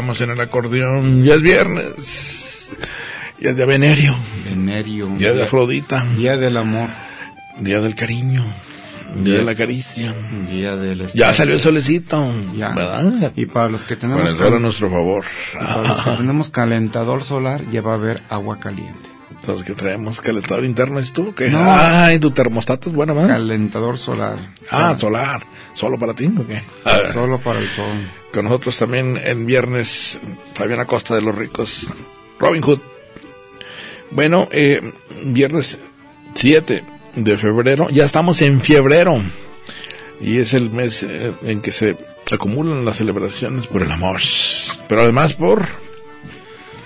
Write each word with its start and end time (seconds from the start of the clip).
Estamos 0.00 0.20
en 0.22 0.30
el 0.30 0.40
acordeón. 0.40 1.24
Ya 1.24 1.34
es 1.34 1.42
viernes. 1.42 2.74
Ya 3.38 3.50
es 3.50 3.56
de 3.56 3.66
Venerio. 3.66 4.14
Venerio. 4.46 5.08
Día 5.18 5.34
de 5.34 5.42
Afrodita. 5.42 6.06
Día 6.16 6.38
del 6.38 6.56
amor. 6.56 6.88
Día 7.58 7.82
del 7.82 7.94
cariño. 7.94 8.42
Día 9.22 9.38
de 9.38 9.44
la 9.44 9.54
caricia. 9.54 10.14
Día 10.50 10.74
del. 10.76 11.06
Ya 11.08 11.34
salió 11.34 11.52
el 11.52 11.60
solecito. 11.60 12.32
Ya. 12.56 12.70
¿Verdad? 12.70 13.30
Y 13.36 13.44
para 13.44 13.68
los 13.68 13.84
que 13.84 13.96
tenemos, 13.96 14.32
Para 14.34 14.56
a 14.56 14.58
nuestro 14.58 14.88
favor. 14.88 15.24
para 15.58 15.82
los 15.88 16.04
que 16.04 16.10
tenemos 16.12 16.48
calentador 16.48 17.22
solar, 17.22 17.62
ya 17.70 17.82
va 17.82 17.92
a 17.92 17.96
haber 17.96 18.22
agua 18.30 18.58
caliente. 18.58 19.09
Los 19.46 19.64
que 19.64 19.74
traemos 19.74 20.20
calentador 20.20 20.64
interno 20.64 20.98
es 20.98 21.12
tú. 21.12 21.34
¿qué? 21.34 21.48
No. 21.48 21.58
Ay, 21.62 22.18
tu 22.18 22.30
termostato 22.30 22.90
es 22.90 22.96
buena, 22.96 23.12
¿verdad? 23.12 23.30
Calentador 23.30 23.98
solar. 23.98 24.38
Ah, 24.70 24.94
solar. 24.98 25.42
¿Solo 25.74 25.98
para 25.98 26.14
ti 26.14 26.26
o 26.26 26.46
qué? 26.46 26.62
Solo 27.12 27.38
para 27.38 27.58
el 27.58 27.68
sol. 27.68 28.08
Con 28.32 28.44
nosotros 28.44 28.76
también 28.78 29.18
en 29.22 29.46
viernes, 29.46 30.20
Fabián 30.54 30.80
Acosta 30.80 31.14
de 31.14 31.22
los 31.22 31.34
Ricos, 31.34 31.88
Robin 32.38 32.62
Hood. 32.62 32.80
Bueno, 34.10 34.48
eh, 34.52 34.92
viernes 35.24 35.78
7 36.34 36.84
de 37.16 37.38
febrero, 37.38 37.88
ya 37.90 38.04
estamos 38.04 38.42
en 38.42 38.60
febrero. 38.60 39.20
Y 40.20 40.38
es 40.38 40.54
el 40.54 40.70
mes 40.70 41.02
eh, 41.02 41.32
en 41.44 41.60
que 41.60 41.72
se 41.72 41.96
acumulan 42.30 42.84
las 42.84 42.98
celebraciones 42.98 43.66
por 43.66 43.82
el 43.82 43.90
amor. 43.90 44.20
Pero 44.88 45.02
además 45.02 45.34
por... 45.34 45.64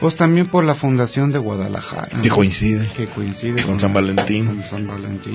Pues 0.05 0.17
también 0.17 0.49
por 0.49 0.65
la 0.65 0.75
fundación 0.75 1.33
de 1.33 1.39
Guadalajara. 1.39 2.21
que 2.21 2.29
coincide 2.29 2.87
Que 2.95 3.07
coincide 3.07 3.63
con 3.63 3.81
San 3.81 3.95
Valentín. 3.95 4.45
con 4.45 4.63
San 4.63 4.87
Valentín. 4.87 5.33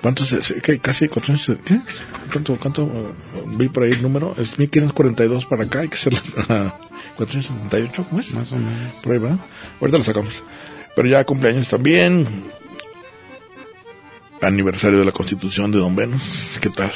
¿Cuántos? 0.00 0.36
¿Qué? 0.62 0.78
Casi 0.78 1.08
400, 1.08 1.66
¿qué? 1.66 1.80
¿Cuánto, 2.30 2.56
cuánto 2.58 2.84
eh, 2.84 3.42
vi 3.56 3.68
por 3.68 3.82
ahí 3.82 3.90
el 3.90 4.00
número? 4.00 4.36
Es 4.38 4.56
1542 4.56 5.46
para 5.46 5.64
acá, 5.64 5.80
hay 5.80 5.88
que 5.88 5.96
ser 5.96 6.12
las 6.12 6.22
478, 7.16 8.06
¿cómo 8.08 8.20
es? 8.20 8.32
Más 8.34 8.52
o 8.52 8.56
menos. 8.56 8.72
Por 9.02 9.14
ahí 9.14 9.18
va. 9.18 9.36
Ahorita 9.80 9.98
lo 9.98 10.04
sacamos. 10.04 10.44
Pero 10.94 11.08
ya 11.08 11.24
cumpleaños 11.24 11.68
también. 11.68 12.28
Aniversario 14.42 15.00
de 15.00 15.06
la 15.06 15.12
constitución 15.12 15.72
de 15.72 15.78
Don 15.78 15.96
Venus. 15.96 16.56
¿Qué 16.60 16.68
tal? 16.68 16.92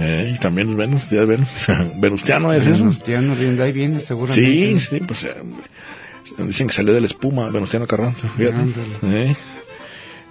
Eh, 0.00 0.34
y 0.36 0.38
también 0.38 0.68
es 0.68 0.76
Venus, 0.76 1.08
día 1.08 1.20
de 1.20 1.26
Venus. 1.26 1.48
Venustiano 1.96 2.52
es 2.52 2.66
eso. 2.66 2.80
Venustiano, 2.80 3.34
bien, 3.34 3.56
de 3.56 3.62
ahí 3.62 3.72
viene 3.72 4.00
Sí, 4.00 4.06
seguramente. 4.08 4.80
sí, 4.80 5.00
pues 5.00 5.24
eh, 5.24 5.34
dicen 6.38 6.66
que 6.66 6.74
salió 6.74 6.92
de 6.94 7.00
la 7.00 7.06
espuma 7.06 7.48
Venustiano 7.50 7.86
Carranza. 7.86 8.30
Eh. 8.38 9.34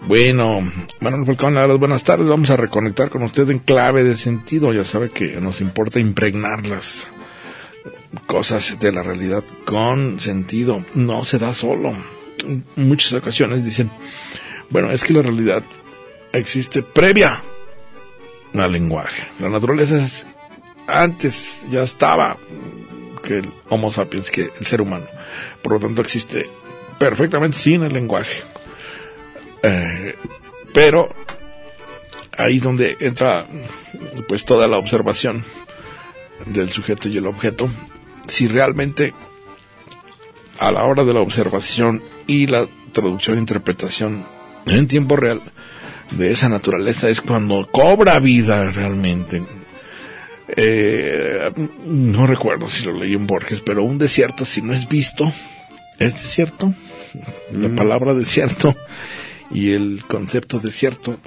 Bueno, 0.08 0.62
Manuel 1.00 1.26
Falcón, 1.26 1.56
las 1.56 1.80
buenas 1.80 2.04
tardes. 2.04 2.28
Vamos 2.28 2.50
a 2.50 2.58
reconectar 2.58 3.10
con 3.10 3.24
usted 3.24 3.50
en 3.50 3.60
clave 3.60 4.04
de 4.04 4.16
sentido. 4.16 4.74
Ya 4.74 4.84
sabe 4.84 5.10
que 5.10 5.40
nos 5.42 5.62
importa 5.62 6.00
impregnar 6.00 6.68
las 6.68 7.08
cosas 8.28 8.80
de 8.80 8.92
la 8.92 9.04
realidad 9.04 9.44
con 9.66 10.20
sentido. 10.20 10.86
No 10.94 11.26
se 11.26 11.40
da 11.40 11.54
solo. 11.54 11.94
En 12.46 12.64
muchas 12.76 13.14
ocasiones 13.14 13.64
dicen, 13.64 13.90
bueno, 14.70 14.92
es 14.92 15.04
que 15.04 15.14
la 15.14 15.22
realidad 15.22 15.64
existe 16.34 16.84
previa 16.84 17.42
al 18.54 18.72
lenguaje. 18.72 19.24
La 19.40 19.50
naturaleza 19.50 20.04
es 20.04 20.26
antes, 20.88 21.62
ya 21.72 21.84
estaba 21.84 22.38
que 23.24 23.40
el 23.40 23.50
Homo 23.70 23.92
sapiens, 23.92 24.30
que 24.30 24.52
el 24.60 24.66
ser 24.66 24.82
humano. 24.82 25.06
Por 25.62 25.74
lo 25.74 25.80
tanto, 25.80 26.02
existe 26.02 26.50
perfectamente 26.98 27.58
sin 27.58 27.84
el 27.84 27.94
lenguaje. 27.94 28.44
Eh, 29.64 30.16
pero 30.74 31.10
ahí 32.38 32.58
es 32.58 32.64
donde 32.64 32.98
entra 33.00 33.46
pues 34.28 34.46
toda 34.46 34.68
la 34.68 34.78
observación 34.78 35.44
del 36.46 36.70
sujeto 36.70 37.08
y 37.10 37.18
el 37.18 37.28
objeto. 37.28 37.70
Si 38.28 38.48
realmente 38.48 39.14
a 40.60 40.72
la 40.72 40.84
hora 40.84 41.04
de 41.04 41.14
la 41.14 41.22
observación 41.22 42.02
y 42.28 42.48
la 42.48 42.68
traducción 42.92 43.38
e 43.38 43.42
interpretación 43.42 44.24
en 44.66 44.88
tiempo 44.88 45.16
real 45.16 45.42
de 46.12 46.32
esa 46.32 46.50
naturaleza 46.50 47.10
es 47.10 47.22
cuando 47.22 47.68
cobra 47.72 48.20
vida 48.20 48.72
realmente. 48.72 49.44
Eh, 50.48 51.52
no 51.86 52.28
recuerdo 52.28 52.70
si 52.70 52.86
lo 52.86 52.94
leí 52.94 53.14
en 53.14 53.28
Borges, 53.28 53.62
pero 53.62 53.84
un 53.84 53.98
desierto 53.98 54.46
si 54.46 54.62
no 54.62 54.74
es 54.74 54.88
visto, 54.88 55.32
es 56.00 56.14
desierto. 56.14 56.74
La 57.52 57.70
palabra 57.70 58.14
desierto 58.14 58.76
y 59.50 59.72
el 59.72 60.04
concepto 60.06 60.60
desierto 60.60 61.18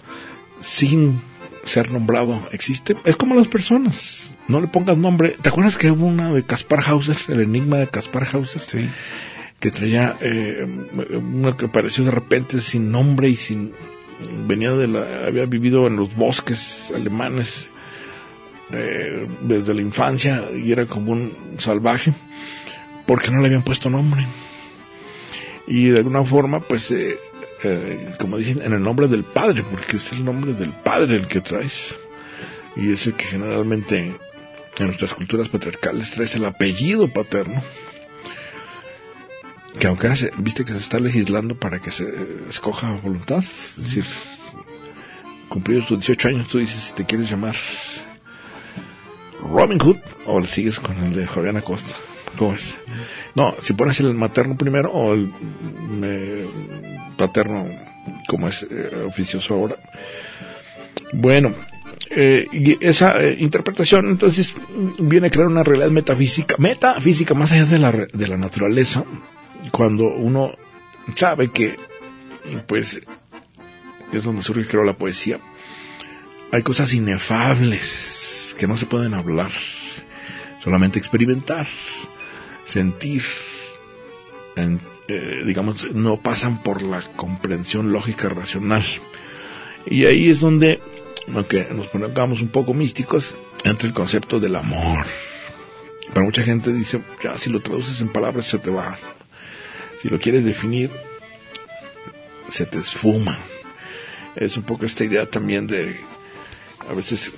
sin 0.60 1.20
ser 1.64 1.90
nombrado 1.90 2.42
existe. 2.52 2.96
Es 3.04 3.16
como 3.16 3.34
las 3.34 3.48
personas. 3.48 4.36
No 4.48 4.60
le 4.60 4.68
pongas 4.68 4.96
nombre. 4.96 5.36
¿Te 5.40 5.48
acuerdas 5.48 5.76
que 5.76 5.90
hubo 5.90 6.06
una 6.06 6.32
de 6.32 6.42
Caspar 6.42 6.82
Hauser, 6.86 7.16
el 7.28 7.40
enigma 7.40 7.78
de 7.78 7.86
Caspar 7.86 8.26
Hauser? 8.32 8.62
Sí. 8.66 8.88
que 9.60 9.70
traía 9.70 10.16
eh, 10.20 10.66
una 11.12 11.56
que 11.56 11.66
apareció 11.66 12.04
de 12.04 12.10
repente 12.10 12.60
sin 12.60 12.90
nombre 12.90 13.28
y 13.28 13.36
sin 13.36 13.72
venía 14.46 14.72
de 14.72 14.88
la 14.88 15.26
había 15.26 15.46
vivido 15.46 15.86
en 15.86 15.96
los 15.96 16.14
bosques 16.14 16.92
alemanes 16.94 17.68
eh, 18.72 19.26
desde 19.42 19.74
la 19.74 19.80
infancia 19.82 20.44
y 20.54 20.70
era 20.72 20.86
como 20.86 21.12
un 21.12 21.32
salvaje 21.58 22.12
porque 23.06 23.30
no 23.30 23.40
le 23.40 23.46
habían 23.46 23.62
puesto 23.62 23.88
nombre. 23.90 24.26
Y 25.66 25.86
de 25.88 25.98
alguna 25.98 26.24
forma 26.24 26.60
pues 26.60 26.90
eh, 26.90 27.18
eh, 27.64 28.14
como 28.18 28.36
dicen 28.38 28.62
en 28.62 28.72
el 28.72 28.82
nombre 28.82 29.08
del 29.08 29.24
padre 29.24 29.62
porque 29.70 29.96
es 29.98 30.12
el 30.12 30.24
nombre 30.24 30.52
del 30.54 30.70
padre 30.72 31.16
el 31.16 31.26
que 31.26 31.40
traes. 31.40 31.94
Y 32.76 32.92
es 32.92 33.06
el 33.06 33.14
que 33.14 33.24
generalmente 33.24 34.14
en 34.78 34.86
nuestras 34.86 35.12
culturas 35.14 35.48
patriarcales 35.48 36.10
traes 36.12 36.34
el 36.36 36.44
apellido 36.44 37.08
paterno. 37.08 37.62
Que 39.80 39.86
aunque 39.86 40.06
hace- 40.08 40.32
viste 40.38 40.64
que 40.64 40.72
se 40.72 40.78
está 40.78 40.98
legislando 41.00 41.54
para 41.56 41.78
que 41.80 41.90
se 41.90 42.04
escoja 42.48 42.88
a 42.88 42.92
voluntad, 43.00 43.42
es 43.42 43.76
decir, 43.76 44.04
cumplidos 45.48 45.86
tus 45.86 45.98
18 46.00 46.28
años, 46.28 46.48
tú 46.48 46.58
dices 46.58 46.80
si 46.80 46.92
te 46.94 47.04
quieres 47.04 47.30
llamar 47.30 47.54
Robin 49.42 49.78
Hood 49.78 49.98
o 50.26 50.42
sigues 50.44 50.80
con 50.80 50.96
el 51.04 51.14
de 51.14 51.26
Fabián 51.26 51.56
Acosta. 51.56 51.94
¿Cómo 52.36 52.54
es? 52.54 52.74
No, 53.34 53.54
si 53.60 53.72
pones 53.72 53.98
el 54.00 54.14
materno 54.14 54.56
primero 54.56 54.90
o 54.92 55.14
el 55.14 55.30
eh, 56.02 56.46
paterno, 57.16 57.66
como 58.28 58.48
es 58.48 58.66
eh, 58.70 59.04
oficioso 59.06 59.54
ahora. 59.54 59.76
Bueno, 61.12 61.54
eh, 62.10 62.46
esa 62.80 63.22
eh, 63.22 63.36
interpretación 63.38 64.08
entonces 64.08 64.54
viene 64.98 65.26
a 65.26 65.30
crear 65.30 65.48
una 65.48 65.62
realidad 65.62 65.90
metafísica, 65.90 66.56
metafísica 66.58 67.34
más 67.34 67.52
allá 67.52 67.66
de 67.66 67.78
la, 67.78 67.92
de 67.92 68.28
la 68.28 68.36
naturaleza, 68.36 69.04
cuando 69.70 70.04
uno 70.04 70.52
sabe 71.14 71.48
que, 71.48 71.76
pues, 72.66 73.00
es 74.12 74.24
donde 74.24 74.42
surge 74.42 74.66
creo 74.66 74.84
la 74.84 74.94
poesía, 74.94 75.38
hay 76.50 76.62
cosas 76.62 76.94
inefables 76.94 78.47
que 78.58 78.66
no 78.66 78.76
se 78.76 78.86
pueden 78.86 79.14
hablar, 79.14 79.50
solamente 80.62 80.98
experimentar, 80.98 81.66
sentir, 82.66 83.22
en- 84.56 84.80
eh, 85.08 85.42
digamos, 85.46 85.90
no 85.94 86.18
pasan 86.20 86.62
por 86.62 86.82
la 86.82 87.00
comprensión 87.14 87.92
lógica 87.92 88.28
racional. 88.28 88.84
Y 89.86 90.04
ahí 90.04 90.28
es 90.28 90.40
donde, 90.40 90.80
aunque 91.34 91.66
nos 91.72 91.86
pongamos 91.88 92.42
un 92.42 92.48
poco 92.48 92.74
místicos, 92.74 93.34
entra 93.64 93.88
el 93.88 93.94
concepto 93.94 94.38
del 94.40 94.56
amor. 94.56 95.06
Para 96.12 96.26
mucha 96.26 96.42
gente 96.42 96.72
dice, 96.72 97.02
ya 97.22 97.38
si 97.38 97.50
lo 97.50 97.60
traduces 97.60 98.00
en 98.00 98.08
palabras 98.08 98.46
se 98.46 98.58
te 98.58 98.70
va. 98.70 98.98
Si 100.02 100.08
lo 100.08 100.18
quieres 100.18 100.44
definir, 100.44 100.90
se 102.48 102.66
te 102.66 102.78
esfuma. 102.78 103.36
Es 104.36 104.56
un 104.56 104.62
poco 104.62 104.84
esta 104.86 105.04
idea 105.04 105.26
también 105.26 105.66
de, 105.66 105.98
a 106.88 106.92
veces, 106.94 107.32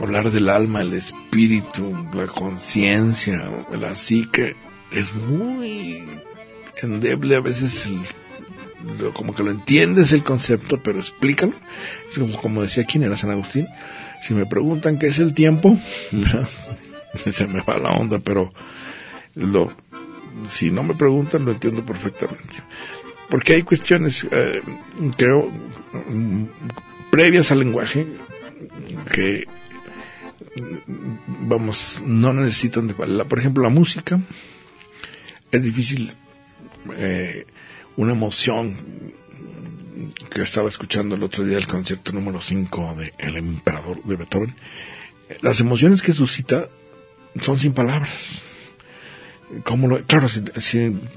hablar 0.00 0.30
del 0.30 0.48
alma, 0.48 0.82
el 0.82 0.94
espíritu, 0.94 1.94
la 2.12 2.26
conciencia, 2.26 3.42
la 3.80 3.96
psique, 3.96 4.56
es 4.90 5.14
muy 5.14 6.02
endeble 6.82 7.36
a 7.36 7.40
veces 7.40 7.88
como 9.14 9.34
que 9.34 9.42
lo 9.42 9.50
entiendes 9.50 10.12
el 10.12 10.22
concepto, 10.22 10.80
pero 10.82 10.98
explícalo. 10.98 11.52
como, 12.14 12.40
como 12.40 12.62
decía 12.62 12.84
quién 12.84 13.04
era 13.04 13.16
San 13.16 13.30
Agustín, 13.30 13.66
si 14.22 14.34
me 14.34 14.46
preguntan 14.46 14.98
qué 14.98 15.08
es 15.08 15.18
el 15.18 15.34
tiempo, 15.34 15.78
se 17.32 17.46
me 17.46 17.60
va 17.62 17.78
la 17.78 17.90
onda, 17.90 18.18
pero 18.18 18.52
lo, 19.34 19.72
si 20.48 20.70
no 20.70 20.82
me 20.82 20.94
preguntan 20.94 21.44
lo 21.44 21.52
entiendo 21.52 21.84
perfectamente. 21.84 22.62
Porque 23.28 23.54
hay 23.54 23.62
cuestiones, 23.62 24.26
eh, 24.30 24.62
creo, 25.16 25.50
previas 27.10 27.50
al 27.50 27.58
lenguaje 27.58 28.06
que, 29.12 29.46
vamos, 31.40 32.02
no 32.04 32.32
necesitan 32.32 32.88
de... 32.88 32.94
Por 32.94 33.38
ejemplo, 33.38 33.62
la 33.62 33.68
música 33.68 34.20
es 35.50 35.62
difícil, 35.62 36.12
eh, 36.96 37.46
una 37.96 38.12
emoción 38.12 38.76
que 40.30 40.42
estaba 40.42 40.68
escuchando 40.68 41.14
el 41.14 41.22
otro 41.22 41.44
día 41.44 41.58
el 41.58 41.66
concierto 41.66 42.12
número 42.12 42.40
5 42.40 42.96
de 42.98 43.12
El 43.18 43.36
Emperador 43.36 44.02
de 44.04 44.16
Beethoven, 44.16 44.54
las 45.40 45.60
emociones 45.60 46.02
que 46.02 46.12
suscita 46.12 46.68
son 47.40 47.58
sin 47.58 47.72
palabras. 47.72 48.44
Como 49.62 49.86
lo, 49.86 50.02
claro, 50.02 50.28
si, 50.28 50.42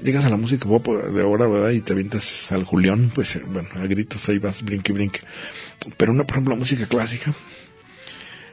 llegas 0.02 0.24
a 0.24 0.30
la 0.30 0.36
música 0.36 0.64
pop 0.66 0.86
de 0.86 1.22
ahora, 1.22 1.48
¿verdad? 1.48 1.70
Y 1.70 1.80
te 1.80 1.92
avientas 1.92 2.52
al 2.52 2.64
Julián, 2.64 3.10
pues, 3.12 3.34
eh, 3.36 3.42
bueno, 3.44 3.68
a 3.74 3.86
gritos 3.86 4.28
ahí 4.28 4.38
vas, 4.38 4.62
brinque, 4.62 4.92
brinque. 4.92 5.20
Pero 5.96 6.12
una, 6.12 6.24
por 6.24 6.36
ejemplo, 6.36 6.54
la 6.54 6.60
música 6.60 6.86
clásica, 6.86 7.34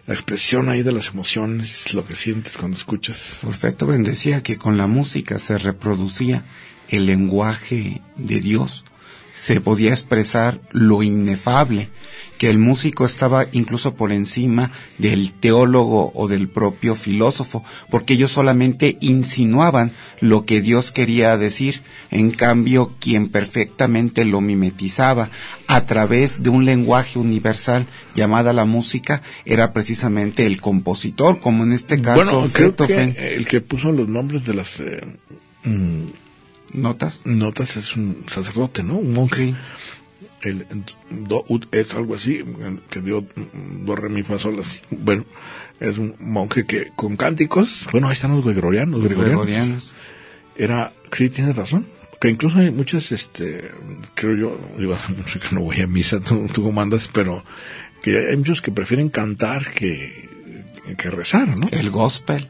la 0.08 0.14
expresión 0.14 0.70
ahí 0.70 0.84
de 0.84 0.94
las 0.94 1.10
emociones, 1.10 1.94
lo 1.94 2.06
que 2.06 2.16
sientes 2.16 2.58
cuando 2.58 2.78
escuchas. 2.78 3.40
Perfecto, 3.42 3.86
decía 3.86 4.42
que 4.42 4.58
con 4.58 4.78
la 4.78 4.88
música 4.88 5.38
se 5.38 5.58
reproducía 5.58 6.46
el 6.88 7.06
lenguaje 7.06 8.02
de 8.16 8.40
Dios 8.40 8.86
se 9.40 9.62
podía 9.62 9.92
expresar 9.92 10.60
lo 10.72 11.04
inefable, 11.04 11.90
que 12.40 12.50
el 12.50 12.58
músico 12.58 13.06
estaba 13.06 13.48
incluso 13.52 13.96
por 13.96 14.12
encima 14.12 14.72
del 14.98 15.32
teólogo 15.34 16.12
o 16.14 16.28
del 16.28 16.48
propio 16.48 16.96
filósofo, 16.96 17.64
porque 17.90 18.14
ellos 18.14 18.32
solamente 18.32 18.98
insinuaban 19.00 19.92
lo 20.22 20.46
que 20.46 20.62
Dios 20.62 20.92
quería 20.92 21.38
decir, 21.38 21.82
en 22.12 22.32
cambio 22.32 22.94
quien 23.00 23.30
perfectamente 23.30 24.26
lo 24.26 24.42
mimetizaba 24.42 25.30
a 25.68 25.86
través 25.86 26.42
de 26.42 26.50
un 26.50 26.66
lenguaje 26.66 27.20
universal 27.20 27.88
llamada 28.16 28.54
la 28.54 28.66
música 28.66 29.22
era 29.46 29.74
precisamente 29.74 30.46
el 30.46 30.62
compositor, 30.62 31.40
como 31.40 31.64
en 31.64 31.74
este 31.74 32.02
caso 32.02 32.42
bueno, 32.42 32.50
creo 32.52 32.76
que 32.76 33.36
el 33.36 33.48
que 33.48 33.62
puso 33.62 33.92
los 33.92 34.10
nombres 34.10 34.46
de 34.46 34.54
las 34.54 34.80
eh, 34.80 35.02
mm, 35.64 36.06
Notas. 36.74 37.26
Notas 37.26 37.78
es 37.78 37.96
un 37.96 38.26
sacerdote, 38.28 38.84
¿no? 38.84 38.96
Un 38.96 39.14
monje. 39.14 39.56
El, 40.42 40.66
do, 41.10 41.46
es 41.72 41.94
algo 41.96 42.16
así, 42.16 42.44
que 42.90 43.02
dio 43.02 43.26
do, 43.86 43.96
re, 43.96 44.10
mi, 44.10 44.24
fa, 44.24 44.38
sol, 44.38 44.60
así. 44.60 44.80
Bueno, 44.92 45.26
es 45.80 45.98
un 45.98 46.16
monje 46.20 46.66
que 46.66 46.92
con 46.96 47.18
cánticos, 47.18 47.88
bueno, 47.92 48.08
ahí 48.08 48.14
están 48.14 48.36
los 48.36 48.46
gregorianos. 48.46 49.02
Los 49.02 49.14
gregorianos. 49.14 49.94
Era, 50.56 50.94
sí, 51.12 51.30
tienes 51.30 51.56
razón. 51.56 51.86
Que 52.20 52.30
incluso 52.30 52.60
hay 52.60 52.72
muchas, 52.72 53.12
este, 53.12 53.72
creo 54.16 54.36
yo, 54.36 54.60
digo, 54.78 54.98
que 55.50 55.56
no 55.56 55.62
voy 55.62 55.82
a 55.82 55.88
misa, 55.88 56.20
tú, 56.20 56.48
tú 56.52 56.72
mandas, 56.72 57.10
pero 57.12 57.44
que 58.02 58.30
hay 58.30 58.38
muchos 58.38 58.62
que 58.62 58.72
prefieren 58.72 59.10
cantar 59.10 59.72
que, 59.72 60.30
que 60.98 61.10
rezar, 61.12 61.56
¿no? 61.58 61.68
El 61.72 61.92
gospel. 61.92 62.50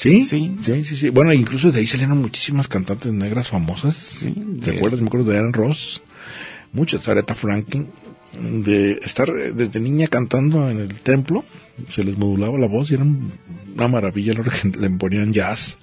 ¿Sí? 0.00 0.24
Sí. 0.24 0.56
Sí, 0.64 0.82
sí, 0.82 1.10
Bueno, 1.10 1.34
incluso 1.34 1.70
de 1.70 1.80
ahí 1.80 1.86
salieron 1.86 2.22
muchísimas 2.22 2.68
cantantes 2.68 3.12
negras 3.12 3.48
famosas. 3.48 3.94
Sí. 3.94 4.34
¿Te 4.64 4.70
acuerdas? 4.70 5.02
Me 5.02 5.08
acuerdo 5.08 5.30
de 5.30 5.36
Aaron 5.36 5.52
Ross. 5.52 6.02
Muchas. 6.72 7.06
Aretha 7.06 7.34
Franklin. 7.34 7.86
De 8.40 8.92
estar 9.02 9.30
desde 9.30 9.78
niña 9.78 10.06
cantando 10.06 10.70
en 10.70 10.78
el 10.78 11.00
templo. 11.00 11.44
Se 11.90 12.02
les 12.02 12.16
modulaba 12.16 12.58
la 12.58 12.66
voz 12.66 12.90
y 12.90 12.94
era 12.94 13.04
una 13.04 13.88
maravilla. 13.88 14.32
Le 14.78 14.90
ponían 14.90 15.34
jazz 15.34 15.76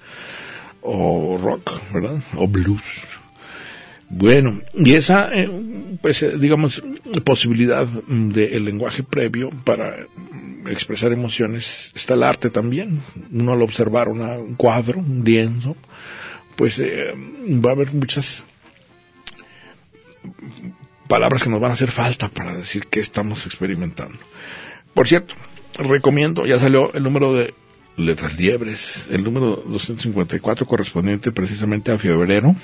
o 0.82 1.38
rock, 1.40 1.70
¿verdad? 1.94 2.20
O 2.36 2.48
blues. 2.48 2.82
Bueno, 4.10 4.60
y 4.74 4.94
esa, 4.94 5.30
eh, 5.32 5.48
pues, 6.02 6.24
eh, 6.24 6.38
digamos, 6.38 6.82
posibilidad 7.22 7.86
del 7.86 8.64
lenguaje 8.64 9.04
previo 9.04 9.50
para 9.64 9.94
expresar 10.70 11.12
emociones 11.12 11.92
está 11.94 12.14
el 12.14 12.22
arte 12.22 12.50
también. 12.50 13.02
Uno 13.32 13.52
al 13.52 13.62
observar 13.62 14.08
un 14.08 14.54
cuadro, 14.54 15.00
un 15.00 15.22
lienzo, 15.24 15.76
pues 16.56 16.78
eh, 16.78 17.14
va 17.64 17.70
a 17.70 17.72
haber 17.74 17.92
muchas 17.92 18.46
palabras 21.06 21.42
que 21.42 21.50
nos 21.50 21.60
van 21.60 21.70
a 21.70 21.74
hacer 21.74 21.90
falta 21.90 22.28
para 22.28 22.56
decir 22.56 22.86
que 22.86 23.00
estamos 23.00 23.46
experimentando. 23.46 24.18
Por 24.94 25.08
cierto, 25.08 25.34
recomiendo, 25.78 26.46
ya 26.46 26.58
salió 26.58 26.92
el 26.94 27.02
número 27.02 27.34
de 27.34 27.54
letras 27.96 28.38
liebres, 28.38 29.06
el 29.10 29.24
número 29.24 29.62
254 29.66 30.66
correspondiente 30.66 31.32
precisamente 31.32 31.92
a 31.92 31.98
febrero, 31.98 32.54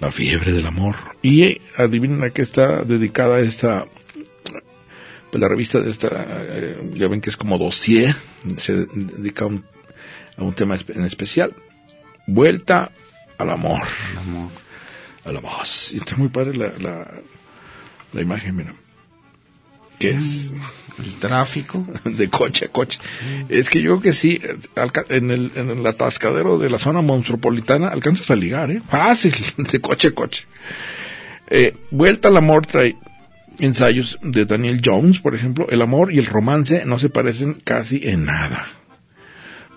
la 0.00 0.10
fiebre 0.10 0.52
del 0.52 0.66
amor. 0.66 0.96
Y 1.22 1.60
adivinen 1.76 2.22
a 2.22 2.30
qué 2.30 2.42
está 2.42 2.82
dedicada 2.84 3.40
esta 3.40 3.86
pues 5.36 5.42
la 5.42 5.48
revista 5.48 5.80
de 5.80 5.90
esta, 5.90 6.08
eh, 6.48 6.92
ya 6.94 7.08
ven 7.08 7.20
que 7.20 7.28
es 7.28 7.36
como 7.36 7.58
dossier, 7.58 8.16
se 8.56 8.86
dedica 8.86 9.44
a 9.44 9.48
un, 9.48 9.64
a 10.38 10.42
un 10.42 10.54
tema 10.54 10.78
en 10.88 11.04
especial. 11.04 11.52
Vuelta 12.26 12.90
al 13.36 13.50
amor. 13.50 13.82
Al 14.12 14.18
amor. 14.18 14.50
Al 15.26 15.36
amor. 15.36 15.52
Y 15.92 15.98
está 15.98 16.16
muy 16.16 16.28
padre 16.28 16.56
la, 16.56 16.72
la, 16.80 17.10
la 18.14 18.22
imagen, 18.22 18.56
mira. 18.56 18.74
¿Qué 19.98 20.12
es? 20.12 20.50
Mm, 20.50 21.02
el 21.02 21.14
tráfico. 21.16 21.86
De 22.04 22.30
coche 22.30 22.64
a 22.64 22.68
coche. 22.68 22.98
Es 23.50 23.68
que 23.68 23.82
yo 23.82 23.90
creo 23.90 24.00
que 24.00 24.12
sí, 24.14 24.40
en 25.10 25.30
el, 25.30 25.52
en 25.54 25.68
el 25.68 25.86
atascadero 25.86 26.58
de 26.58 26.70
la 26.70 26.78
zona 26.78 27.02
monstruopolitana 27.02 27.88
alcanzas 27.88 28.30
a 28.30 28.36
ligar, 28.36 28.70
¿eh? 28.70 28.80
Fácil, 28.88 29.34
de 29.58 29.80
coche 29.82 30.08
a 30.08 30.12
coche. 30.12 30.46
Eh, 31.48 31.76
vuelta 31.90 32.28
al 32.28 32.38
amor 32.38 32.64
trae 32.66 32.96
ensayos 33.58 34.18
de 34.22 34.44
Daniel 34.44 34.80
Jones, 34.84 35.20
por 35.20 35.34
ejemplo, 35.34 35.66
el 35.68 35.82
amor 35.82 36.12
y 36.12 36.18
el 36.18 36.26
romance 36.26 36.84
no 36.84 36.98
se 36.98 37.08
parecen 37.08 37.54
casi 37.54 38.00
en 38.04 38.24
nada. 38.24 38.66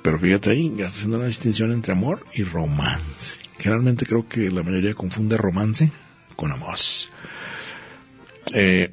Pero 0.02 0.20
fíjate 0.20 0.52
ahí, 0.52 0.81
haciendo 0.81 1.18
una 1.18 1.28
distinción 1.28 1.72
entre 1.72 1.94
amor 1.94 2.25
y 2.34 2.44
romance. 2.44 3.39
Generalmente 3.58 4.06
creo 4.06 4.27
que 4.27 4.50
la 4.50 4.63
mayoría 4.63 4.94
confunde 4.94 5.38
romance 5.38 5.92
con 6.36 6.51
amor. 6.51 6.77
Eh, 8.53 8.92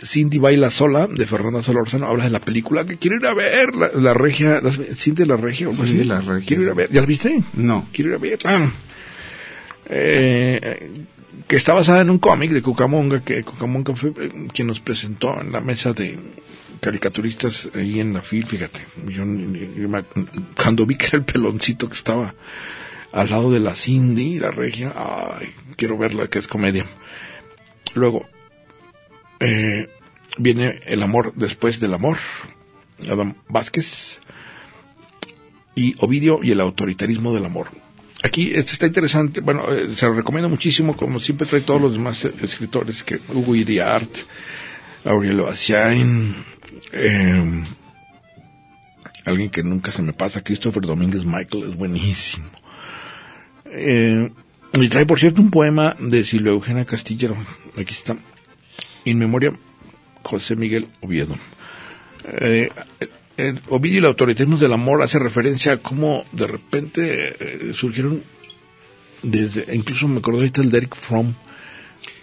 Cindy 0.00 0.38
baila 0.38 0.70
sola 0.70 1.06
de 1.06 1.26
Fernanda 1.26 1.62
Solórzano 1.62 2.06
habla 2.06 2.24
de 2.24 2.30
la 2.30 2.40
película 2.40 2.86
que 2.86 2.98
quiero 2.98 3.16
ir 3.16 3.26
a 3.26 3.34
ver 3.34 3.74
la, 3.74 4.14
regia 4.14 4.60
Cindy 4.94 5.24
la 5.24 5.36
regia 5.36 5.68
pues 5.70 5.90
sí, 5.90 6.04
la 6.04 6.20
regia 6.20 6.46
quiero 6.46 6.62
ir 6.62 6.70
a 6.70 6.74
ver 6.74 6.90
ya 6.92 7.00
la 7.00 7.06
viste 7.06 7.42
no 7.54 7.88
quiero 7.92 8.10
ir 8.10 8.16
a 8.16 8.18
ver 8.18 8.38
ah. 8.44 8.70
eh, 9.86 11.06
que 11.46 11.56
está 11.56 11.72
basada 11.72 12.00
en 12.00 12.10
un 12.10 12.18
cómic 12.18 12.50
de 12.50 12.62
Cucamonga, 12.62 13.20
que 13.20 13.44
Cucamonga 13.44 13.94
fue 13.94 14.10
eh, 14.10 14.48
quien 14.52 14.68
nos 14.68 14.80
presentó 14.80 15.40
en 15.40 15.52
la 15.52 15.60
mesa 15.60 15.92
de 15.92 16.18
caricaturistas 16.80 17.68
ahí 17.74 18.00
en 18.00 18.12
la 18.12 18.22
FIL, 18.22 18.46
fíjate. 18.46 18.84
Yo, 19.06 19.24
cuando 20.60 20.86
vi 20.86 20.96
que 20.96 21.06
era 21.06 21.18
el 21.18 21.24
peloncito 21.24 21.88
que 21.88 21.94
estaba 21.94 22.34
al 23.12 23.30
lado 23.30 23.50
de 23.50 23.60
la 23.60 23.74
Cindy, 23.74 24.38
la 24.38 24.50
regia, 24.50 24.94
ay, 24.96 25.48
quiero 25.76 25.98
verla, 25.98 26.28
que 26.28 26.38
es 26.38 26.46
comedia. 26.46 26.84
Luego, 27.94 28.26
eh, 29.40 29.88
viene 30.36 30.80
El 30.86 31.02
amor 31.02 31.32
después 31.34 31.80
del 31.80 31.94
amor, 31.94 32.18
Adam 33.10 33.34
Vázquez, 33.48 34.20
y 35.74 35.94
Ovidio 36.00 36.40
y 36.42 36.50
el 36.50 36.60
autoritarismo 36.60 37.32
del 37.32 37.44
amor. 37.44 37.68
Aquí 38.22 38.50
este 38.52 38.72
está 38.72 38.86
interesante, 38.86 39.40
bueno, 39.40 39.72
eh, 39.72 39.90
se 39.94 40.06
lo 40.06 40.14
recomiendo 40.14 40.48
muchísimo, 40.48 40.96
como 40.96 41.20
siempre 41.20 41.46
trae 41.46 41.60
todos 41.60 41.80
los 41.80 41.92
demás 41.92 42.24
escritores, 42.24 43.04
que 43.04 43.20
Hugo 43.28 43.54
Iriart, 43.54 44.10
Aurelio 45.04 45.46
Asiain, 45.46 46.34
eh, 46.92 47.64
alguien 49.24 49.50
que 49.50 49.62
nunca 49.62 49.92
se 49.92 50.02
me 50.02 50.12
pasa, 50.12 50.42
Christopher 50.42 50.82
Domínguez 50.82 51.24
Michael, 51.24 51.70
es 51.70 51.76
buenísimo. 51.76 52.50
Eh, 53.66 54.30
y 54.74 54.88
trae, 54.88 55.06
por 55.06 55.20
cierto, 55.20 55.40
un 55.40 55.50
poema 55.50 55.94
de 56.00 56.24
Silvia 56.24 56.50
Eugenia 56.50 56.84
Castillero, 56.84 57.36
aquí 57.78 57.92
está, 57.92 58.16
In 59.04 59.18
Memoria, 59.18 59.52
José 60.24 60.56
Miguel 60.56 60.88
Oviedo. 61.00 61.36
Eh, 62.24 62.68
el 63.38 63.60
Ovidio 63.68 63.94
y 63.94 63.98
el 63.98 64.06
autoritarismo 64.06 64.58
del 64.58 64.72
amor 64.72 65.02
hace 65.02 65.18
referencia 65.18 65.72
a 65.72 65.76
cómo 65.78 66.24
de 66.32 66.46
repente 66.46 67.36
eh, 67.38 67.72
surgieron 67.72 68.22
desde, 69.22 69.74
incluso 69.74 70.08
me 70.08 70.18
acuerdo 70.18 70.40
ahorita 70.40 70.60
el 70.60 70.70
Derek 70.70 70.94
Fromm, 70.94 71.34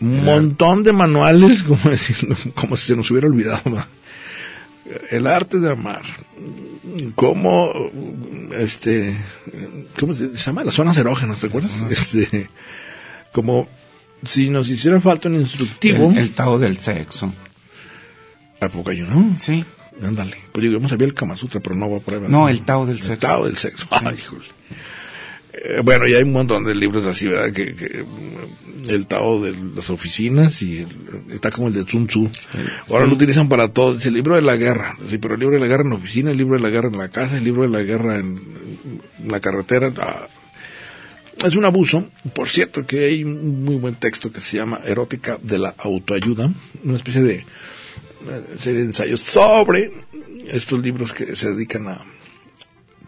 un 0.01 0.23
montón 0.23 0.83
de 0.83 0.93
manuales, 0.93 1.63
como 1.67 1.89
decirlo, 1.89 2.35
como 2.53 2.77
si 2.77 2.87
se 2.87 2.95
nos 2.95 3.09
hubiera 3.11 3.27
olvidado, 3.27 3.85
El 5.09 5.27
arte 5.27 5.59
de 5.59 5.71
amar. 5.71 6.03
Cómo, 7.15 7.91
este, 8.55 9.17
¿cómo 9.99 10.13
se 10.13 10.35
llama? 10.35 10.63
Las 10.63 10.75
zonas 10.75 10.95
erógenas, 10.97 11.39
¿te 11.39 11.47
acuerdas? 11.47 11.71
Este, 11.89 12.49
como 13.31 13.67
si 14.23 14.49
nos 14.49 14.69
hiciera 14.69 14.99
falta 15.01 15.27
un 15.27 15.35
instructivo. 15.35 16.11
El, 16.11 16.19
el 16.19 16.31
Tao 16.31 16.59
del 16.59 16.77
sexo. 16.77 17.33
¿A 18.61 18.69
poco 18.69 18.91
hay 18.91 19.01
uno? 19.01 19.35
Sí. 19.39 19.65
Ándale. 20.03 20.35
Pues 20.51 20.61
digo, 20.63 20.79
yo 20.79 20.87
sabía 20.89 21.07
el 21.07 21.13
Kama 21.13 21.35
Sutra, 21.37 21.59
pero 21.61 21.75
no 21.75 21.89
va 21.89 21.97
ahí. 21.97 22.03
¿verdad? 22.05 22.29
No, 22.29 22.49
el 22.49 22.61
Tao 22.63 22.85
del 22.85 22.97
El 22.97 23.01
sexo. 23.03 23.27
Tao 23.27 23.45
del 23.45 23.57
sexo. 23.57 23.87
Ay, 23.91 24.15
híjole. 24.17 24.43
Eh, 25.53 25.81
bueno, 25.83 26.05
y 26.07 26.13
hay 26.13 26.23
un 26.23 26.33
montón 26.33 26.65
de 26.65 26.75
libros 26.75 27.05
así, 27.05 27.27
¿verdad? 27.27 27.53
Que, 27.53 27.73
que, 27.75 28.05
el 28.89 29.07
Tao 29.07 29.41
de 29.41 29.55
las 29.75 29.89
oficinas 29.89 30.61
y 30.61 30.79
el- 30.79 31.33
está 31.33 31.49
como 31.49 31.69
el 31.69 31.73
de 31.73 31.85
Sun 31.89 32.07
Tzu. 32.07 32.29
Ahora 32.89 33.05
Sí. 33.05 33.09
lo 33.09 33.15
utilizan 33.15 33.47
para 33.49 33.69
todo. 33.69 33.93
Dice 33.95 34.09
el 34.09 34.15
libro 34.15 34.35
de 34.35 34.41
la 34.41 34.57
guerra. 34.57 34.97
Sí, 35.09 35.17
pero 35.17 35.35
el 35.35 35.39
libro 35.39 35.55
de 35.55 35.61
la 35.61 35.67
guerra 35.67 35.83
en 35.83 35.89
la 35.91 35.95
oficina, 35.95 36.29
el 36.31 36.37
libro 36.37 36.55
de 36.57 36.61
la 36.61 36.69
guerra 36.69 36.89
en 36.89 36.97
la 36.97 37.07
casa, 37.09 37.37
el 37.37 37.43
libro 37.45 37.63
de 37.63 37.69
la 37.69 37.81
guerra 37.81 38.17
en, 38.19 38.39
en 39.23 39.31
la 39.31 39.39
carretera. 39.39 39.91
Ah, 39.97 40.27
es 41.45 41.55
un 41.55 41.65
abuso. 41.65 42.07
Por 42.33 42.49
cierto, 42.49 42.85
que 42.85 43.05
hay 43.05 43.23
un 43.23 43.63
muy 43.63 43.75
buen 43.77 43.95
texto 43.95 44.31
que 44.31 44.41
se 44.41 44.57
llama 44.57 44.81
Erótica 44.85 45.39
de 45.41 45.57
la 45.57 45.73
autoayuda. 45.77 46.51
Una 46.83 46.95
especie 46.97 47.23
de 47.23 47.45
serie 48.59 48.81
de 48.81 48.85
ensayos 48.87 49.21
sobre 49.21 49.91
estos 50.47 50.79
libros 50.81 51.13
que 51.13 51.35
se 51.35 51.53
dedican 51.53 51.87
a, 51.87 52.01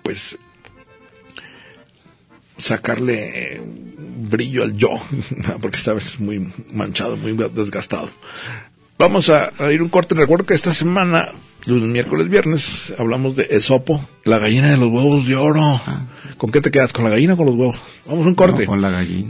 pues, 0.04 0.38
sacarle 2.58 3.56
eh, 3.56 3.62
brillo 4.30 4.64
al 4.64 4.76
yo, 4.76 4.92
porque 5.62 5.78
esta 5.78 5.94
vez 5.94 6.08
es 6.08 6.20
muy 6.20 6.52
manchado, 6.72 7.18
muy 7.18 7.34
desgastado. 7.34 8.10
Vamos 8.98 9.30
a, 9.30 9.52
a 9.60 9.72
ir 9.72 9.84
un 9.84 9.90
corte. 9.90 10.16
Recuerdo 10.16 10.46
que 10.46 10.56
esta 10.56 10.74
semana, 10.74 11.32
lunes, 11.66 11.88
miércoles, 11.88 12.30
viernes, 12.30 12.94
hablamos 12.98 13.36
de 13.36 13.48
Esopo, 13.52 14.04
la 14.24 14.40
gallina 14.40 14.72
de 14.72 14.78
los 14.78 14.88
huevos 14.88 15.28
de 15.28 15.36
oro. 15.36 15.80
¿Con 16.38 16.52
qué 16.52 16.62
te 16.62 16.72
quedas? 16.72 16.94
¿Con 16.94 17.04
la 17.04 17.12
gallina 17.12 17.36
o 17.36 17.38
con 17.38 17.46
los 17.46 17.56
huevos? 17.56 17.78
Vamos 18.08 18.26
a 18.26 18.30
un 18.30 18.36
corte. 18.36 18.64
No, 18.64 18.72
con 18.72 18.82
la 18.82 18.90
gallina. 18.90 19.30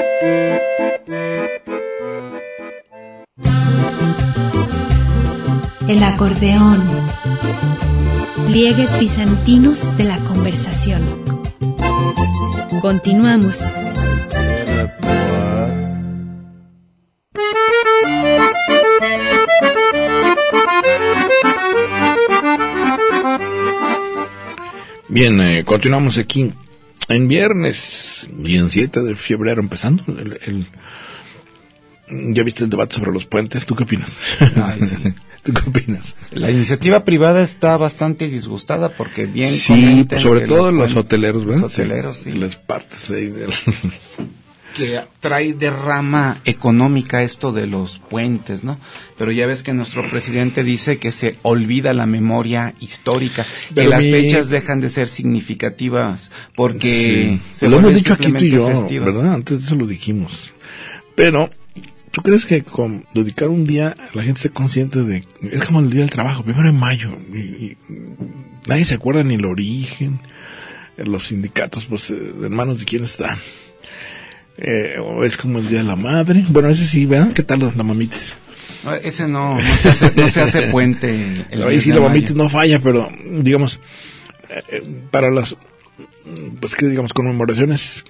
El 5.91 6.03
acordeón. 6.03 6.87
Pliegues 8.47 8.97
bizantinos 8.97 9.97
de 9.97 10.05
la 10.05 10.19
conversación. 10.19 11.01
Continuamos. 12.81 13.69
Bien, 25.07 25.39
eh, 25.41 25.63
continuamos 25.65 26.17
aquí 26.17 26.53
en 27.09 27.27
viernes, 27.27 28.27
bien 28.31 28.69
7 28.69 29.01
de 29.01 29.15
febrero, 29.15 29.61
empezando. 29.61 30.03
El, 30.07 30.39
el- 30.45 30.67
¿Ya 32.11 32.43
viste 32.43 32.63
el 32.65 32.69
debate 32.69 32.95
sobre 32.95 33.11
los 33.11 33.25
puentes? 33.25 33.65
¿Tú 33.65 33.75
qué 33.75 33.83
opinas? 33.83 34.15
Ay, 34.55 34.79
sí. 34.83 34.95
¿Tú 35.43 35.53
qué 35.53 35.69
opinas? 35.69 36.15
La 36.31 36.51
iniciativa 36.51 37.03
privada 37.03 37.41
está 37.41 37.75
bastante 37.77 38.29
disgustada 38.29 38.95
porque 38.95 39.25
bien 39.25 39.49
Sí, 39.49 40.05
sobre 40.19 40.41
que 40.41 40.47
todo 40.47 40.71
los 40.71 40.95
hoteleros, 40.95 41.45
¿verdad? 41.45 41.61
Los 41.61 41.73
hoteleros, 41.73 42.17
Sí, 42.17 42.23
sí. 42.25 42.29
Y 42.31 42.33
las 42.33 42.57
partes 42.57 43.09
ahí 43.09 43.27
del... 43.27 43.49
que 44.75 45.01
trae 45.19 45.53
de 45.53 45.69
rama 45.69 46.39
económica 46.45 47.23
esto 47.23 47.51
de 47.51 47.67
los 47.67 47.99
puentes, 47.99 48.63
¿no? 48.63 48.79
Pero 49.17 49.31
ya 49.33 49.45
ves 49.45 49.63
que 49.63 49.73
nuestro 49.73 50.07
presidente 50.09 50.63
dice 50.63 50.97
que 50.97 51.11
se 51.11 51.35
olvida 51.41 51.93
la 51.93 52.05
memoria 52.05 52.73
histórica, 52.79 53.43
que 53.69 53.73
Pero 53.75 53.89
las 53.89 54.05
mi- 54.05 54.11
fechas 54.11 54.49
dejan 54.49 54.79
de 54.79 54.89
ser 54.89 55.09
significativas 55.09 56.31
porque 56.55 56.89
Sí. 56.89 57.41
se 57.53 57.67
lo 57.67 57.79
hemos 57.79 57.95
dicho 57.95 58.13
aquí 58.13 58.31
tú 58.31 58.45
y 58.45 58.51
yo, 58.51 58.67
festivas. 58.67 59.13
¿verdad? 59.15 59.33
Antes 59.33 59.59
de 59.61 59.65
eso 59.65 59.75
lo 59.75 59.85
dijimos. 59.87 60.53
Pero, 61.15 61.49
¿tú 62.11 62.21
crees 62.21 62.45
que 62.45 62.63
con 62.63 63.05
dedicar 63.13 63.49
un 63.49 63.63
día 63.63 63.95
la 64.13 64.23
gente 64.23 64.39
esté 64.39 64.49
consciente 64.49 65.03
de... 65.03 65.25
Es 65.51 65.63
como 65.63 65.79
el 65.79 65.89
día 65.89 66.01
del 66.01 66.09
trabajo, 66.09 66.43
primero 66.43 66.65
de 66.65 66.77
mayo, 66.77 67.11
y, 67.33 67.37
y 67.39 67.77
nadie 68.67 68.85
se 68.85 68.95
acuerda 68.95 69.23
ni 69.23 69.35
el 69.35 69.45
origen, 69.45 70.19
los 70.97 71.27
sindicatos, 71.27 71.85
pues, 71.85 72.09
eh, 72.11 72.33
en 72.43 72.53
manos 72.53 72.79
de 72.79 72.85
quién 72.85 73.03
están. 73.03 73.37
Eh, 74.57 74.97
o 74.99 75.23
es 75.23 75.37
como 75.37 75.59
el 75.59 75.67
día 75.69 75.79
de 75.79 75.85
la 75.85 75.95
madre. 75.95 76.45
Bueno, 76.49 76.69
ese 76.69 76.85
sí, 76.85 77.05
¿verdad? 77.05 77.33
¿Qué 77.33 77.43
tal 77.43 77.73
la 77.75 77.83
mamitis? 77.83 78.35
No, 78.83 78.93
Ese 78.93 79.27
no, 79.27 79.55
no 79.55 79.61
se 79.61 79.89
hace, 79.89 80.11
no 80.15 80.27
se 80.27 80.41
hace 80.41 80.61
puente. 80.71 81.45
el 81.49 81.63
Ahí 81.63 81.71
10 81.71 81.83
sí 81.83 81.91
la 81.91 82.01
mamitis 82.01 82.35
no 82.35 82.49
falla, 82.49 82.79
pero 82.79 83.09
digamos, 83.39 83.79
eh, 84.49 84.61
eh, 84.69 84.83
para 85.11 85.29
las, 85.31 85.55
pues 86.59 86.75
que 86.75 86.87
digamos, 86.87 87.13
conmemoraciones 87.13 88.03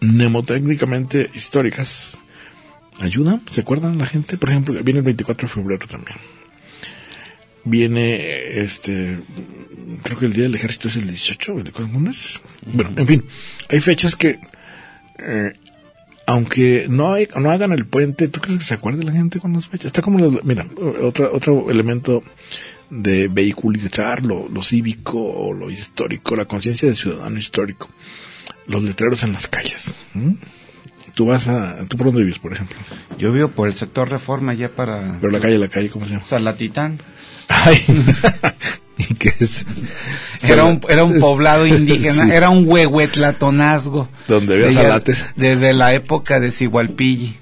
mnemotécnicamente 0.00 1.30
históricas, 1.34 2.18
¿ayuda? 3.00 3.40
¿Se 3.48 3.60
acuerdan 3.62 3.98
la 3.98 4.06
gente? 4.06 4.36
Por 4.36 4.50
ejemplo, 4.50 4.82
viene 4.82 4.98
el 4.98 5.04
24 5.04 5.48
de 5.48 5.52
febrero 5.54 5.86
también. 5.86 6.16
Viene, 7.66 8.60
este, 8.60 9.20
creo 10.02 10.18
que 10.18 10.26
el 10.26 10.34
Día 10.34 10.42
del 10.44 10.54
Ejército 10.54 10.88
es 10.88 10.96
el 10.96 11.06
18, 11.08 11.54
¿de 11.62 11.72
cuándo 11.72 12.10
es? 12.10 12.40
Bueno, 12.66 12.92
en 12.96 13.06
fin, 13.06 13.24
hay 13.70 13.80
fechas 13.80 14.16
que, 14.16 14.38
eh, 15.18 15.52
aunque 16.26 16.86
no 16.90 17.14
hay, 17.14 17.26
no 17.40 17.50
hagan 17.50 17.72
el 17.72 17.86
puente, 17.86 18.28
¿tú 18.28 18.40
crees 18.40 18.58
que 18.58 18.64
se 18.66 18.74
acuerde 18.74 19.02
la 19.02 19.12
gente 19.12 19.40
con 19.40 19.54
las 19.54 19.66
fechas? 19.66 19.86
Está 19.86 20.02
como, 20.02 20.18
los- 20.18 20.44
mira, 20.44 20.66
otro, 21.00 21.32
otro 21.34 21.70
elemento 21.70 22.22
de 22.90 23.28
vehiculizar 23.28 24.26
lo, 24.26 24.46
lo 24.50 24.62
cívico 24.62 25.18
o 25.18 25.54
lo 25.54 25.70
histórico, 25.70 26.36
la 26.36 26.44
conciencia 26.44 26.86
de 26.88 26.94
ciudadano 26.94 27.38
histórico, 27.38 27.88
los 28.66 28.82
letreros 28.82 29.22
en 29.22 29.32
las 29.32 29.48
calles. 29.48 29.96
¿m? 30.14 30.36
Tú 31.14 31.26
vas 31.26 31.46
a, 31.48 31.84
¿tú 31.88 31.96
por 31.96 32.08
dónde 32.08 32.24
vives, 32.24 32.38
por 32.40 32.52
ejemplo? 32.52 32.76
Yo 33.18 33.32
vivo 33.32 33.48
por 33.48 33.68
el 33.68 33.74
sector 33.74 34.10
Reforma 34.10 34.52
ya 34.54 34.68
para... 34.68 35.18
Pero 35.20 35.32
la 35.32 35.38
calle, 35.40 35.58
la 35.58 35.68
calle, 35.68 35.88
¿cómo 35.88 36.06
se 36.06 36.12
llama? 36.14 36.24
Salatitán. 36.26 36.98
Ay, 37.48 37.84
¿y 38.98 39.14
qué 39.14 39.32
es? 39.38 39.64
Era 40.42 40.64
un, 40.64 40.80
era 40.88 41.04
un 41.04 41.20
poblado 41.20 41.66
indígena, 41.66 42.24
Sí. 42.24 42.30
era 42.32 42.50
un 42.50 42.64
huehuetlatonazgo. 42.68 44.08
Donde 44.26 44.54
había 44.54 44.72
salates. 44.72 45.26
Desde 45.36 45.72
la 45.72 45.94
época 45.94 46.40
de 46.40 46.50
Sigualpilli. 46.50 47.36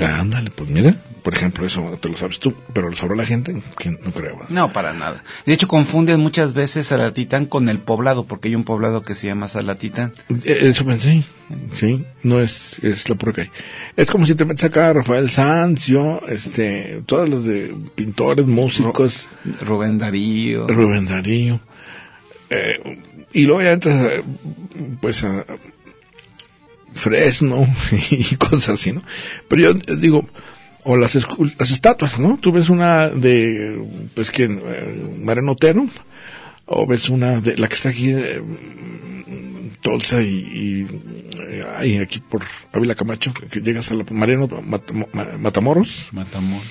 Ándale, 0.00 0.50
pues 0.50 0.70
mira, 0.70 0.94
por 1.22 1.34
ejemplo, 1.34 1.66
eso 1.66 1.98
te 2.00 2.08
lo 2.08 2.16
sabes 2.16 2.38
tú, 2.40 2.54
pero 2.72 2.90
lo 2.90 2.96
sabrá 2.96 3.16
la 3.16 3.26
gente, 3.26 3.62
que 3.78 3.90
no 3.90 4.10
creo. 4.12 4.36
¿verdad? 4.36 4.50
No, 4.50 4.72
para 4.72 4.92
nada. 4.92 5.22
De 5.46 5.52
hecho, 5.52 5.68
confunden 5.68 6.20
muchas 6.20 6.54
veces 6.54 6.86
Salatitán 6.88 7.46
con 7.46 7.68
el 7.68 7.78
poblado, 7.78 8.24
porque 8.24 8.48
hay 8.48 8.54
un 8.54 8.64
poblado 8.64 9.02
que 9.02 9.14
se 9.14 9.26
llama 9.26 9.48
Salatitán. 9.48 10.12
Eh, 10.44 10.58
Eso 10.62 10.84
pensé, 10.84 11.24
sí, 11.74 12.04
no 12.22 12.40
es, 12.40 12.78
es 12.82 13.08
la 13.08 13.14
pura 13.14 13.32
calle. 13.32 13.50
Es 13.96 14.10
como 14.10 14.26
si 14.26 14.34
te 14.34 14.44
metes 14.44 14.64
acá 14.64 14.92
Rafael 14.92 15.30
Sanzio, 15.30 16.26
este, 16.28 17.02
todos 17.06 17.28
los 17.28 17.44
de 17.44 17.74
pintores, 17.94 18.46
músicos, 18.46 19.28
Rubén 19.62 19.98
Darío. 19.98 20.66
Rubén 20.66 21.06
Darío, 21.06 21.60
eh, 22.50 22.98
y 23.32 23.44
luego 23.44 23.62
ya 23.62 23.72
entras, 23.72 24.04
eh, 24.12 24.22
pues, 25.00 25.22
a 25.22 25.44
Fresno 26.92 27.66
y 28.10 28.34
cosas 28.36 28.70
así, 28.70 28.92
¿no? 28.92 29.02
Pero 29.48 29.72
yo 29.72 29.78
eh, 29.86 29.96
digo, 29.96 30.26
o 30.84 30.96
las, 30.96 31.14
las 31.14 31.70
estatuas, 31.70 32.18
¿no? 32.18 32.38
Tú 32.40 32.52
ves 32.52 32.68
una 32.70 33.08
de, 33.08 33.82
pues, 34.14 34.30
que 34.30 34.48
Mariano 34.48 35.52
Otero, 35.52 35.86
o 36.66 36.86
ves 36.86 37.08
una 37.08 37.40
de 37.40 37.56
la 37.56 37.68
que 37.68 37.74
está 37.74 37.88
aquí, 37.90 38.10
eh, 38.10 38.42
Tolsa 39.82 40.22
y, 40.22 40.26
y, 40.28 40.86
eh, 41.38 42.00
aquí 42.00 42.20
por 42.20 42.42
Ávila 42.72 42.94
Camacho, 42.94 43.32
que, 43.32 43.60
llegas 43.60 43.90
a 43.90 43.94
la 43.94 44.04
Mariano 44.10 44.46
Mat- 44.62 44.90
Ma- 45.12 45.28
Matamoros. 45.38 46.08
Matamoros. 46.12 46.66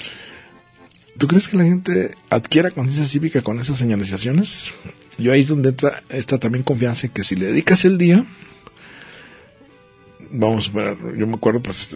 ¿Tú 1.17 1.27
crees 1.27 1.47
que 1.47 1.57
la 1.57 1.63
gente 1.63 2.11
adquiera 2.29 2.71
conciencia 2.71 3.05
cívica 3.05 3.41
con 3.41 3.59
esas 3.59 3.77
señalizaciones? 3.77 4.71
Yo 5.17 5.33
ahí 5.33 5.41
es 5.41 5.47
donde 5.49 5.69
entra 5.69 6.01
esta 6.09 6.37
también 6.37 6.63
confianza 6.63 7.07
en 7.07 7.13
que 7.13 7.23
si 7.25 7.35
le 7.35 7.47
dedicas 7.47 7.83
el 7.83 7.97
día, 7.97 8.23
vamos 10.31 10.69
a 10.69 10.77
ver, 10.77 10.97
yo 11.17 11.27
me 11.27 11.35
acuerdo, 11.35 11.61
pues, 11.61 11.95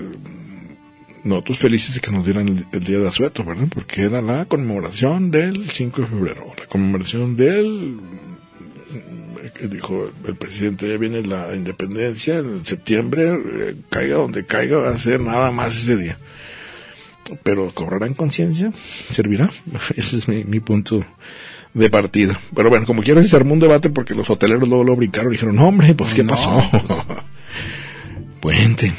nosotros 1.23 1.57
felices 1.57 1.95
de 1.95 2.01
que 2.01 2.11
nos 2.11 2.25
dieran 2.25 2.47
el, 2.49 2.65
el 2.71 2.83
día 2.83 2.99
de 2.99 3.07
asueto, 3.07 3.43
¿verdad? 3.43 3.67
Porque 3.73 4.01
era 4.03 4.21
la 4.21 4.45
conmemoración 4.45 5.31
del 5.31 5.69
5 5.69 6.01
de 6.01 6.07
febrero, 6.07 6.45
la 6.59 6.65
conmemoración 6.67 7.35
del 7.37 7.97
que 9.53 9.67
dijo 9.67 10.09
el 10.25 10.35
presidente, 10.35 10.87
ya 10.89 10.97
viene 10.97 11.21
la 11.21 11.55
independencia 11.55 12.37
en 12.37 12.65
septiembre, 12.65 13.29
eh, 13.33 13.75
caiga 13.89 14.15
donde 14.15 14.45
caiga, 14.45 14.77
va 14.77 14.89
a 14.89 14.97
ser 14.97 15.19
nada 15.19 15.51
más 15.51 15.75
ese 15.75 15.95
día. 15.97 16.17
Pero 17.43 17.69
cobrará 17.71 18.07
en 18.07 18.13
conciencia, 18.15 18.73
servirá. 19.11 19.49
Ese 19.95 20.17
es 20.17 20.27
mi, 20.27 20.43
mi 20.43 20.59
punto 20.59 21.05
de 21.73 21.89
partida. 21.89 22.39
Pero 22.55 22.69
bueno, 22.69 22.85
como 22.85 23.01
quiero, 23.03 23.23
se 23.23 23.35
armó 23.35 23.53
un 23.53 23.59
debate 23.59 23.89
porque 23.89 24.15
los 24.15 24.29
hoteleros 24.29 24.67
luego 24.67 24.83
lo 24.83 24.95
brincaron 24.95 25.31
y 25.31 25.35
dijeron, 25.35 25.55
no, 25.55 25.67
hombre, 25.67 25.93
pues 25.93 26.13
¿qué 26.13 26.23
No. 26.23 26.31
pasó? 26.31 26.59
Puente. 28.39 28.91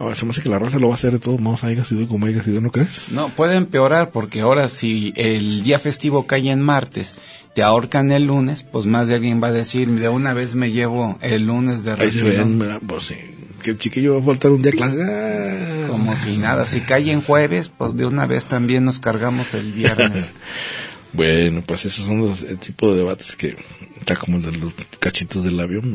Ahora, 0.00 0.14
se 0.16 0.24
me 0.24 0.30
hace 0.30 0.40
que 0.40 0.48
la 0.48 0.58
raza 0.58 0.78
lo 0.78 0.88
va 0.88 0.94
a 0.94 0.96
hacer 0.96 1.12
de 1.12 1.18
todos 1.18 1.38
modos, 1.40 1.62
haya 1.62 1.84
sido 1.84 2.08
como 2.08 2.24
haya 2.26 2.42
sido, 2.42 2.60
¿no 2.62 2.70
crees? 2.72 3.12
No, 3.12 3.28
puede 3.28 3.56
empeorar 3.56 4.10
porque 4.10 4.40
ahora 4.40 4.66
si 4.68 5.12
el 5.14 5.62
día 5.62 5.78
festivo 5.78 6.26
cae 6.26 6.50
en 6.50 6.62
martes, 6.62 7.16
te 7.54 7.62
ahorcan 7.62 8.10
el 8.10 8.24
lunes, 8.24 8.62
pues 8.62 8.86
más 8.86 9.08
de 9.08 9.16
alguien 9.16 9.42
va 9.42 9.48
a 9.48 9.52
decir, 9.52 9.88
de 9.90 10.08
una 10.08 10.32
vez 10.32 10.54
me 10.54 10.70
llevo 10.72 11.18
el 11.20 11.44
lunes 11.46 11.84
de 11.84 11.92
Ahí 11.92 12.10
se 12.10 12.20
refilón". 12.22 12.48
ven, 12.48 12.58
¿verdad? 12.60 12.80
pues 12.86 13.04
sí, 13.04 13.16
que 13.62 13.72
el 13.72 13.78
chiquillo 13.78 14.14
va 14.14 14.20
a 14.20 14.24
faltar 14.24 14.52
un 14.52 14.62
día 14.62 14.72
clase. 14.72 14.96
Ah. 15.02 15.86
Como 15.90 16.16
si 16.16 16.38
nada, 16.38 16.64
si 16.64 16.80
cae 16.80 17.12
en 17.12 17.20
jueves, 17.20 17.70
pues 17.76 17.94
de 17.94 18.06
una 18.06 18.26
vez 18.26 18.46
también 18.46 18.84
nos 18.86 19.00
cargamos 19.00 19.52
el 19.52 19.70
viernes. 19.72 20.30
Bueno, 21.12 21.62
pues 21.66 21.84
esos 21.86 22.06
son 22.06 22.18
los 22.20 22.42
el 22.42 22.58
tipo 22.58 22.90
de 22.92 22.98
debates 22.98 23.34
que 23.36 23.56
está 23.98 24.16
como 24.16 24.36
el 24.38 24.44
de 24.44 24.52
los 24.52 24.72
cachitos 24.98 25.44
del 25.44 25.58
avión. 25.58 25.92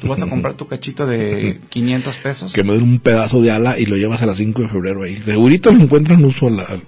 ¿Tú 0.00 0.06
vas 0.08 0.22
a 0.22 0.26
comprar 0.28 0.54
tu 0.54 0.66
cachito 0.68 1.06
de 1.06 1.60
500 1.68 2.16
pesos? 2.18 2.52
que 2.52 2.62
me 2.62 2.72
den 2.74 2.82
un 2.82 3.00
pedazo 3.00 3.42
de 3.42 3.50
ala 3.50 3.78
y 3.78 3.86
lo 3.86 3.96
llevas 3.96 4.22
a 4.22 4.26
las 4.26 4.38
5 4.38 4.62
de 4.62 4.68
febrero 4.68 5.02
ahí. 5.02 5.20
Segurito 5.22 5.70
le 5.72 5.82
encuentran 5.82 6.24
uso 6.24 6.46
al, 6.48 6.60
al- 6.60 6.82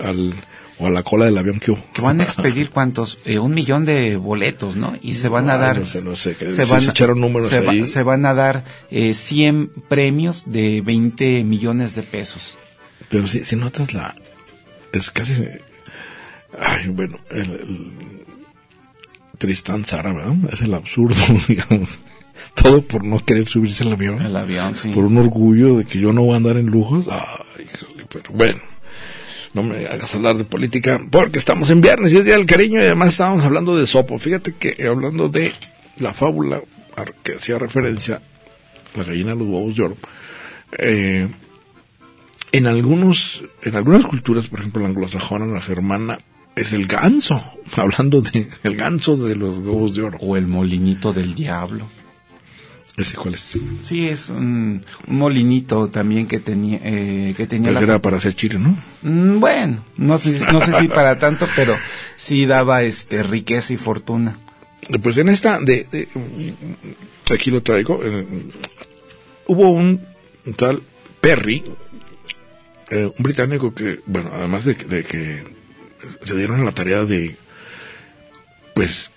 al- 0.00 0.34
o 0.78 0.88
a 0.88 0.90
la 0.90 1.04
cola 1.04 1.26
del 1.26 1.38
avión 1.38 1.60
que 1.60 1.70
hubo. 1.70 1.84
Que 1.92 2.02
van 2.02 2.20
a 2.20 2.24
expedir 2.24 2.70
cuántos, 2.70 3.18
Eh, 3.26 3.38
un 3.38 3.54
millón 3.54 3.84
de 3.84 4.16
boletos, 4.16 4.74
¿no? 4.74 4.96
Y 5.02 5.14
se 5.14 5.28
van 5.28 5.48
a 5.48 5.56
dar, 5.56 5.78
no 5.78 5.86
sé, 5.86 6.02
no 6.02 6.16
sé, 6.16 6.34
que 6.34 6.50
se 6.50 6.64
sí 6.66 6.72
van, 6.72 6.80
se 6.80 6.90
echaron 6.90 7.20
números 7.20 7.48
se, 7.50 7.60
va- 7.60 7.70
ahí. 7.72 7.86
se 7.86 8.02
van 8.02 8.26
a 8.26 8.34
dar 8.34 8.64
eh, 8.90 9.14
100 9.14 9.70
premios 9.88 10.42
de 10.46 10.80
20 10.80 11.44
millones 11.44 11.94
de 11.94 12.02
pesos. 12.02 12.56
Pero 13.08 13.26
si, 13.28 13.44
si 13.44 13.54
notas 13.54 13.94
la... 13.94 14.16
Es 14.92 15.10
casi... 15.12 15.34
Ay, 16.60 16.88
bueno, 16.88 17.16
el, 17.30 17.40
el 17.40 17.92
Tristán 19.38 19.84
Sara, 19.84 20.12
¿verdad? 20.12 20.34
Es 20.52 20.60
el 20.62 20.74
absurdo, 20.74 21.22
digamos. 21.48 21.98
Todo 22.54 22.82
por 22.82 23.04
no 23.04 23.24
querer 23.24 23.46
subirse 23.48 23.84
al 23.84 23.92
avión. 23.92 24.20
El 24.20 24.36
avión, 24.36 24.74
sí. 24.74 24.88
Por 24.90 25.04
un 25.04 25.16
orgullo 25.18 25.76
de 25.78 25.84
que 25.84 25.98
yo 26.00 26.12
no 26.12 26.22
voy 26.22 26.34
a 26.34 26.36
andar 26.36 26.56
en 26.56 26.66
lujos. 26.66 27.06
Ay, 27.10 27.66
pero 28.08 28.30
bueno. 28.32 28.58
No 29.52 29.62
me 29.62 29.86
hagas 29.86 30.12
hablar 30.16 30.36
de 30.36 30.44
política 30.44 31.00
porque 31.10 31.38
estamos 31.38 31.70
en 31.70 31.80
viernes 31.80 32.12
y 32.12 32.16
es 32.16 32.24
día 32.24 32.34
del 32.36 32.46
cariño 32.46 32.80
y 32.80 32.86
además 32.86 33.10
estábamos 33.10 33.44
hablando 33.44 33.76
de 33.76 33.86
Sopo. 33.86 34.18
Fíjate 34.18 34.54
que 34.54 34.74
eh, 34.78 34.88
hablando 34.88 35.28
de 35.28 35.52
la 35.98 36.12
fábula 36.12 36.60
ar- 36.96 37.14
que 37.22 37.36
hacía 37.36 37.56
referencia 37.60 38.20
la 38.96 39.04
gallina 39.04 39.30
de 39.30 39.36
los 39.36 39.46
huevos 39.48 39.76
de 39.76 39.82
oro, 39.84 39.96
eh, 40.76 41.28
en 42.50 42.66
algunos, 42.66 43.42
en 43.62 43.76
algunas 43.76 44.04
culturas, 44.06 44.48
por 44.48 44.58
ejemplo 44.58 44.82
la 44.82 44.88
anglosajona, 44.88 45.46
la 45.46 45.60
germana, 45.60 46.18
es 46.56 46.72
el 46.72 46.86
ganso, 46.86 47.42
hablando 47.76 48.20
de 48.20 48.48
el 48.62 48.76
ganso 48.76 49.16
de 49.16 49.36
los 49.36 49.58
huevos 49.58 49.94
de 49.94 50.02
oro. 50.02 50.18
O 50.20 50.36
el 50.36 50.46
molinito 50.46 51.12
del 51.12 51.34
diablo. 51.34 51.86
¿Ese 52.96 53.16
cuál 53.16 53.34
es? 53.34 53.58
Sí, 53.80 54.06
es 54.06 54.28
un, 54.28 54.84
un 55.08 55.18
molinito 55.18 55.88
también 55.88 56.28
que 56.28 56.38
tenía, 56.38 56.78
eh, 56.84 57.34
que 57.36 57.48
tenía 57.48 57.70
Pues 57.72 57.80
la- 57.82 57.92
era 57.94 57.98
para 58.00 58.18
hacer 58.18 58.36
chile, 58.36 58.56
¿no? 58.60 58.76
Mm, 59.02 59.40
bueno, 59.40 59.84
no 59.96 60.16
sé, 60.16 60.38
no 60.52 60.60
sé 60.60 60.72
si 60.74 60.86
para 61.00 61.18
tanto, 61.18 61.48
pero 61.56 61.76
sí 62.14 62.46
daba 62.46 62.84
este 62.84 63.24
riqueza 63.24 63.72
y 63.74 63.78
fortuna. 63.78 64.38
Pues 65.02 65.18
en 65.18 65.28
esta, 65.28 65.58
de, 65.58 65.88
de- 65.90 66.08
aquí 67.34 67.50
lo 67.50 67.64
traigo, 67.64 68.00
eh, 68.04 68.24
hubo 69.48 69.70
un 69.70 70.00
tal 70.56 70.80
Perry, 71.20 71.64
eh, 72.90 73.06
un 73.06 73.22
británico 73.24 73.74
que, 73.74 73.98
bueno, 74.06 74.30
además 74.32 74.64
de, 74.66 74.74
de 74.74 75.02
que 75.04 75.42
se 76.22 76.36
dieron 76.36 76.60
a 76.60 76.64
la 76.64 76.72
tarea 76.72 77.04
de, 77.04 77.36
pues, 78.74 79.10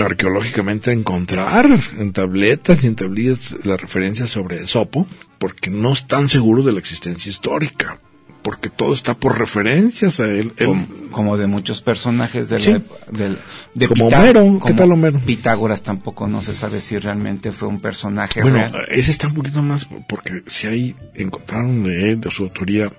arqueológicamente 0.00 0.92
encontrar 0.92 1.68
en 1.98 2.12
tabletas 2.12 2.82
y 2.82 2.86
en 2.86 2.96
tablillas 2.96 3.54
las 3.64 3.80
referencias 3.80 4.30
sobre 4.30 4.66
Sopo, 4.66 5.06
porque 5.38 5.70
no 5.70 5.92
están 5.92 6.28
seguros 6.28 6.64
de 6.64 6.72
la 6.72 6.78
existencia 6.78 7.28
histórica, 7.28 7.98
porque 8.42 8.70
todo 8.70 8.94
está 8.94 9.14
por 9.14 9.38
referencias 9.38 10.18
a 10.18 10.24
él. 10.30 10.52
él- 10.56 10.86
como, 11.10 11.36
de 11.36 11.46
muchos 11.46 11.82
personajes 11.82 12.48
de 12.48 12.58
la 12.58 12.64
Sí. 12.64 12.84
del- 13.10 13.38
de 13.74 13.88
Como 13.88 14.08
Pitá- 14.08 14.20
Homero, 14.20 14.42
¿qué 14.54 14.58
como 14.60 14.74
tal 14.76 14.92
Homero? 14.92 15.20
Pitágoras 15.20 15.82
tampoco 15.82 16.26
no 16.26 16.40
se 16.40 16.54
sabe 16.54 16.80
si 16.80 16.98
realmente 16.98 17.52
fue 17.52 17.68
un 17.68 17.80
personaje 17.80 18.40
Bueno, 18.40 18.56
real. 18.58 18.86
ese 18.88 19.10
está 19.10 19.26
un 19.28 19.34
poquito 19.34 19.62
más, 19.62 19.86
porque 20.08 20.42
si 20.46 20.66
ahí 20.68 20.96
encontraron 21.16 21.82
de 21.84 22.12
él, 22.12 22.20
de 22.20 22.30
su 22.30 22.44
autoría, 22.44 22.90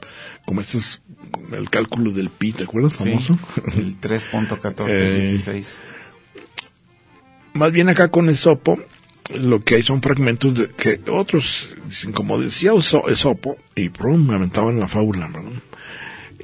como 0.46 0.62
este 0.62 0.78
es 0.78 1.02
el 1.52 1.70
cálculo 1.70 2.12
del 2.12 2.30
pi, 2.30 2.52
¿te 2.54 2.64
acuerdas? 2.64 2.94
Sí, 2.94 3.04
Famoso. 3.10 3.38
el 3.76 4.00
3.1416. 4.00 5.76
Más 7.54 7.72
bien 7.72 7.90
acá 7.90 8.08
con 8.10 8.30
Esopo, 8.30 8.80
lo 9.36 9.64
que 9.64 9.76
hay 9.76 9.84
son 9.84 10.02
fragmentos 10.02 10.56
de 10.56 10.70
que 10.70 11.00
otros, 11.10 11.70
dicen, 11.86 12.12
como 12.12 12.40
decía 12.40 12.72
Esopo, 12.74 13.58
y 13.76 13.90
prum, 13.90 14.28
me 14.28 14.36
aventaban 14.36 14.80
la 14.80 14.88
fábula, 14.88 15.28
¿verdad? 15.28 15.52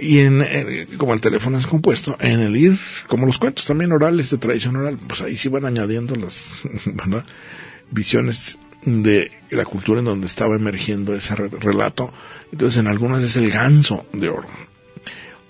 Y 0.02 0.20
en, 0.20 0.42
eh, 0.42 0.88
como 0.98 1.14
el 1.14 1.20
teléfono 1.20 1.58
es 1.58 1.68
compuesto, 1.68 2.16
en 2.22 2.40
el 2.40 2.56
ir, 2.56 2.78
como 3.08 3.26
los 3.26 3.38
cuentos 3.38 3.66
también 3.66 3.92
orales 3.92 4.30
de 4.30 4.38
tradición 4.38 4.76
oral, 4.78 4.98
pues 5.08 5.22
ahí 5.22 5.36
sí 5.36 5.50
van 5.50 5.66
añadiendo 5.66 6.16
las 6.16 6.56
¿verdad? 6.86 7.26
visiones 7.92 8.58
de 8.86 9.30
la 9.50 9.66
cultura 9.66 10.00
en 10.00 10.06
donde 10.06 10.28
estaba 10.28 10.56
emergiendo 10.56 11.14
ese 11.16 11.36
re- 11.36 11.50
relato. 11.50 12.14
Entonces 12.54 12.80
en 12.80 12.88
algunas 12.88 13.24
es 13.24 13.36
el 13.36 13.52
ganso 13.52 14.06
de 14.14 14.30
oro. 14.30 14.48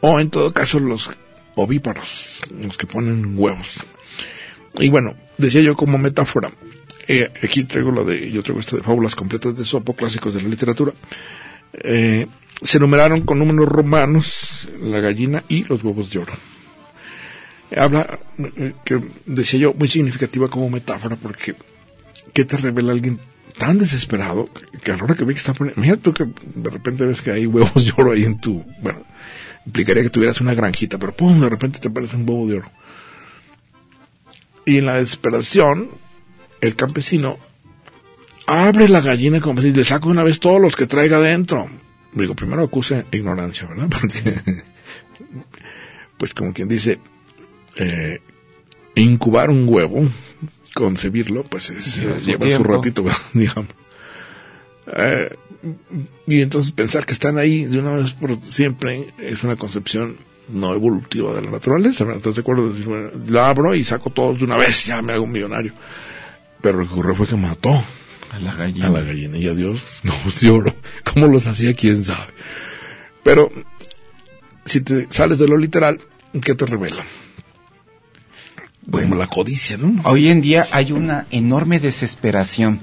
O 0.02 0.20
en 0.20 0.30
todo 0.30 0.52
caso 0.52 0.80
los 0.80 1.10
ovíparos, 1.56 2.42
los 2.62 2.78
que 2.78 2.88
ponen 2.88 3.38
huevos. 3.38 3.86
Y 4.78 4.90
bueno, 4.90 5.16
decía 5.38 5.62
yo 5.62 5.76
como 5.76 5.98
metáfora, 5.98 6.52
eh, 7.08 7.32
aquí 7.44 7.64
traigo 7.64 7.92
la 7.92 8.04
de, 8.04 8.32
yo 8.32 8.44
traigo 8.44 8.60
esta 8.60 8.78
de 8.78 8.84
fábulas 8.84 9.16
completas 9.16 9.58
de 9.58 9.66
Sopo, 9.66 9.94
clásicos 9.94 10.34
de 10.34 10.42
la 10.42 10.50
literatura. 10.50 10.94
Eh, 11.74 12.28
se 12.62 12.80
numeraron 12.80 13.22
con 13.22 13.40
números 13.40 13.68
romanos 13.68 14.70
la 14.82 15.00
gallina 15.00 15.44
y 15.50 15.64
los 15.64 15.84
huevos 15.84 16.12
de 16.12 16.20
oro. 16.20 16.34
Habla, 17.76 18.20
eh, 18.58 18.74
que 18.84 19.00
decía 19.26 19.60
yo, 19.60 19.74
muy 19.74 19.88
significativa 19.88 20.50
como 20.50 20.70
metáfora, 20.70 21.16
porque 21.16 21.56
¿qué 22.34 22.46
te 22.46 22.58
revela 22.58 22.92
alguien 22.92 23.20
tan 23.58 23.78
desesperado 23.78 24.50
que 24.84 24.92
a 24.92 24.98
la 24.98 25.04
hora 25.04 25.16
que 25.16 25.26
ve 25.26 25.34
que 25.34 25.40
está 25.40 25.54
poniendo, 25.54 25.82
mira 25.82 25.98
tú 25.98 26.14
que 26.14 26.26
de 26.26 26.70
repente 26.70 27.06
ves 27.06 27.22
que 27.22 27.32
hay 27.32 27.46
huevos 27.46 27.86
de 27.86 27.92
oro 27.98 28.14
ahí 28.14 28.24
en 28.24 28.40
tu, 28.40 28.64
bueno, 28.82 29.04
implicaría 29.70 30.02
que 30.02 30.10
tuvieras 30.10 30.42
una 30.42 30.56
granjita, 30.56 30.98
pero 30.98 31.14
pum, 31.14 31.40
de 31.40 31.48
repente 31.48 31.80
te 31.80 31.88
aparece 31.90 32.16
un 32.16 32.28
huevo 32.28 32.48
de 32.48 32.58
oro. 32.58 32.72
Y 34.66 34.80
en 34.80 34.88
la 34.88 34.96
desesperación, 34.96 35.90
el 36.60 36.76
campesino 36.76 37.38
abre 38.48 38.90
la 38.90 39.02
gallina 39.02 39.40
como 39.40 39.62
si 39.62 39.72
le 39.72 39.84
saca 39.84 40.08
una 40.08 40.24
vez 40.24 40.40
todos 40.40 40.60
los 40.60 40.76
que 40.76 40.88
traiga 40.88 41.18
adentro. 41.18 41.70
Digo, 42.14 42.36
primero 42.36 42.64
acuse 42.64 43.06
ignorancia, 43.12 43.68
¿verdad? 43.68 43.88
Porque, 44.02 44.44
pues 46.18 46.34
como 46.34 46.52
quien 46.52 46.68
dice, 46.68 46.98
eh, 47.78 48.20
incubar 48.96 49.52
un 49.52 49.66
huevo, 49.68 50.10
concebirlo, 50.74 51.44
pues 51.44 51.70
es, 51.70 51.96
Lleva 51.98 52.20
su 52.20 52.26
lleva 52.26 52.42
su 52.42 52.48
tiempo. 52.48 52.74
ratito, 52.74 53.06
digamos. 53.34 53.68
Eh, 54.98 55.36
y 56.28 56.42
entonces 56.42 56.72
pensar 56.72 57.06
que 57.06 57.14
están 57.14 57.38
ahí 57.38 57.66
de 57.66 57.80
una 57.80 57.94
vez 57.94 58.14
por 58.14 58.42
siempre 58.42 59.08
es 59.20 59.44
una 59.44 59.56
concepción 59.56 60.18
no 60.50 60.74
evolutiva 60.74 61.34
de 61.34 61.42
la 61.42 61.52
naturaleza. 61.52 62.04
Entonces, 62.06 62.36
de 62.36 62.42
acuerdo, 62.42 62.70
decir, 62.70 62.88
bueno, 62.88 63.10
la 63.28 63.50
abro 63.50 63.76
y 63.76 63.84
saco 63.84 64.10
todos 64.10 64.40
de 64.40 64.46
una 64.46 64.58
vez, 64.58 64.86
ya 64.86 65.02
me 65.02 65.14
hago 65.14 65.24
un 65.24 65.32
millonario. 65.32 65.74
Pero 66.62 66.80
lo 66.80 66.88
que 66.88 66.94
ocurrió 66.94 67.16
fue 67.16 67.28
que 67.28 67.36
mató 67.36 67.72
A 68.32 68.40
la 68.40 68.54
gallina. 68.54 68.88
a 68.88 68.90
la 68.90 69.02
gallina 69.02 69.38
y 69.38 69.48
a 69.48 69.54
Dios 69.54 70.02
no 70.04 70.14
de 70.42 70.50
oro. 70.50 70.76
¿Cómo 71.04 71.28
los 71.28 71.46
hacía? 71.48 71.74
¿Quién 71.74 72.04
sabe? 72.04 72.34
Pero 73.24 73.52
si 74.66 74.82
te 74.82 75.08
sales 75.10 75.38
de 75.38 75.48
lo 75.48 75.58
literal, 75.58 76.00
¿qué 76.44 76.56
te 76.56 76.66
revela? 76.66 77.04
Bueno. 78.86 79.10
Como 79.10 79.20
la 79.20 79.28
codicia, 79.28 79.78
¿no? 79.78 80.02
Hoy 80.04 80.30
en 80.30 80.42
día 80.42 80.68
hay 80.72 80.92
una 80.92 81.28
enorme 81.32 81.80
desesperación 81.80 82.82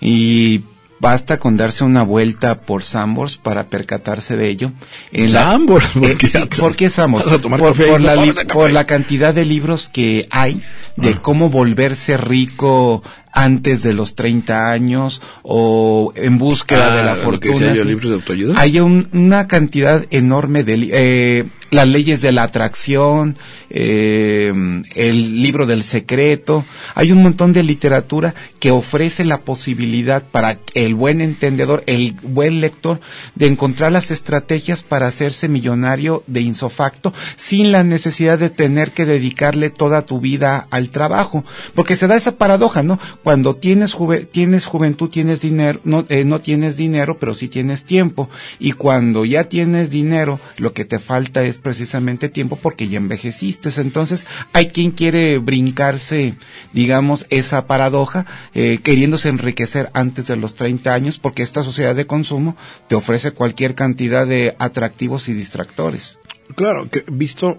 y 0.00 0.62
basta 1.00 1.38
con 1.38 1.56
darse 1.56 1.84
una 1.84 2.02
vuelta 2.02 2.60
por 2.60 2.82
Sambors 2.82 3.36
para 3.38 3.64
percatarse 3.68 4.36
de 4.36 4.48
ello. 4.48 4.72
En 5.12 5.32
la- 5.32 5.42
Sambors, 5.44 5.96
Eh, 5.96 6.00
¿por 6.00 6.16
qué? 6.18 6.26
sí, 6.26 6.38
¿por 6.58 6.76
qué 6.76 6.90
Sambors? 6.90 7.24
Por, 7.24 7.60
por 7.76 8.00
la, 8.00 8.34
por 8.52 8.70
la 8.70 8.84
cantidad 8.84 9.32
de 9.34 9.44
libros 9.44 9.88
que 9.88 10.26
hay 10.30 10.62
de 10.96 11.10
Ah. 11.10 11.18
cómo 11.22 11.50
volverse 11.50 12.16
rico 12.16 13.02
antes 13.32 13.82
de 13.82 13.92
los 13.94 14.14
30 14.14 14.70
años 14.70 15.20
o 15.42 16.12
en 16.14 16.38
búsqueda 16.38 16.94
de 16.96 17.02
la 17.04 17.12
Ah, 17.12 17.16
fortuna. 17.16 17.52
decía 17.54 17.74
yo, 17.74 17.82
sí. 17.82 17.88
libros 17.88 18.10
de 18.10 18.14
autoayuda. 18.16 18.60
Hay 18.60 18.80
un- 18.80 19.08
una 19.12 19.46
cantidad 19.48 20.04
enorme 20.10 20.64
de 20.64 20.88
eh, 20.92 21.44
las 21.70 21.86
leyes 21.86 22.22
de 22.22 22.32
la 22.32 22.44
atracción, 22.44 23.36
eh, 23.68 24.52
el 24.94 25.42
libro 25.42 25.66
del 25.66 25.82
secreto. 25.82 26.64
Hay 26.94 27.12
un 27.12 27.22
montón 27.22 27.52
de 27.52 27.62
literatura 27.62 28.34
que 28.58 28.70
ofrece 28.70 29.24
la 29.24 29.40
posibilidad 29.40 30.22
para 30.22 30.58
el 30.74 30.94
buen 30.94 31.20
entendedor, 31.20 31.84
el 31.86 32.12
buen 32.22 32.60
lector, 32.62 33.00
de 33.34 33.46
encontrar 33.46 33.92
las 33.92 34.10
estrategias 34.10 34.82
para 34.82 35.06
hacerse 35.08 35.48
millonario 35.48 36.22
de 36.26 36.40
insofacto 36.40 37.12
sin 37.36 37.70
la 37.70 37.84
necesidad 37.84 38.38
de 38.38 38.48
tener 38.50 38.92
que 38.92 39.04
dedicarle 39.04 39.68
toda 39.70 40.02
tu 40.02 40.20
vida 40.20 40.66
al 40.70 40.88
trabajo. 40.88 41.44
Porque 41.74 41.96
se 41.96 42.06
da 42.06 42.16
esa 42.16 42.36
paradoja, 42.38 42.82
¿no? 42.82 42.98
Cuando 43.24 43.56
tienes, 43.56 43.92
juve- 43.94 44.24
tienes 44.30 44.64
juventud, 44.64 45.10
tienes 45.10 45.40
dinero, 45.40 45.80
no, 45.84 46.06
eh, 46.08 46.24
no 46.24 46.40
tienes 46.40 46.76
dinero, 46.76 47.18
pero 47.18 47.34
sí 47.34 47.48
tienes 47.48 47.84
tiempo. 47.84 48.30
Y 48.58 48.72
cuando 48.72 49.24
ya 49.24 49.44
tienes 49.44 49.90
dinero, 49.90 50.40
lo 50.56 50.72
que 50.72 50.84
te 50.84 50.98
falta 50.98 51.42
es 51.44 51.58
precisamente 51.58 52.28
tiempo 52.30 52.56
porque 52.56 52.88
ya 52.88 52.96
envejeciste. 52.96 53.68
Entonces, 53.80 54.24
hay 54.52 54.68
quien 54.68 54.92
quiere 54.92 55.38
brincarse, 55.38 56.34
digamos, 56.72 57.26
esa 57.28 57.66
paradoja, 57.66 58.24
eh, 58.54 58.78
queriéndose 58.82 59.28
enriquecer 59.28 59.90
antes 59.92 60.26
de 60.28 60.36
los 60.36 60.54
30 60.54 60.94
años, 60.94 61.18
porque 61.18 61.42
esta 61.42 61.62
sociedad 61.62 61.94
de 61.96 62.06
consumo 62.06 62.56
te 62.88 62.94
ofrece 62.94 63.32
cualquier 63.32 63.74
cantidad 63.74 64.26
de 64.26 64.54
atractivos 64.58 65.28
y 65.28 65.34
distractores. 65.34 66.18
Claro, 66.54 66.88
que 66.88 67.04
visto 67.10 67.58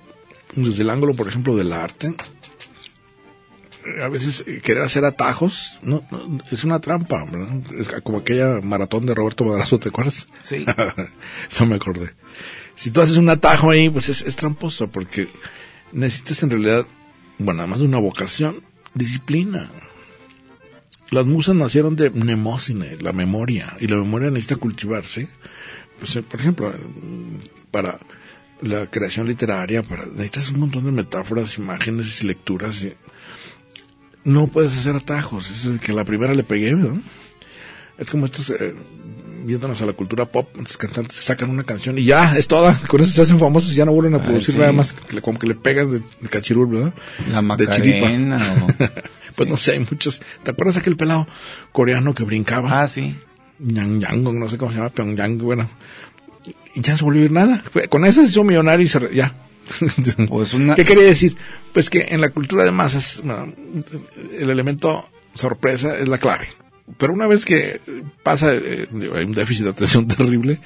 desde 0.56 0.82
el 0.82 0.90
ángulo, 0.90 1.14
por 1.16 1.28
ejemplo, 1.28 1.56
del 1.56 1.74
arte, 1.74 2.14
a 4.04 4.10
veces 4.10 4.44
eh, 4.48 4.62
querer 4.62 4.84
hacer 4.84 5.06
atajos 5.06 5.80
no, 5.82 6.04
no, 6.12 6.40
es 6.52 6.64
una 6.64 6.80
trampa, 6.80 7.26
como 8.04 8.20
aquella 8.20 8.62
maratón 8.62 9.06
de 9.06 9.16
Roberto 9.16 9.46
Madrazo, 9.46 9.80
¿te 9.80 9.90
acuerdas? 9.90 10.28
Sí. 10.42 10.66
no 11.60 11.66
me 11.66 11.76
acordé. 11.76 12.14
Si 12.76 12.92
tú 12.92 13.02
haces 13.02 13.18
un 13.18 13.30
atajo 13.30 13.72
ahí, 13.72 13.90
pues 13.90 14.10
es, 14.10 14.22
es 14.22 14.36
tramposo, 14.36 14.90
porque 14.90 15.28
necesitas 15.92 16.44
en 16.44 16.52
realidad, 16.52 16.86
bueno, 17.38 17.62
además 17.62 17.80
de 17.80 17.86
una 17.86 18.00
vocación, 18.00 18.64
disciplina. 18.94 19.70
Las 21.12 21.26
musas 21.26 21.56
nacieron 21.56 21.96
de 21.96 22.10
mnemosine, 22.10 22.98
la 23.02 23.14
memoria, 23.14 23.76
y 23.80 23.88
la 23.88 23.98
memoria 23.98 24.30
necesita 24.30 24.58
cultivarse. 24.58 25.28
Pues, 25.98 26.16
eh, 26.16 26.24
por 26.24 26.40
ejemplo, 26.40 26.74
para 27.72 28.00
la 28.62 28.88
creación 28.88 29.28
literaria, 29.28 29.84
para, 29.84 30.06
necesitas 30.06 30.52
un 30.52 30.60
montón 30.60 30.86
de 30.86 30.92
metáforas, 30.92 31.58
imágenes 31.58 32.22
y 32.24 32.28
lecturas. 32.28 32.84
y 32.84 32.94
no 34.24 34.48
puedes 34.48 34.78
hacer 34.78 34.96
atajos, 34.96 35.50
es 35.52 35.66
el 35.66 35.80
que 35.80 35.94
la 35.94 36.04
primera 36.06 36.34
le 36.34 36.44
pegué, 36.44 36.74
¿verdad? 36.76 36.96
Es 37.98 38.10
como 38.10 38.26
estos, 38.26 38.50
eh, 38.52 38.74
viéndonos 39.46 39.82
a 39.82 39.86
la 39.86 39.94
cultura 39.94 40.26
pop, 40.26 40.50
estos 40.58 40.78
cantantes 40.78 41.20
que 41.20 41.26
sacan 41.26 41.50
una 41.50 41.64
canción 41.64 41.98
y 41.98 42.04
ya, 42.06 42.38
es 42.38 42.48
toda, 42.48 42.78
con 42.88 43.02
eso 43.02 43.12
se 43.12 43.22
hacen 43.22 43.40
famosos 43.40 43.72
y 43.72 43.76
ya 43.76 43.86
no 43.86 43.92
vuelven 43.94 44.16
a 44.16 44.24
producir 44.24 44.54
sí. 44.56 44.60
nada 44.60 44.72
más, 44.72 44.94
que 44.94 45.16
le- 45.16 45.22
como 45.22 45.40
que 45.40 45.48
le 45.48 45.56
pegan 45.56 45.92
de, 45.92 46.00
de 46.22 46.30
cachirul, 46.30 46.68
¿verdad? 46.68 46.94
La 47.32 47.42
De 47.56 47.68
chiripa. 47.68 48.06
Macarena 48.06 48.40
o... 48.64 48.68
Pues 49.36 49.48
no 49.48 49.56
sé, 49.56 49.74
hay 49.74 49.80
muchos. 49.80 50.22
¿Te 50.44 50.52
acuerdas 50.52 50.76
aquel 50.76 50.98
pelado 50.98 51.26
coreano 51.72 52.14
que 52.14 52.24
brincaba? 52.26 52.82
Ah, 52.82 52.88
sí. 52.90 53.16
Yang 53.60 54.02
Yang, 54.02 54.38
no 54.38 54.50
sé 54.50 54.58
cómo 54.58 54.70
se 54.72 54.78
llama, 54.80 54.90
Pyongyang, 54.90 55.38
bueno. 55.38 55.70
Y 56.76 56.82
ya 56.82 56.94
no 56.94 56.98
se 56.98 57.04
volvió 57.06 57.22
a 57.22 57.26
ir 57.26 57.32
nada. 57.32 57.64
Con 57.90 58.04
eso 58.06 58.22
se 58.22 58.28
hizo 58.32 58.44
millonario 58.44 58.84
y 58.86 58.90
se 58.90 59.00
ya. 59.16 59.34
Pues 60.28 60.54
una- 60.54 60.76
¿Qué 60.76 60.86
quería 60.86 61.06
decir? 61.06 61.36
Pues 61.74 61.90
que 61.90 62.08
en 62.10 62.22
la 62.22 62.30
cultura 62.30 62.64
de 62.64 62.72
masas, 62.72 63.22
bueno, 63.24 63.54
el 64.38 64.50
elemento 64.50 65.08
sorpresa 65.34 65.98
es 65.98 66.08
la 66.08 66.18
clave. 66.18 66.48
Pero 66.98 67.14
una 67.14 67.28
vez 67.28 67.46
que 67.46 67.80
pasa, 68.24 68.54
eh, 68.54 68.88
hay 69.16 69.24
un 69.26 69.34
déficit 69.34 69.64
de 69.66 69.70
atención 69.72 70.08
terrible, 70.18 70.60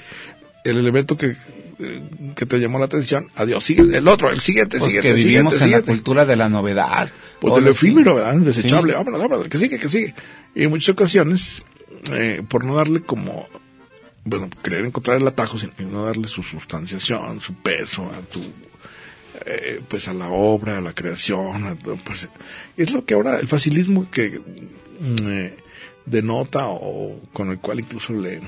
el 0.63 0.77
elemento 0.77 1.17
que, 1.17 1.35
eh, 1.79 2.01
que 2.35 2.45
te 2.45 2.59
llamó 2.59 2.79
la 2.79 2.85
atención, 2.85 3.27
adiós, 3.35 3.63
sigue 3.63 3.81
el 3.97 4.07
otro, 4.07 4.29
el 4.31 4.39
siguiente, 4.39 4.79
Pues 4.79 4.93
siguiente, 4.93 5.09
que 5.09 5.13
vivimos 5.27 5.53
siguiente, 5.55 5.75
en 5.75 5.81
la 5.81 5.85
cultura 5.85 6.25
de 6.25 6.35
la 6.37 6.47
novedad. 6.47 7.11
Pues 7.41 7.55
del 7.55 7.67
efímero, 7.67 8.15
¿verdad? 8.15 8.35
Desechable. 8.35 8.93
Sí. 8.93 8.97
Vámonos, 8.97 9.19
vámonos, 9.19 9.47
que 9.49 9.57
sigue, 9.57 9.77
que 9.77 9.89
sigue. 9.89 10.15
Y 10.55 10.63
en 10.63 10.69
muchas 10.69 10.89
ocasiones, 10.89 11.61
eh, 12.13 12.41
por 12.47 12.63
no 12.63 12.75
darle 12.75 13.01
como, 13.01 13.45
bueno, 14.23 14.49
querer 14.63 14.85
encontrar 14.85 15.17
el 15.17 15.27
atajo 15.27 15.57
sin 15.57 15.71
y 15.77 15.83
no 15.83 16.05
darle 16.05 16.29
su 16.29 16.41
sustanciación, 16.41 17.41
su 17.41 17.53
peso 17.55 18.03
a 18.05 18.21
tu, 18.31 18.39
eh, 19.45 19.81
pues 19.87 20.07
a 20.07 20.13
la 20.13 20.29
obra, 20.29 20.77
a 20.77 20.81
la 20.81 20.93
creación, 20.93 21.65
a 21.67 21.75
pues, 21.75 22.27
es 22.77 22.91
lo 22.91 23.05
que 23.05 23.13
ahora, 23.15 23.39
el 23.39 23.47
facilismo 23.47 24.09
que 24.11 24.39
mm, 24.39 25.15
eh, 25.27 25.55
denota 26.05 26.67
o 26.67 27.21
con 27.33 27.49
el 27.51 27.59
cual 27.59 27.79
incluso 27.79 28.13
le, 28.13 28.41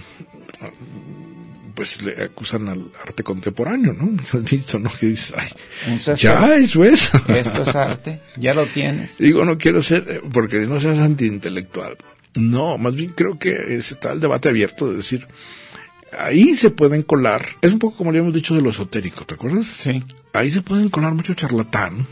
pues 1.73 2.01
le 2.01 2.23
acusan 2.23 2.67
al 2.69 2.85
arte 3.05 3.23
contemporáneo, 3.23 3.93
¿no? 3.93 4.17
Has 4.33 4.43
visto, 4.43 4.79
¿no? 4.79 4.89
Que 4.99 5.07
dices, 5.07 5.33
ay, 5.37 5.49
ya, 6.15 6.55
eso 6.55 6.83
es. 6.85 7.11
Esto 7.27 7.63
es 7.63 7.75
arte, 7.75 8.21
ya 8.37 8.53
lo 8.53 8.65
tienes. 8.65 9.17
Digo, 9.19 9.43
no 9.43 9.57
quiero 9.57 9.83
ser, 9.83 10.05
eh, 10.09 10.21
porque 10.31 10.59
no 10.61 10.79
seas 10.79 10.99
antiintelectual. 10.99 11.97
No, 12.37 12.77
más 12.77 12.95
bien 12.95 13.11
creo 13.15 13.37
que 13.39 13.75
es- 13.77 13.91
está 13.91 14.11
el 14.13 14.19
debate 14.19 14.49
abierto 14.49 14.89
de 14.89 14.97
decir, 14.97 15.27
ahí 16.17 16.55
se 16.55 16.69
pueden 16.69 17.01
colar, 17.01 17.45
es 17.61 17.71
un 17.73 17.79
poco 17.79 17.97
como 17.97 18.11
le 18.11 18.19
hemos 18.19 18.33
dicho 18.33 18.55
de 18.55 18.61
lo 18.61 18.69
esotérico, 18.69 19.25
¿te 19.25 19.35
acuerdas? 19.35 19.65
Sí. 19.67 20.03
Ahí 20.35 20.51
se 20.51 20.61
pueden 20.61 20.89
colar 20.89 21.13
mucho 21.13 21.33
charlatán, 21.33 22.05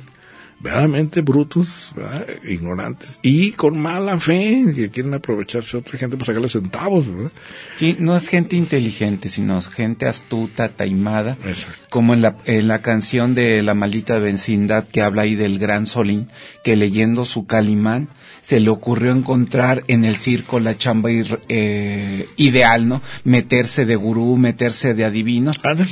verdaderamente 0.59 1.19
brutos, 1.21 1.91
¿verdad? 1.95 2.25
ignorantes, 2.47 3.19
y 3.21 3.51
con 3.51 3.77
mala 3.77 4.17
fe, 4.17 4.65
que 4.73 4.89
quieren 4.91 5.13
aprovecharse 5.13 5.75
a 5.75 5.81
otra 5.81 5.97
gente 5.97 6.15
para 6.15 6.27
sacarle 6.27 6.47
centavos, 6.47 7.05
¿verdad? 7.13 7.31
Sí, 7.75 7.97
no 7.99 8.15
es 8.15 8.29
gente 8.29 8.55
inteligente, 8.55 9.27
sino 9.27 9.59
gente 9.61 10.05
astuta, 10.07 10.69
taimada. 10.69 11.37
Exacto. 11.45 11.77
Como 11.89 12.13
en 12.13 12.21
la, 12.21 12.37
en 12.45 12.67
la 12.69 12.81
canción 12.81 13.35
de 13.35 13.61
La 13.61 13.73
maldita 13.73 14.17
vecindad 14.19 14.87
que 14.87 15.01
habla 15.01 15.23
ahí 15.23 15.35
del 15.35 15.59
gran 15.59 15.85
Solín, 15.85 16.29
que 16.63 16.77
leyendo 16.77 17.25
su 17.25 17.45
Calimán 17.45 18.07
se 18.41 18.59
le 18.61 18.69
ocurrió 18.69 19.11
encontrar 19.11 19.83
en 19.87 20.03
el 20.05 20.15
circo 20.17 20.59
la 20.61 20.77
chamba 20.77 21.09
ir- 21.11 21.39
eh, 21.49 22.27
ideal, 22.37 22.87
¿no? 22.87 23.01
Meterse 23.25 23.85
de 23.85 23.95
gurú, 23.97 24.37
meterse 24.37 24.93
de 24.93 25.03
adivino. 25.05 25.51
Ándale. 25.63 25.91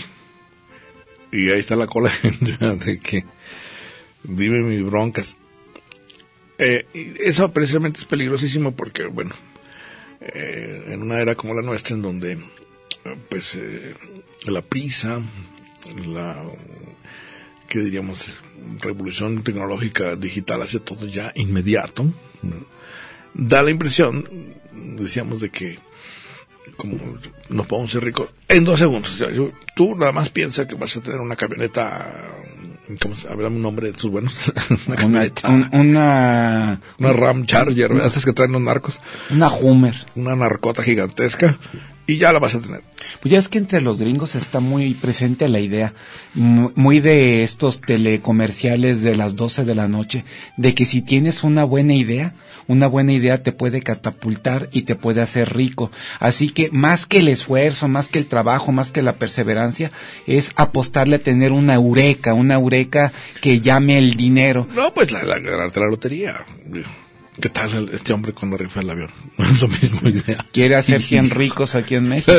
Y 1.32 1.50
ahí 1.50 1.60
está 1.60 1.76
la 1.76 1.88
cola 1.88 2.12
de 2.86 3.00
que 3.00 3.26
dime 4.24 4.62
mis 4.62 4.84
broncas. 4.84 5.36
Eh, 6.58 6.86
eso 7.20 7.52
precisamente 7.52 8.02
es 8.02 8.06
peligrosísimo 8.06 8.74
porque, 8.74 9.08
bueno, 9.08 9.34
eh, 10.20 10.84
en 10.88 11.02
una 11.02 11.20
era 11.20 11.36
como 11.36 11.56
la 11.56 11.62
nuestra, 11.62 11.96
en 11.96 12.02
donde, 12.02 12.38
pues, 13.30 13.56
eh, 13.56 13.96
la 14.46 14.62
prisa, 14.62 15.22
la, 16.06 16.44
que 17.68 17.80
diríamos, 17.80 18.38
revolución 18.80 19.44
tecnológica 19.44 20.16
digital 20.16 20.62
hace 20.62 20.80
todo 20.80 21.08
ya 21.08 21.32
inmediato, 21.36 22.06
da 23.34 23.64
la 23.64 23.72
impresión, 23.72 24.28
decíamos, 24.72 25.42
de 25.42 25.50
que 25.50 25.80
como 26.82 27.18
nos 27.50 27.68
podemos 27.68 27.92
ser 27.92 28.04
ricos 28.04 28.30
en 28.48 28.64
dos 28.66 28.80
segundos. 28.80 29.14
O 29.14 29.18
sea, 29.18 29.32
yo- 29.32 29.52
tú 29.76 29.96
nada 29.96 30.12
más 30.12 30.30
piensa 30.30 30.68
que 30.68 30.76
vas 30.76 30.96
a 30.98 31.02
tener 31.02 31.20
una 31.20 31.36
camioneta, 31.36 32.12
¿cómo 33.02 33.16
se 33.16 33.28
llama 33.30 33.48
un 33.48 33.62
nombre 33.62 33.88
de 33.88 33.94
tus 33.94 34.10
buenos? 34.12 34.34
una 34.70 34.80
Una, 34.88 34.96
camioneta, 34.96 35.50
un- 35.50 35.70
una, 35.72 36.82
una 37.00 37.14
Ram 37.14 37.46
Charger, 37.46 37.90
¿verdad? 37.90 38.08
Antes 38.08 38.26
que 38.26 38.34
traen 38.34 38.52
los 38.52 38.62
narcos, 38.62 39.00
una 39.30 39.50
Hummer. 39.50 39.96
una 40.16 40.36
narcota 40.36 40.84
gigantesca 40.84 41.58
y 42.08 42.18
ya 42.18 42.34
la 42.34 42.40
vas 42.40 42.56
a 42.56 42.62
tener. 42.62 42.82
Pues 43.22 43.32
ya 43.32 43.40
es 43.40 43.48
que 43.48 43.58
entre 43.60 43.80
los 43.82 44.00
gringos 44.00 44.36
está 44.36 44.60
muy 44.60 44.94
presente 44.96 45.48
la 45.48 45.60
idea, 45.60 45.94
mu- 46.34 46.72
muy 46.76 47.00
de 47.00 47.44
estos 47.44 47.80
telecomerciales 47.82 49.02
de 49.02 49.16
las 49.16 49.36
12 49.36 49.64
de 49.66 49.76
la 49.76 49.88
noche, 49.88 50.26
de 50.58 50.74
que 50.74 50.86
si 50.86 51.02
tienes 51.02 51.44
una 51.44 51.64
buena 51.64 51.94
idea, 51.94 52.34
una 52.68 52.88
buena 52.88 53.14
idea 53.14 53.44
te 53.44 53.52
puede 53.52 53.82
catapultar 53.82 54.70
y 54.72 54.84
te 54.84 54.96
puede 54.96 55.22
hacer 55.22 55.56
rico. 55.56 55.92
Así 56.20 56.50
que 56.50 56.70
más 56.72 57.06
que 57.06 57.20
el 57.20 57.28
esfuerzo, 57.28 57.88
más 57.88 58.10
que 58.10 58.20
el 58.20 58.26
trabajo, 58.26 58.72
más 58.72 58.92
que 58.92 59.02
la 59.02 59.16
perseverancia, 59.16 59.92
es 60.28 60.52
apostarle 60.56 61.18
a 61.18 61.20
tener 61.20 61.52
una 61.52 61.74
eureka, 61.76 62.34
una 62.34 62.56
eureka 62.56 63.14
que 63.42 63.62
llame 63.62 63.98
el 63.98 64.16
dinero. 64.16 64.68
No, 64.74 64.94
pues 64.94 65.12
la, 65.12 65.24
la, 65.24 65.40
ganarte 65.40 65.80
la 65.80 65.88
lotería. 65.88 66.46
¿Qué 67.40 67.50
tal 67.50 67.90
este 67.94 68.14
hombre 68.14 68.34
cuando 68.34 68.58
rifa 68.58 68.82
el 68.82 68.90
avión? 68.90 69.10
No 69.38 69.46
es 69.46 69.62
lo 69.62 69.68
mismo 69.68 70.10
idea. 70.10 70.46
Quiere 70.52 70.76
hacer 70.76 71.02
100 71.12 71.30
ricos 71.32 71.76
aquí 71.76 71.96
en 71.96 72.08
México. 72.10 72.34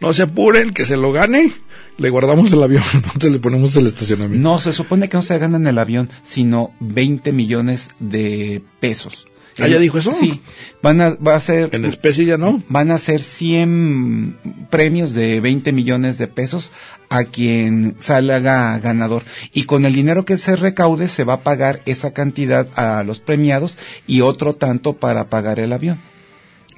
No 0.00 0.12
se 0.12 0.22
apuren, 0.22 0.72
que 0.72 0.86
se 0.86 0.96
lo 0.96 1.12
gane. 1.12 1.52
Le 1.98 2.10
guardamos 2.10 2.52
el 2.52 2.62
avión, 2.62 2.82
entonces 2.94 3.32
le 3.32 3.38
ponemos 3.38 3.76
el 3.76 3.86
estacionamiento. 3.86 4.48
No, 4.48 4.58
se 4.58 4.72
supone 4.72 5.08
que 5.08 5.16
no 5.16 5.22
se 5.22 5.38
gana 5.38 5.58
en 5.58 5.66
el 5.66 5.78
avión, 5.78 6.08
sino 6.22 6.72
20 6.80 7.32
millones 7.32 7.88
de 7.98 8.62
pesos 8.80 9.28
¿Ah, 9.60 9.68
ya 9.68 9.78
dijo 9.78 9.98
eso? 9.98 10.12
Sí. 10.12 10.40
Van 10.82 11.00
a, 11.00 11.10
va 11.14 11.34
a 11.34 11.40
ser... 11.40 11.74
En 11.74 11.84
especie 11.84 12.24
ya 12.24 12.36
no. 12.36 12.62
Van 12.68 12.90
a 12.90 12.98
ser 12.98 13.22
100 13.22 14.68
premios 14.70 15.14
de 15.14 15.40
20 15.40 15.72
millones 15.72 16.18
de 16.18 16.28
pesos 16.28 16.70
a 17.08 17.24
quien 17.24 17.96
salga 18.00 18.78
ganador. 18.78 19.24
Y 19.52 19.64
con 19.64 19.84
el 19.84 19.94
dinero 19.94 20.24
que 20.24 20.36
se 20.36 20.56
recaude 20.56 21.08
se 21.08 21.24
va 21.24 21.34
a 21.34 21.40
pagar 21.40 21.80
esa 21.86 22.12
cantidad 22.12 22.68
a 22.76 23.02
los 23.02 23.20
premiados 23.20 23.78
y 24.06 24.20
otro 24.20 24.54
tanto 24.54 24.94
para 24.94 25.28
pagar 25.28 25.58
el 25.58 25.72
avión. 25.72 25.98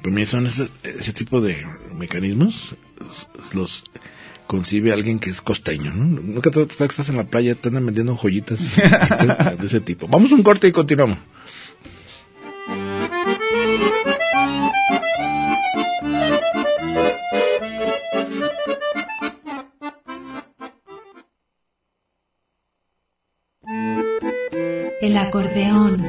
Pues 0.02 0.14
mira, 0.14 0.26
son 0.26 0.46
ese, 0.46 0.68
ese 0.82 1.12
tipo 1.12 1.42
de 1.42 1.66
mecanismos, 1.94 2.76
los 3.52 3.84
concibe 4.50 4.92
alguien 4.92 5.20
que 5.20 5.30
es 5.30 5.40
costeño, 5.40 5.92
¿no? 5.92 6.20
Nunca 6.20 6.50
te 6.50 6.66
que 6.66 6.84
estás 6.84 7.08
en 7.08 7.16
la 7.16 7.22
playa, 7.22 7.54
te 7.54 7.68
andan 7.68 7.86
vendiendo 7.86 8.16
joyitas 8.16 8.58
de 8.74 9.64
ese 9.64 9.80
tipo. 9.80 10.08
Vamos 10.08 10.32
a 10.32 10.34
un 10.34 10.42
corte 10.42 10.66
y 10.66 10.72
continuamos. 10.72 11.18
El 25.00 25.16
acordeón. 25.16 26.08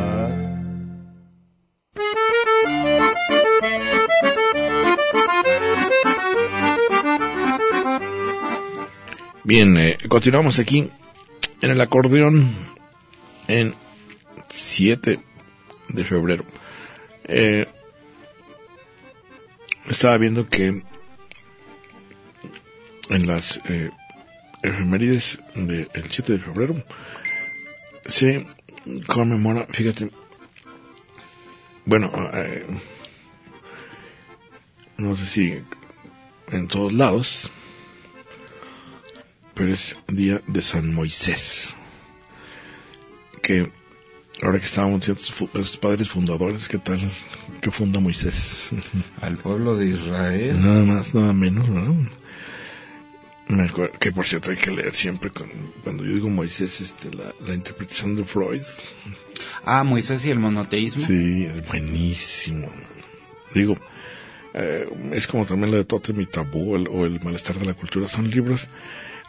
Bien, 9.43 9.75
eh, 9.75 9.97
continuamos 10.07 10.59
aquí 10.59 10.87
en 11.61 11.71
el 11.71 11.81
acordeón 11.81 12.55
en 13.47 13.73
7 14.49 15.19
de 15.89 16.03
febrero. 16.05 16.45
Eh, 17.23 17.65
estaba 19.89 20.19
viendo 20.19 20.47
que 20.47 20.83
en 23.09 23.27
las 23.27 23.59
eh, 23.65 23.89
efemérides 24.61 25.39
del 25.55 25.89
7 26.07 26.33
de 26.33 26.39
febrero 26.39 26.75
se 28.05 28.45
conmemora, 29.07 29.65
fíjate, 29.71 30.11
bueno, 31.85 32.11
eh, 32.33 32.63
no 34.97 35.17
sé 35.17 35.25
si 35.25 35.57
en 36.51 36.67
todos 36.67 36.93
lados, 36.93 37.49
pero 39.53 39.73
es 39.73 39.95
día 40.07 40.41
de 40.47 40.61
San 40.61 40.93
Moisés. 40.93 41.69
Que 43.41 43.69
ahora 44.41 44.59
que 44.59 44.65
estábamos 44.65 45.07
estos 45.07 45.77
padres 45.77 46.09
fundadores, 46.09 46.67
¿qué 46.67 46.77
tal? 46.77 46.99
que 47.61 47.71
funda 47.71 47.99
Moisés? 47.99 48.71
Al 49.21 49.37
pueblo 49.37 49.77
de 49.77 49.87
Israel. 49.87 50.59
Nada 50.61 50.83
más, 50.83 51.13
nada 51.13 51.31
menos, 51.31 51.69
¿no? 51.69 51.95
Me 53.47 53.63
acuerdo, 53.63 53.97
que 53.99 54.11
por 54.11 54.25
cierto 54.25 54.51
hay 54.51 54.57
que 54.57 54.71
leer 54.71 54.95
siempre 54.95 55.29
con, 55.29 55.49
cuando 55.83 56.05
yo 56.05 56.13
digo 56.13 56.29
Moisés, 56.29 56.79
este, 56.81 57.13
la, 57.15 57.33
la 57.45 57.53
interpretación 57.53 58.15
de 58.15 58.23
Freud. 58.23 58.61
Ah, 59.65 59.83
Moisés 59.83 60.25
y 60.25 60.31
el 60.31 60.39
monoteísmo. 60.39 61.05
Sí, 61.05 61.45
es 61.45 61.67
buenísimo. 61.67 62.69
Digo, 63.53 63.77
eh, 64.53 64.87
es 65.11 65.27
como 65.27 65.45
también 65.45 65.71
la 65.71 65.77
de 65.77 65.85
Totem 65.85 66.19
y 66.21 66.25
Tabú 66.25 66.75
el, 66.75 66.87
o 66.87 67.05
el 67.05 67.19
malestar 67.21 67.59
de 67.59 67.65
la 67.65 67.73
cultura. 67.73 68.07
Son 68.07 68.29
libros 68.29 68.67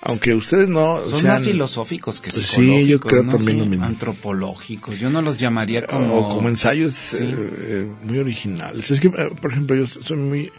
aunque 0.04 0.34
ustedes 0.34 0.68
no 0.68 1.00
son 1.04 1.20
sean, 1.20 1.34
más 1.34 1.42
filosóficos 1.42 2.20
que 2.20 2.30
psicológicos. 2.32 2.76
Sí, 2.80 2.86
yo 2.88 3.00
creo 3.00 3.22
¿no? 3.22 3.30
también 3.30 3.52
sí, 3.52 3.58
lo 3.58 3.66
mismo. 3.66 3.84
Antropológicos. 3.86 4.98
Yo 4.98 5.10
no 5.10 5.22
los 5.22 5.38
llamaría 5.38 5.86
como... 5.86 6.18
O 6.18 6.34
como 6.34 6.48
ensayos 6.48 6.94
Sí. 6.94 7.18
eh, 7.20 7.36
eh, 7.36 7.92
muy 8.02 8.18
originales. 8.18 8.90
Es 8.90 9.00
que, 9.00 9.06
eh, 9.08 9.30
por 9.40 9.52
ejemplo, 9.52 9.76
yo 9.76 9.86
soy 9.86 10.16
muy 10.16 10.52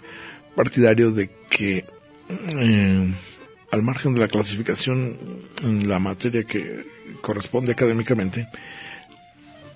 partidario 0.56 1.12
de 1.12 1.29
que, 1.49 1.86
eh, 2.29 3.13
al 3.71 3.84
margen 3.84 4.13
de 4.13 4.21
la 4.21 4.29
clasificación 4.29 5.17
en 5.62 5.89
la 5.89 5.99
materia 5.99 6.43
que 6.43 6.86
corresponde 7.21 7.73
académicamente, 7.73 8.47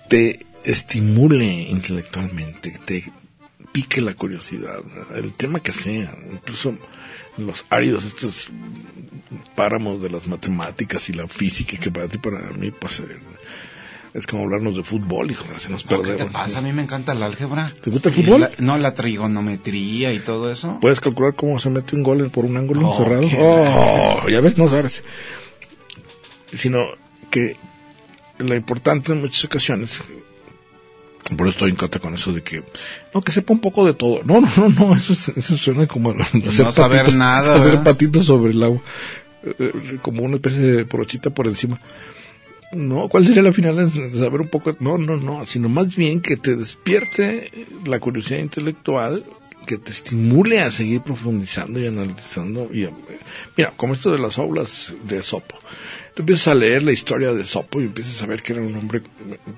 te 0.08 0.46
estimule 0.64 1.44
intelectualmente, 1.44 2.78
te 2.86 3.04
pique 3.72 4.00
la 4.00 4.14
curiosidad, 4.14 4.78
el 5.14 5.32
tema 5.32 5.60
que 5.60 5.72
sea, 5.72 6.16
incluso 6.32 6.74
los 7.38 7.64
áridos, 7.70 8.04
estos 8.04 8.48
páramos 9.54 10.02
de 10.02 10.10
las 10.10 10.26
matemáticas 10.26 11.08
y 11.08 11.12
la 11.12 11.26
física, 11.28 11.76
que 11.78 11.90
para 11.90 12.08
ti, 12.08 12.18
para 12.18 12.38
mí, 12.52 12.70
pues, 12.70 13.00
eh, 13.00 13.04
es 14.14 14.26
como 14.26 14.44
hablarnos 14.44 14.74
de 14.76 14.82
fútbol, 14.84 15.30
hijo, 15.30 15.44
se 15.58 15.68
nos 15.70 15.84
¿No, 15.84 15.90
¿Qué 15.90 15.96
perdemos. 16.08 16.26
te 16.26 16.32
pasa? 16.32 16.58
A 16.58 16.62
mí 16.62 16.72
me 16.72 16.82
encanta 16.82 17.12
el 17.12 17.22
álgebra. 17.22 17.72
¿Te 17.80 17.90
gusta 17.90 18.08
el 18.08 18.14
fútbol? 18.14 18.40
la- 18.40 18.50
no, 18.58 18.78
la 18.78 18.94
trigonometría 18.94 20.12
y 20.12 20.18
todo 20.20 20.50
eso. 20.50 20.78
¿Puedes 20.80 21.00
calcular 21.00 21.34
cómo 21.34 21.58
se 21.58 21.70
mete 21.70 21.94
un 21.94 22.02
gol 22.02 22.30
por 22.30 22.44
un 22.44 22.56
ángulo 22.56 22.88
Oh, 22.88 22.96
cerrado? 22.96 23.28
Oh, 23.38 24.28
ya 24.28 24.40
ves, 24.40 24.56
no 24.58 24.66
sabes. 24.68 25.02
Sino 26.54 26.86
que 27.30 27.56
lo 28.38 28.54
importante 28.54 29.12
en 29.12 29.20
muchas 29.20 29.44
ocasiones, 29.44 30.00
por 31.36 31.46
eso 31.46 31.54
estoy 31.54 31.70
en 31.70 31.76
contra 31.76 32.00
con 32.00 32.14
eso 32.14 32.32
de 32.32 32.42
que, 32.42 32.62
no, 33.14 33.20
que 33.22 33.32
sepa 33.32 33.52
un 33.52 33.60
poco 33.60 33.84
de 33.84 33.94
todo. 33.94 34.20
No, 34.24 34.40
no, 34.40 34.48
no, 34.56 34.68
no, 34.68 34.94
eso, 34.96 35.12
es- 35.12 35.28
eso 35.28 35.56
suena 35.56 35.86
como 35.86 36.10
hacer 36.10 36.72
saber 36.72 37.02
patitos- 37.06 37.14
nada, 37.14 37.54
Hacer 37.56 37.82
patitos 37.82 38.26
sobre 38.26 38.52
el 38.52 38.62
agua, 38.62 38.80
eh, 39.44 39.54
eh, 39.58 39.72
como 40.02 40.22
una 40.22 40.36
especie 40.36 40.60
de 40.60 40.84
brochita 40.84 41.30
por 41.30 41.46
encima. 41.46 41.78
No, 42.72 43.08
¿cuál 43.08 43.24
sería 43.26 43.42
la 43.42 43.50
de 43.50 44.12
saber 44.18 44.42
un 44.42 44.48
poco? 44.48 44.72
No, 44.80 44.98
no, 44.98 45.16
no, 45.16 45.46
sino 45.46 45.68
más 45.70 45.96
bien 45.96 46.20
que 46.20 46.36
te 46.36 46.54
despierte 46.54 47.50
la 47.86 47.98
curiosidad 47.98 48.40
intelectual, 48.40 49.24
que 49.66 49.78
te 49.78 49.90
estimule 49.92 50.60
a 50.60 50.70
seguir 50.70 51.00
profundizando 51.00 51.80
y 51.80 51.86
analizando. 51.86 52.68
Y, 52.72 52.86
mira, 53.56 53.72
como 53.76 53.94
esto 53.94 54.10
de 54.12 54.18
las 54.18 54.36
aulas 54.38 54.92
de 55.04 55.22
Sopo. 55.22 55.58
Tú 56.18 56.22
empiezas 56.22 56.48
a 56.48 56.54
leer 56.56 56.82
la 56.82 56.90
historia 56.90 57.32
de 57.32 57.44
Sopo 57.44 57.80
y 57.80 57.84
empiezas 57.84 58.20
a 58.24 58.26
ver 58.26 58.42
que 58.42 58.52
era 58.52 58.60
un 58.60 58.74
hombre 58.74 59.02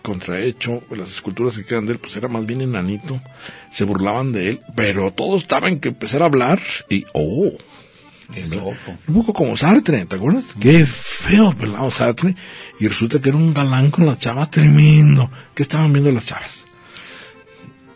contrahecho, 0.03 0.83
las 0.91 1.09
esculturas 1.09 1.57
que 1.57 1.65
quedan 1.65 1.87
de 1.87 1.95
él, 1.95 1.99
pues 1.99 2.15
era 2.17 2.29
más 2.29 2.45
bien 2.45 2.61
enanito, 2.61 3.19
se 3.73 3.85
burlaban 3.85 4.31
de 4.31 4.51
él, 4.51 4.61
pero 4.75 5.11
todos 5.11 5.41
estaban 5.41 5.81
que 5.81 5.89
empezar 5.89 6.21
a 6.21 6.27
hablar 6.27 6.61
y, 6.91 7.07
oh, 7.15 7.53
Esopo. 8.37 8.99
un 9.09 9.15
poco 9.15 9.33
como 9.33 9.57
Sartre, 9.57 10.05
¿te 10.05 10.17
acuerdas? 10.17 10.45
Qué 10.61 10.85
feo 10.85 11.57
pelado 11.57 11.91
Sartre. 11.91 12.37
Y 12.79 12.89
resulta 12.89 13.19
que 13.21 13.31
era 13.31 13.39
un 13.39 13.55
galán 13.55 13.91
con 13.91 14.05
la 14.05 14.19
chava 14.19 14.51
tremendo. 14.51 15.31
¿Qué 15.55 15.63
estaban 15.63 15.91
viendo 15.95 16.13
las 16.13 16.27
chavas? 16.27 16.65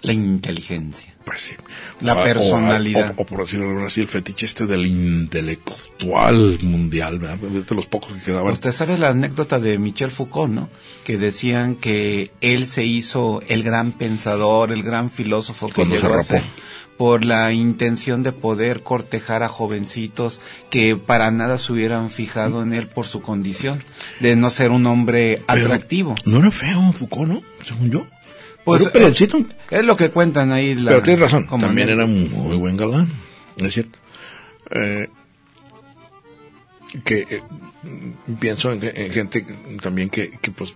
La 0.00 0.14
inteligencia. 0.14 1.13
Pues 1.24 1.40
sí. 1.40 1.54
La 2.00 2.14
O- 2.16 2.20
o- 2.20 2.24
personalidad. 2.24 3.14
O, 3.16 3.22
o 3.22 3.26
por 3.26 3.40
decirlo 3.40 3.86
así, 3.86 4.00
el 4.02 4.08
fetiche 4.08 4.44
este 4.46 4.66
del 4.66 4.84
intelectual 4.86 6.58
mundial, 6.62 7.18
¿verdad? 7.18 7.38
De 7.38 7.74
los 7.74 7.86
pocos 7.86 8.12
que 8.12 8.20
quedaban. 8.20 8.52
Usted 8.52 8.72
sabe 8.72 8.98
la 8.98 9.10
anécdota 9.10 9.58
de 9.58 9.78
Michel 9.78 10.10
Foucault, 10.10 10.52
¿no? 10.52 10.68
Que 11.04 11.16
decían 11.18 11.76
que 11.76 12.30
él 12.40 12.66
se 12.66 12.84
hizo 12.84 13.40
el 13.48 13.62
gran 13.62 13.92
pensador, 13.92 14.72
el 14.72 14.82
gran 14.82 15.10
filósofo 15.10 15.68
que 15.68 15.74
Cuando 15.74 15.96
llegó 15.96 16.14
a 16.14 16.22
ser 16.22 16.42
por 16.96 17.24
la 17.24 17.52
intención 17.52 18.22
de 18.22 18.30
poder 18.30 18.82
cortejar 18.82 19.42
a 19.42 19.48
jovencitos 19.48 20.40
que 20.70 20.94
para 20.94 21.32
nada 21.32 21.58
se 21.58 21.72
hubieran 21.72 22.08
fijado 22.08 22.62
en 22.62 22.72
él 22.72 22.86
por 22.86 23.04
su 23.06 23.20
condición 23.20 23.82
de 24.20 24.36
no 24.36 24.48
ser 24.48 24.70
un 24.70 24.86
hombre 24.86 25.42
Pero 25.48 25.64
atractivo. 25.64 26.14
No 26.24 26.38
era 26.38 26.52
feo 26.52 26.92
Foucault, 26.92 27.32
¿no? 27.32 27.42
Según 27.66 27.90
yo. 27.90 28.06
Pues, 28.64 28.80
Era 28.80 28.88
un 28.88 28.92
peloncito. 28.92 29.44
Es 29.70 29.84
lo 29.84 29.96
que 29.96 30.10
cuentan 30.10 30.52
ahí. 30.52 30.74
La, 30.74 30.92
Pero 30.92 31.02
tienes 31.02 31.20
razón, 31.20 31.46
también 31.60 31.90
era 31.90 32.06
muy 32.06 32.56
buen 32.56 32.76
galán, 32.76 33.08
es 33.58 33.74
cierto. 33.74 33.98
Eh, 34.70 35.08
que 37.04 37.26
eh, 37.28 37.42
pienso 38.38 38.72
en, 38.72 38.80
en 38.82 39.10
gente 39.10 39.44
también 39.82 40.08
que, 40.08 40.30
que 40.40 40.50
pues 40.50 40.74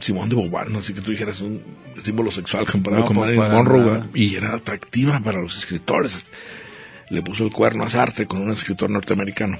Simón 0.00 0.28
de 0.28 0.36
Beauvoir, 0.36 0.70
no 0.70 0.82
sé 0.82 0.94
que 0.94 1.00
tú 1.00 1.10
dijeras 1.10 1.40
un 1.40 1.62
símbolo 2.02 2.30
sexual 2.30 2.66
comparado 2.66 3.02
No, 3.02 3.06
con 3.06 3.16
pues, 3.16 3.36
Marilyn 3.36 4.10
y 4.14 4.34
era 4.34 4.54
atractiva 4.54 5.20
para 5.20 5.40
los 5.40 5.56
escritores. 5.56 6.24
Le 7.10 7.22
puso 7.22 7.44
el 7.44 7.52
cuerno 7.52 7.84
a 7.84 7.90
Sartre 7.90 8.26
con 8.26 8.40
un 8.40 8.52
escritor 8.52 8.88
norteamericano. 8.88 9.58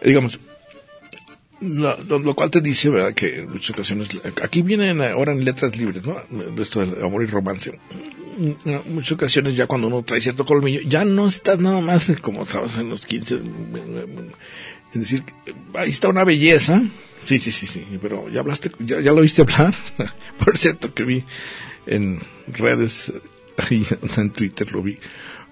Eh, 0.00 0.08
Digamos, 0.08 0.40
Lo, 1.60 1.96
lo- 2.18 2.34
cual 2.34 2.50
te 2.50 2.60
dice, 2.60 2.88
¿verdad? 2.88 3.12
Que 3.14 3.40
en 3.40 3.50
muchas 3.50 3.70
ocasiones, 3.70 4.08
aquí 4.42 4.62
vienen 4.62 5.02
ahora 5.02 5.32
en 5.32 5.44
letras 5.44 5.76
libres, 5.76 6.04
¿no? 6.06 6.16
De 6.30 6.62
esto 6.62 6.80
del 6.80 7.04
amor 7.04 7.22
y 7.22 7.26
romance. 7.26 7.78
En 8.38 8.82
muchas 8.94 9.12
ocasiones 9.12 9.56
ya 9.56 9.66
cuando 9.66 9.88
uno 9.88 10.02
trae 10.02 10.20
cierto 10.22 10.46
colmillo, 10.46 10.80
ya 10.82 11.04
no 11.04 11.28
estás 11.28 11.58
nada 11.58 11.80
más 11.80 12.10
como 12.22 12.44
estabas 12.44 12.78
en 12.78 12.88
los 12.88 13.04
15. 13.04 13.40
Es 14.94 15.00
decir, 15.00 15.22
ahí 15.74 15.90
está 15.90 16.08
una 16.08 16.24
belleza. 16.24 16.82
Sí, 17.22 17.38
sí, 17.38 17.50
sí, 17.50 17.66
sí, 17.66 17.84
pero 18.00 18.30
ya 18.30 18.40
hablaste, 18.40 18.70
ya, 18.78 19.00
ya 19.00 19.12
lo 19.12 19.20
viste 19.20 19.42
hablar. 19.42 19.74
Por 20.42 20.56
cierto 20.56 20.94
que 20.94 21.04
vi 21.04 21.24
en 21.86 22.20
redes, 22.48 23.12
en 24.16 24.30
Twitter 24.30 24.72
lo 24.72 24.82
vi, 24.82 24.98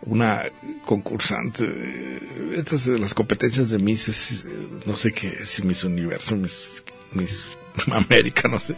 una 0.08 0.44
concursante, 0.84 1.64
estas 2.54 2.86
de 2.86 2.98
las 2.98 3.14
competencias 3.14 3.70
de 3.70 3.78
Miss, 3.78 4.44
no 4.86 4.96
sé 4.96 5.12
qué, 5.12 5.44
si 5.44 5.62
Miss 5.62 5.84
Universo, 5.84 6.34
Miss, 6.36 6.82
Miss 7.12 7.46
América, 7.92 8.48
no 8.48 8.58
sé. 8.58 8.74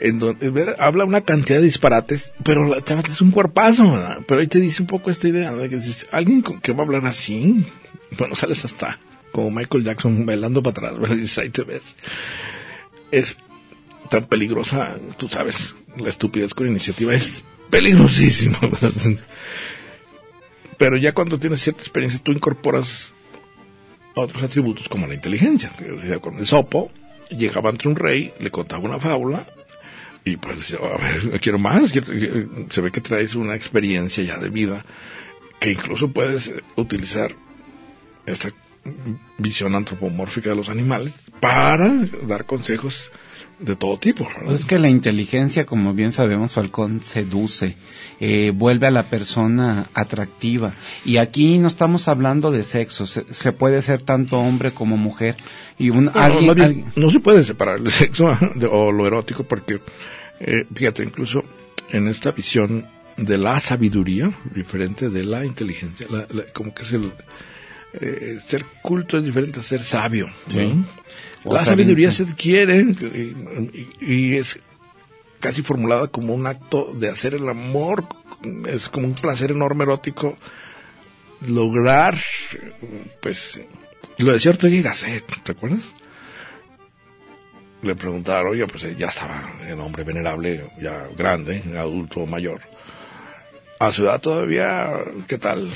En 0.00 0.18
donde 0.18 0.74
habla 0.78 1.04
una 1.04 1.20
cantidad 1.20 1.58
de 1.58 1.64
disparates, 1.64 2.32
pero 2.42 2.64
la 2.66 2.82
chava 2.82 3.02
es 3.02 3.20
un 3.20 3.30
cuerpazo, 3.30 3.92
¿verdad? 3.92 4.20
Pero 4.26 4.40
ahí 4.40 4.46
te 4.46 4.58
dice 4.60 4.80
un 4.82 4.88
poco 4.88 5.10
esta 5.10 5.28
idea, 5.28 5.52
de 5.52 5.68
que 5.68 5.76
dices, 5.76 6.06
alguien 6.12 6.40
con- 6.40 6.60
que 6.60 6.72
va 6.72 6.82
a 6.82 6.86
hablar 6.86 7.04
así, 7.06 7.66
bueno, 8.16 8.34
sales 8.34 8.64
hasta 8.64 8.98
como 9.32 9.50
Michael 9.50 9.84
Jackson 9.84 10.24
bailando 10.26 10.62
para 10.62 10.88
atrás, 10.88 11.00
¿verdad? 11.00 11.16
Dices, 11.16 11.38
ahí 11.38 11.50
te 11.50 11.62
ves. 11.62 11.96
Es 13.10 13.36
tan 14.10 14.24
peligrosa, 14.24 14.96
tú 15.18 15.28
sabes, 15.28 15.74
la 15.98 16.08
estupidez 16.08 16.54
con 16.54 16.66
iniciativa 16.68 17.14
es 17.14 17.44
peligrosísimo. 17.70 18.58
Pero 20.78 20.96
ya 20.96 21.12
cuando 21.12 21.38
tienes 21.38 21.62
cierta 21.62 21.82
experiencia, 21.82 22.20
tú 22.22 22.32
incorporas 22.32 23.12
otros 24.14 24.42
atributos 24.42 24.88
como 24.88 25.06
la 25.06 25.14
inteligencia. 25.14 25.70
Con 26.20 26.38
el 26.38 26.46
sopo, 26.46 26.90
llegaba 27.30 27.70
ante 27.70 27.88
un 27.88 27.96
rey, 27.96 28.32
le 28.40 28.50
contaba 28.50 28.82
una 28.82 28.98
fábula, 28.98 29.46
y 30.24 30.36
pues 30.36 30.56
decía, 30.56 30.78
a 30.78 30.98
ver, 30.98 31.40
quiero 31.40 31.58
más. 31.58 31.94
eh, 31.94 32.46
se 32.70 32.80
ve 32.80 32.90
que 32.90 33.00
traes 33.00 33.34
una 33.34 33.54
experiencia 33.54 34.22
ya 34.22 34.38
de 34.38 34.50
vida, 34.50 34.84
que 35.58 35.72
incluso 35.72 36.08
puedes 36.12 36.48
eh, 36.48 36.62
utilizar 36.76 37.34
esta 38.26 38.50
visión 39.38 39.74
antropomórfica 39.74 40.50
de 40.50 40.56
los 40.56 40.68
animales 40.68 41.12
para 41.40 41.88
dar 42.26 42.46
consejos 42.46 43.10
de 43.62 43.76
todo 43.76 43.96
tipo. 43.98 44.28
Pues 44.44 44.60
es 44.60 44.66
que 44.66 44.78
la 44.78 44.88
inteligencia, 44.88 45.64
como 45.66 45.94
bien 45.94 46.12
sabemos, 46.12 46.52
Falcón 46.52 47.02
seduce, 47.02 47.76
eh, 48.20 48.52
vuelve 48.54 48.88
a 48.88 48.90
la 48.90 49.04
persona 49.04 49.88
atractiva. 49.94 50.74
Y 51.04 51.16
aquí 51.18 51.58
no 51.58 51.68
estamos 51.68 52.08
hablando 52.08 52.50
de 52.50 52.64
sexo, 52.64 53.06
se, 53.06 53.24
se 53.32 53.52
puede 53.52 53.80
ser 53.82 54.02
tanto 54.02 54.38
hombre 54.38 54.72
como 54.72 54.96
mujer. 54.96 55.36
Y 55.78 55.90
un, 55.90 56.06
No, 56.06 56.12
alguien, 56.14 56.86
no 56.96 57.10
se 57.10 57.20
puede 57.20 57.44
separar 57.44 57.78
el 57.78 57.90
sexo 57.92 58.36
de- 58.54 58.66
o 58.66 58.90
lo 58.92 59.06
erótico 59.06 59.44
porque, 59.44 59.80
eh, 60.40 60.66
fíjate, 60.74 61.02
incluso 61.04 61.44
en 61.90 62.08
esta 62.08 62.32
visión 62.32 62.86
de 63.16 63.38
la 63.38 63.60
sabiduría, 63.60 64.32
diferente 64.54 65.08
de 65.08 65.22
la 65.24 65.44
inteligencia, 65.44 66.06
la- 66.10 66.26
la- 66.30 66.44
como 66.52 66.74
que 66.74 66.82
es 66.82 66.92
el... 66.92 67.12
eh, 67.94 68.38
ser 68.46 68.64
culto 68.82 69.18
es 69.18 69.24
diferente 69.24 69.60
a 69.60 69.62
ser 69.62 69.82
sabio. 69.84 70.26
Sí. 70.48 70.74
La 71.44 71.64
sabiduría 71.64 72.12
se 72.12 72.22
adquiere 72.22 72.86
y, 74.00 74.36
es 74.36 74.60
casi 75.40 75.62
formulada 75.62 76.08
como 76.08 76.34
un 76.34 76.46
acto 76.46 76.92
de 76.94 77.08
hacer 77.08 77.34
el 77.34 77.48
amor, 77.48 78.06
es 78.68 78.88
como 78.88 79.08
un 79.08 79.14
placer 79.14 79.50
enorme 79.50 79.84
erótico 79.84 80.36
lograr, 81.48 82.16
pues, 83.20 83.60
lo 84.18 84.32
decía 84.32 84.52
Ortega 84.52 84.90
Gasset, 84.90 85.24
¿te 85.42 85.52
acuerdas? 85.52 85.80
Le 87.82 87.96
preguntaron, 87.96 88.52
oye, 88.52 88.64
pues 88.68 88.96
ya 88.96 89.08
estaba 89.08 89.50
el 89.66 89.80
hombre 89.80 90.04
venerable, 90.04 90.64
ya 90.80 91.08
grande, 91.16 91.62
adulto, 91.76 92.26
mayor. 92.26 92.60
A 93.80 93.90
su 93.90 94.04
edad 94.04 94.20
todavía, 94.20 94.92
¿qué 95.26 95.38
tal? 95.38 95.72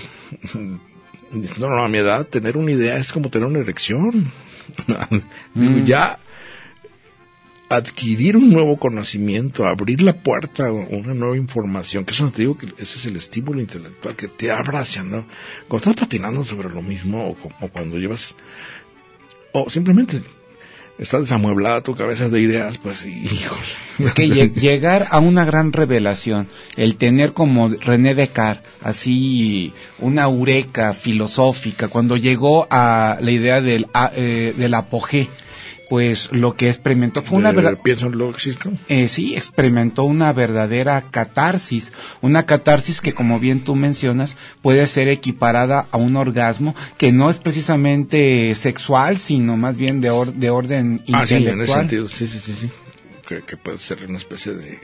No, 1.58 1.68
no, 1.68 1.78
a 1.78 1.88
mi 1.88 1.98
edad 1.98 2.24
tener 2.24 2.56
una 2.56 2.70
idea 2.70 2.96
es 2.98 3.12
como 3.12 3.30
tener 3.30 3.48
una 3.48 3.58
erección. 3.58 4.30
Digo, 5.54 5.78
ya 5.84 6.18
adquirir 7.68 8.36
un 8.36 8.50
nuevo 8.50 8.76
conocimiento, 8.76 9.66
abrir 9.66 10.00
la 10.00 10.12
puerta 10.12 10.66
a 10.68 10.72
una 10.72 11.14
nueva 11.14 11.36
información, 11.36 12.04
que 12.04 12.12
eso 12.12 12.24
no 12.24 12.30
te 12.30 12.42
digo 12.42 12.56
que 12.56 12.66
ese 12.78 12.98
es 12.98 13.06
el 13.06 13.16
estímulo 13.16 13.60
intelectual 13.60 14.14
que 14.14 14.28
te 14.28 14.52
abraza, 14.52 15.02
¿no? 15.02 15.24
Cuando 15.66 15.90
estás 15.90 16.06
patinando 16.06 16.44
sobre 16.44 16.70
lo 16.70 16.82
mismo 16.82 17.36
o 17.60 17.68
cuando 17.68 17.98
llevas, 17.98 18.34
o 19.52 19.68
simplemente 19.68 20.22
estás 20.98 21.22
desamueblada 21.22 21.80
tu 21.82 21.94
cabeza 21.94 22.28
de 22.28 22.40
ideas, 22.40 22.78
pues, 22.78 23.04
hijos. 23.06 23.58
Es 23.98 24.12
que 24.14 24.28
lle- 24.28 24.52
llegar 24.60 25.08
a 25.10 25.18
una 25.20 25.44
gran 25.44 25.72
revelación, 25.72 26.48
el 26.76 26.96
tener 26.96 27.32
como 27.32 27.68
René 27.68 28.14
Descartes, 28.14 28.64
así 28.82 29.72
una 29.98 30.22
eureka 30.24 30.92
filosófica, 30.94 31.88
cuando 31.88 32.16
llegó 32.16 32.66
a 32.70 33.18
la 33.20 33.30
idea 33.30 33.60
del, 33.60 33.86
a- 33.94 34.12
eh, 34.14 34.54
del 34.56 34.74
apogé, 34.74 35.28
pues 35.88 36.28
lo 36.32 36.54
que 36.56 36.68
experimentó 36.68 37.22
fue 37.22 37.38
una 37.38 37.50
verdad, 37.52 37.78
eh, 38.88 39.08
sí, 39.08 39.36
experimentó 39.36 40.02
una 40.04 40.32
verdadera 40.32 41.00
catarsis, 41.10 41.92
una 42.22 42.44
catarsis 42.46 43.00
que 43.00 43.14
como 43.14 43.38
bien 43.38 43.60
tú 43.60 43.76
mencionas 43.76 44.36
puede 44.62 44.86
ser 44.88 45.08
equiparada 45.08 45.86
a 45.92 45.96
un 45.96 46.16
orgasmo 46.16 46.74
que 46.98 47.12
no 47.12 47.30
es 47.30 47.38
precisamente 47.38 48.54
sexual, 48.56 49.18
sino 49.18 49.56
más 49.56 49.76
bien 49.76 50.00
de, 50.00 50.10
or- 50.10 50.32
de 50.32 50.50
orden 50.50 51.02
Ah, 51.12 51.24
sí, 51.26 51.34
en 51.34 51.42
ese 51.42 51.50
intelectual. 51.50 51.78
sentido, 51.80 52.08
sí, 52.08 52.26
sí, 52.26 52.40
sí, 52.40 52.54
sí. 52.60 52.70
Que, 53.28 53.42
que 53.42 53.56
puede 53.56 53.78
ser 53.78 53.98
una 54.08 54.18
especie 54.18 54.54
de 54.54 54.78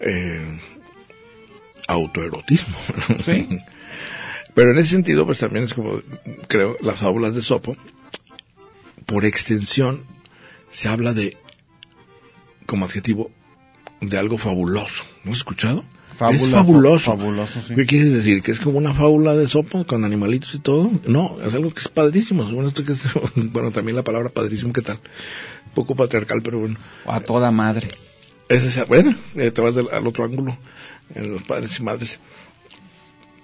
eh, 0.00 0.60
autoerotismo. 1.88 2.76
Sí. 3.24 3.48
Pero 4.54 4.72
en 4.72 4.78
ese 4.78 4.90
sentido, 4.90 5.24
pues 5.24 5.38
también 5.38 5.64
es 5.64 5.72
como, 5.74 6.00
creo, 6.46 6.76
las 6.82 6.98
fábulas 6.98 7.34
de 7.34 7.40
Sopo, 7.42 7.74
por 9.06 9.24
extensión, 9.24 10.04
se 10.72 10.88
habla 10.88 11.14
de, 11.14 11.36
como 12.66 12.84
adjetivo, 12.86 13.30
de 14.00 14.18
algo 14.18 14.36
fabuloso. 14.38 15.04
¿No 15.22 15.30
has 15.30 15.38
escuchado? 15.38 15.84
Fábula, 16.12 16.38
es 16.40 16.48
fabuloso. 16.50 17.04
fabuloso, 17.16 17.62
sí. 17.62 17.74
¿Qué 17.74 17.86
quieres 17.86 18.12
decir? 18.12 18.42
¿Que 18.42 18.52
es 18.52 18.60
como 18.60 18.76
una 18.78 18.92
fábula 18.92 19.34
de 19.34 19.48
sopa 19.48 19.84
con 19.84 20.04
animalitos 20.04 20.54
y 20.54 20.58
todo? 20.58 20.90
No, 21.06 21.38
es 21.42 21.54
algo 21.54 21.72
que 21.72 21.80
es 21.80 21.88
padrísimo. 21.88 22.44
Bueno, 22.44 22.68
esto 22.68 22.84
que 22.84 22.92
es, 22.92 23.06
bueno 23.34 23.70
también 23.70 23.96
la 23.96 24.02
palabra 24.04 24.28
padrísimo, 24.28 24.72
¿qué 24.72 24.82
tal? 24.82 24.98
Un 25.66 25.72
poco 25.74 25.94
patriarcal, 25.94 26.42
pero 26.42 26.58
bueno. 26.58 26.76
A 27.06 27.20
toda 27.20 27.50
madre. 27.50 27.88
Es, 28.48 28.86
bueno, 28.88 29.14
eh, 29.36 29.50
te 29.50 29.62
vas 29.62 29.74
del- 29.74 29.88
al 29.90 30.06
otro 30.06 30.24
ángulo, 30.24 30.58
en 31.14 31.30
los 31.32 31.42
padres 31.44 31.78
y 31.78 31.82
madres. 31.82 32.20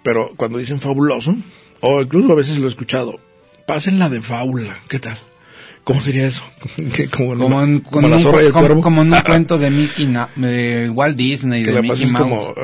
Pero 0.02 0.32
cuando 0.36 0.58
dicen 0.58 0.80
fabuloso, 0.80 1.34
o 1.80 2.00
incluso 2.02 2.32
a 2.32 2.34
veces 2.34 2.58
lo 2.58 2.66
he 2.66 2.70
escuchado, 2.70 3.18
pásenla 3.66 4.08
de 4.10 4.20
fábula, 4.20 4.78
¿qué 4.88 4.98
tal? 4.98 5.18
¿Cómo 5.88 6.00
sería 6.02 6.26
eso? 6.26 6.42
¿Qué, 6.94 7.08
como, 7.08 7.32
en- 7.32 7.38
Como 7.38 7.62
en, 7.62 7.80
como 7.80 7.90
con 8.02 8.10
la 8.10 8.16
un, 8.18 8.22
y 8.22 8.26
el 8.46 8.52
como- 8.52 8.66
cuervo. 8.66 8.80
como 8.82 9.02
en 9.02 9.12
un 9.14 9.20
cuento 9.26 9.58
de 9.58 9.70
Mickey, 9.70 10.06
Na- 10.06 10.28
de 10.36 10.90
Walt 10.90 11.16
Disney, 11.16 11.62
que 11.64 11.70
de 11.70 11.76
la 11.76 11.82
Mickey 11.82 12.06
Mouse. 12.06 12.22
como, 12.22 12.54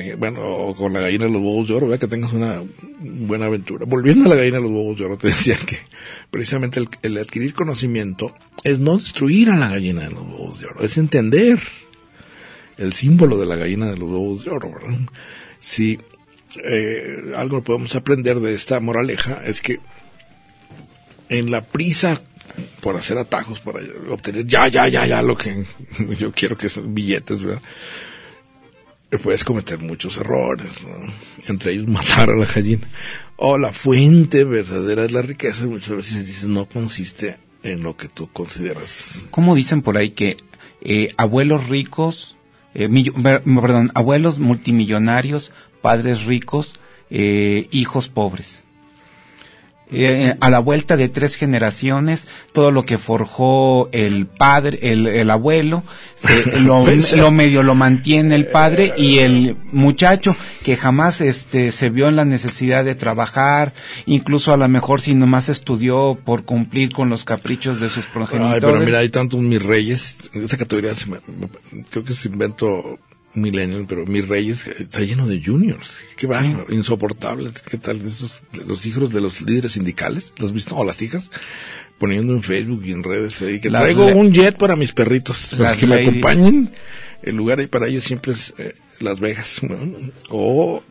eh, 0.00 0.14
bueno, 0.16 0.40
o 0.44 0.74
con 0.76 0.92
la 0.92 1.00
gallina 1.00 1.24
de 1.24 1.30
los 1.32 1.42
huevos 1.42 1.66
de 1.68 1.74
oro, 1.74 1.86
¿verdad? 1.88 2.00
Que 2.00 2.06
tengas 2.08 2.32
una 2.32 2.62
buena 3.00 3.46
aventura. 3.46 3.84
Volviendo 3.84 4.26
a 4.26 4.28
la 4.28 4.36
gallina 4.36 4.58
de 4.58 4.62
los 4.62 4.70
huevos 4.72 4.96
de 4.98 5.04
oro, 5.06 5.18
te 5.18 5.28
decía 5.28 5.56
que 5.56 5.78
precisamente 6.30 6.78
el, 6.80 6.88
el 7.02 7.18
adquirir 7.18 7.52
conocimiento 7.52 8.34
es 8.64 8.78
no 8.78 8.96
destruir 8.96 9.50
a 9.50 9.56
la 9.56 9.68
gallina 9.70 10.02
de 10.02 10.10
los 10.10 10.22
huevos 10.22 10.60
de 10.60 10.66
oro, 10.66 10.82
es 10.84 10.96
entender 10.98 11.58
el 12.76 12.92
símbolo 12.92 13.38
de 13.38 13.46
la 13.46 13.56
gallina 13.56 13.86
de 13.90 13.96
los 13.96 14.08
huevos 14.08 14.44
de 14.44 14.50
oro, 14.50 14.70
¿verdad? 14.72 14.98
Si 15.58 15.98
eh, 16.64 17.32
algo 17.36 17.62
podemos 17.64 17.94
aprender 17.96 18.38
de 18.38 18.54
esta 18.54 18.78
moraleja 18.78 19.42
es 19.44 19.60
que 19.60 19.78
en 21.28 21.50
la 21.50 21.62
prisa 21.64 22.22
por 22.80 22.96
hacer 22.96 23.18
atajos, 23.18 23.60
para 23.60 23.80
obtener 24.10 24.46
ya, 24.46 24.68
ya, 24.68 24.88
ya, 24.88 25.06
ya 25.06 25.22
lo 25.22 25.36
que 25.36 25.64
yo 26.18 26.32
quiero 26.32 26.56
que 26.56 26.68
son 26.68 26.94
billetes, 26.94 27.42
¿verdad? 27.42 27.62
puedes 29.16 29.42
cometer 29.42 29.78
muchos 29.78 30.18
errores, 30.18 30.72
entre 31.46 31.72
ellos 31.72 31.86
matar 31.88 32.30
a 32.30 32.36
la 32.36 32.44
gallina. 32.44 32.86
O 33.36 33.56
la 33.56 33.72
fuente 33.72 34.44
verdadera 34.44 35.02
de 35.02 35.10
la 35.10 35.22
riqueza 35.22 35.64
muchas 35.64 35.96
veces 35.96 36.26
dices 36.26 36.44
no 36.44 36.66
consiste 36.66 37.36
en 37.62 37.82
lo 37.82 37.96
que 37.96 38.08
tú 38.08 38.28
consideras. 38.30 39.22
¿Cómo 39.30 39.54
dicen 39.54 39.82
por 39.82 39.96
ahí 39.96 40.10
que 40.10 40.36
eh, 40.80 41.14
abuelos 41.16 41.68
ricos, 41.68 42.36
eh, 42.74 42.88
perdón, 42.88 43.90
abuelos 43.94 44.38
multimillonarios, 44.38 45.52
padres 45.80 46.24
ricos, 46.24 46.74
eh, 47.10 47.68
hijos 47.70 48.08
pobres? 48.08 48.64
Eh, 49.90 50.34
a 50.40 50.50
la 50.50 50.58
vuelta 50.58 50.96
de 50.96 51.08
tres 51.08 51.36
generaciones, 51.36 52.28
todo 52.52 52.70
lo 52.70 52.84
que 52.84 52.98
forjó 52.98 53.88
el 53.92 54.26
padre, 54.26 54.78
el, 54.82 55.06
el 55.06 55.30
abuelo, 55.30 55.82
se, 56.14 56.44
lo, 56.60 56.84
lo, 57.16 57.30
medio 57.30 57.62
lo 57.62 57.74
mantiene 57.74 58.34
el 58.34 58.46
padre 58.46 58.92
y 58.96 59.18
el 59.18 59.56
muchacho 59.72 60.36
que 60.62 60.76
jamás 60.76 61.20
este 61.20 61.72
se 61.72 61.90
vio 61.90 62.08
en 62.08 62.16
la 62.16 62.24
necesidad 62.24 62.84
de 62.84 62.94
trabajar, 62.94 63.72
incluso 64.06 64.52
a 64.52 64.56
lo 64.56 64.68
mejor 64.68 65.00
si 65.00 65.14
nomás 65.14 65.48
estudió 65.48 66.18
por 66.22 66.44
cumplir 66.44 66.92
con 66.92 67.08
los 67.08 67.24
caprichos 67.24 67.80
de 67.80 67.88
sus 67.88 68.06
progenitores. 68.06 68.64
Ay, 68.64 68.70
pero 68.72 68.84
mira, 68.84 68.98
hay 68.98 69.08
tantos 69.08 69.40
mis 69.40 69.62
reyes, 69.62 70.16
esa 70.32 70.56
categoría 70.56 70.92
creo 71.90 72.04
que 72.04 72.12
se 72.12 72.28
inventó 72.28 72.98
millennial, 73.34 73.86
pero 73.88 74.06
mis 74.06 74.26
reyes 74.26 74.66
está 74.66 75.00
lleno 75.00 75.26
de 75.26 75.42
juniors. 75.44 76.04
Qué 76.16 76.26
bárbaro, 76.26 76.66
insoportables. 76.72 77.60
¿Qué 77.62 77.78
tal? 77.78 78.02
Esos, 78.02 78.42
los 78.66 78.86
hijos 78.86 79.12
de 79.12 79.20
los 79.20 79.42
líderes 79.42 79.72
sindicales, 79.72 80.32
¿los 80.38 80.52
visto? 80.52 80.76
O 80.76 80.84
las 80.84 81.02
hijas, 81.02 81.30
poniendo 81.98 82.32
en 82.32 82.42
Facebook 82.42 82.82
y 82.84 82.92
en 82.92 83.02
redes 83.02 83.40
ahí 83.42 83.60
que 83.60 83.70
traigo 83.70 84.06
un 84.06 84.32
jet 84.32 84.56
para 84.56 84.76
mis 84.76 84.92
perritos, 84.92 85.54
para 85.58 85.76
que 85.76 85.86
me 85.86 86.02
acompañen. 86.02 86.70
El 87.22 87.36
lugar 87.36 87.58
ahí 87.58 87.66
para 87.66 87.88
ellos 87.88 88.04
siempre 88.04 88.32
es 88.32 88.54
eh, 88.58 88.74
Las 89.00 89.18
Vegas, 89.18 89.60
o 90.30 90.82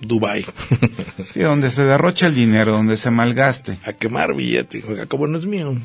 Dubai. 0.00 0.44
sí, 1.32 1.40
donde 1.40 1.70
se 1.70 1.82
derrocha 1.84 2.26
el 2.26 2.34
dinero, 2.34 2.72
donde 2.72 2.98
se 2.98 3.10
malgaste. 3.10 3.78
A 3.84 3.94
quemar 3.94 4.34
billete, 4.34 4.82
como 5.08 5.26
no 5.26 5.38
es 5.38 5.46
mío. 5.46 5.80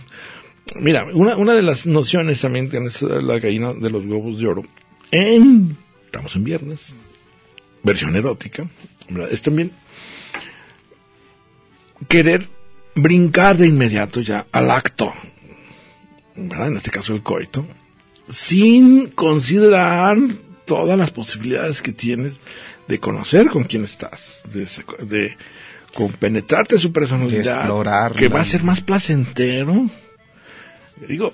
Mira, 0.76 1.06
una, 1.14 1.38
una 1.38 1.54
de 1.54 1.62
las 1.62 1.86
nociones 1.86 2.42
también 2.42 2.70
que 2.70 2.80
la 3.22 3.40
gallina 3.40 3.74
de 3.74 3.90
los 3.90 4.06
huevos 4.06 4.40
de 4.40 4.48
oro 4.48 4.64
en, 5.12 5.78
estamos 6.05 6.36
en 6.36 6.43
viernes, 6.43 6.93
versión 7.84 8.16
erótica, 8.16 8.68
es 9.30 9.41
también 9.41 9.72
querer 12.07 12.47
brincar 12.95 13.57
de 13.57 13.68
inmediato 13.68 14.22
ya 14.22 14.47
al 14.51 14.72
acto, 14.72 15.14
¿verdad? 16.36 16.68
En 16.68 16.78
este 16.78 16.91
caso 16.91 17.14
el 17.14 17.22
coito, 17.22 17.66
sin 18.30 19.07
considerar 19.07 20.18
todas 20.66 20.97
las 20.97 21.12
posibilidades 21.12 21.82
que 21.82 21.91
tienes 21.91 22.39
de 22.88 22.99
conocer 22.99 23.49
con 23.49 23.66
quién 23.66 23.84
estás, 23.84 24.41
de, 24.53 24.68
de 25.05 25.38
compenetrarte 25.93 26.76
en 26.76 26.82
su 26.82 26.91
personalidad, 26.91 28.14
que 28.14 28.28
va 28.28 28.41
a 28.41 28.45
ser 28.45 28.64
más 28.64 28.82
placentero. 28.82 29.89
Digo, 31.07 31.34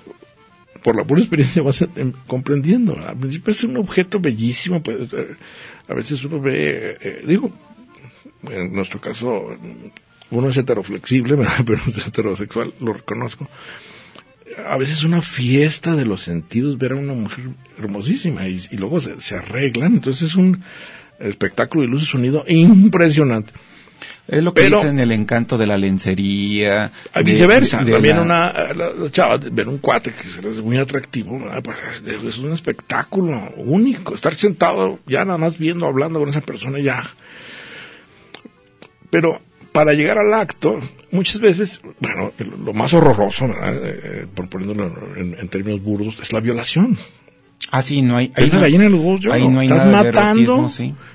por 0.88 0.96
la 0.96 1.04
pura 1.04 1.20
experiencia 1.20 1.62
vas 1.64 1.86
comprendiendo. 2.28 2.98
Al 2.98 3.18
principio 3.18 3.52
es 3.52 3.62
un 3.66 3.76
objeto 3.76 4.22
bellísimo, 4.22 4.82
pues, 4.82 5.12
eh, 5.12 5.36
a 5.86 5.94
veces 5.94 6.24
uno 6.24 6.40
ve, 6.40 6.98
eh, 7.02 7.24
digo, 7.28 7.52
en 8.50 8.74
nuestro 8.74 9.02
caso, 9.02 9.54
uno 10.32 10.48
es 10.48 10.56
heteroflexible, 10.56 11.38
pero 11.66 11.82
es 11.86 12.08
heterosexual, 12.08 12.74
lo 12.80 12.94
reconozco. 12.94 13.50
A 14.66 14.78
veces 14.78 15.00
es 15.00 15.04
una 15.04 15.22
fiesta 15.22 15.94
de 15.94 16.06
los 16.06 16.22
sentidos 16.22 16.78
ver 16.78 16.94
a 16.94 16.96
una 16.96 17.12
mujer 17.12 17.50
hermosísima 17.78 18.48
y, 18.48 18.62
luego 18.78 19.02
se, 19.02 19.20
se, 19.20 19.36
arreglan, 19.36 19.96
entonces 19.96 20.30
es 20.30 20.36
un 20.36 20.64
espectáculo 21.20 21.82
de 21.82 21.90
luz 21.90 22.04
y 22.04 22.06
sonido 22.06 22.46
impresionante. 22.48 23.52
Es 24.28 24.44
lo 24.44 24.54
que 24.54 24.64
Pero, 24.64 24.78
dicen 24.78 25.00
el 25.00 25.12
encanto 25.14 25.58
de 25.58 25.68
la 25.68 25.78
lencería. 25.78 26.92
A 27.14 27.22
viceversa. 27.22 27.78
también 27.86 28.20
una 28.20 28.52
la, 28.74 29.10
chava, 29.10 29.38
ver 29.38 29.70
un 29.70 29.78
cuate 29.78 30.14
que 30.14 30.28
es 30.28 30.62
muy 30.62 30.78
atractivo, 30.78 31.40
pues, 31.64 31.78
es 32.06 32.38
un 32.38 32.52
espectáculo 32.52 33.54
único. 33.56 34.16
Estar 34.16 34.34
sentado 34.36 35.00
ya 35.08 35.24
nada 35.24 35.38
más 35.38 35.58
viendo, 35.58 35.86
hablando 35.86 36.20
con 36.20 36.30
esa 36.30 36.42
persona 36.42 36.80
ya. 36.80 37.10
Pero 39.10 39.40
para 39.72 39.94
llegar 39.94 40.18
al 40.18 40.34
acto, 40.34 40.82
muchas 41.12 41.40
veces, 41.40 41.82
bueno, 42.00 42.34
lo 42.66 42.74
más 42.74 42.94
horroroso, 42.94 43.46
eh, 43.46 43.54
eh, 44.04 44.28
por 44.34 44.50
poniéndolo 44.50 44.92
en, 45.16 45.48
términos 45.48 45.82
burdos, 45.82 46.20
es 46.22 46.34
la 46.34 46.42
violación. 46.42 46.98
Ah, 47.72 47.82
sí, 47.82 48.02
no 48.02 48.18
hay. 48.18 48.32
Es 48.36 48.54
la 48.54 48.62
gallina 48.62 48.84
de 48.86 48.90
los 48.90 49.26
ahí 49.32 49.48
no 49.48 49.60
hay 49.60 49.68
Estás 49.68 49.86
matando. 49.92 50.70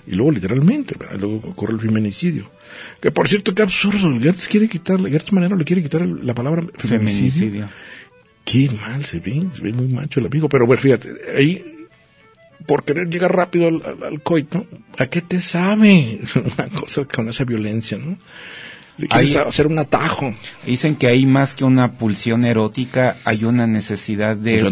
Y 0.07 0.15
luego, 0.15 0.33
literalmente, 0.33 0.97
luego 1.19 1.41
ocurre 1.49 1.75
el 1.75 1.81
feminicidio. 1.81 2.51
Que 3.01 3.11
por 3.11 3.29
cierto, 3.29 3.55
qué 3.55 3.63
absurdo. 3.63 4.13
Gertz 4.21 4.49
quiere 4.49 4.69
quitarle, 4.69 5.11
Gertz 5.11 5.33
Manero 5.33 5.57
le 5.57 5.65
quiere 5.65 5.83
quitar 5.83 6.07
la 6.07 6.35
palabra 6.35 6.65
feminicidio. 6.79 7.69
Qué 8.45 8.69
mal 8.71 9.05
se 9.05 9.21
ve, 9.21 9.43
se 9.53 9.63
ve 9.63 9.73
muy 9.73 9.89
macho 9.89 10.21
el 10.21 10.27
amigo. 10.27 10.49
Pero 10.49 10.67
bueno, 10.67 10.83
fíjate, 10.83 11.09
ahí, 11.37 11.87
por 12.67 12.85
querer 12.85 13.09
llegar 13.09 13.35
rápido 13.35 13.69
al, 13.69 14.23
coito, 14.23 14.67
¿a 14.99 15.07
qué 15.07 15.21
te 15.21 15.41
sabe 15.41 16.21
una 16.59 16.69
cosa 16.69 17.05
con 17.05 17.29
esa 17.29 17.45
violencia, 17.45 17.99
no? 17.99 18.19
Le 18.99 19.09
quieres 19.09 19.37
hacer 19.37 19.67
un 19.67 19.79
atajo. 19.79 20.35
Dicen 20.67 20.97
que 20.97 21.07
hay 21.07 21.25
más 21.25 21.55
que 21.55 21.65
una 21.65 21.93
pulsión 21.93 22.45
erótica, 22.45 23.17
hay 23.25 23.45
una 23.45 23.67
necesidad 23.67 24.37
de, 24.37 24.71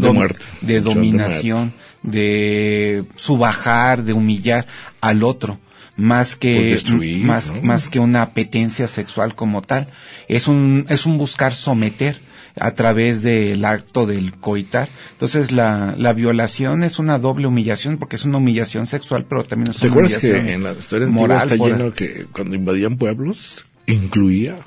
de 0.60 0.80
dominación, 0.80 1.72
de 2.02 3.04
subajar, 3.16 4.04
de 4.04 4.12
humillar 4.12 4.66
al 5.00 5.22
otro 5.22 5.58
más 6.00 6.34
que 6.36 6.80
más, 7.22 7.52
más 7.62 7.88
que 7.88 8.00
una 8.00 8.22
apetencia 8.22 8.88
sexual 8.88 9.34
como 9.34 9.62
tal. 9.62 9.88
Es 10.28 10.48
un, 10.48 10.86
es 10.88 11.06
un 11.06 11.18
buscar 11.18 11.52
someter 11.52 12.18
a 12.58 12.72
través 12.72 13.22
del 13.22 13.64
acto 13.64 14.06
del 14.06 14.32
coitar. 14.34 14.88
Entonces 15.12 15.52
la, 15.52 15.94
la 15.96 16.12
violación 16.12 16.82
es 16.82 16.98
una 16.98 17.18
doble 17.18 17.46
humillación 17.46 17.98
porque 17.98 18.16
es 18.16 18.24
una 18.24 18.38
humillación 18.38 18.86
sexual, 18.86 19.26
pero 19.28 19.44
también 19.44 19.70
es 19.70 19.76
una 19.76 19.82
¿Te 19.82 19.88
acuerdas 19.88 20.18
que 20.18 20.52
en 20.52 20.62
la 20.62 20.72
historia 20.72 21.06
moral 21.06 21.50
está 21.50 21.56
lleno 21.56 21.92
que 21.92 22.26
cuando 22.32 22.56
invadían 22.56 22.96
pueblos 22.96 23.64
incluía 23.86 24.58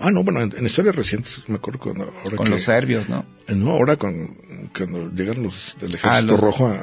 Ah, 0.00 0.12
no, 0.12 0.22
bueno, 0.22 0.42
en, 0.42 0.64
historias 0.64 0.94
recientes, 0.94 1.42
me 1.48 1.56
acuerdo 1.56 1.80
cuando... 1.80 2.14
Ahora 2.22 2.36
con 2.36 2.50
los 2.50 2.62
serbios, 2.62 3.08
¿no? 3.08 3.24
No, 3.48 3.72
ahora 3.72 3.96
con, 3.96 4.36
cuando 4.76 5.10
llegan 5.10 5.42
los 5.42 5.76
del 5.80 5.90
ah, 6.04 6.20
ejército 6.20 6.36
rojo 6.36 6.68
a, 6.68 6.80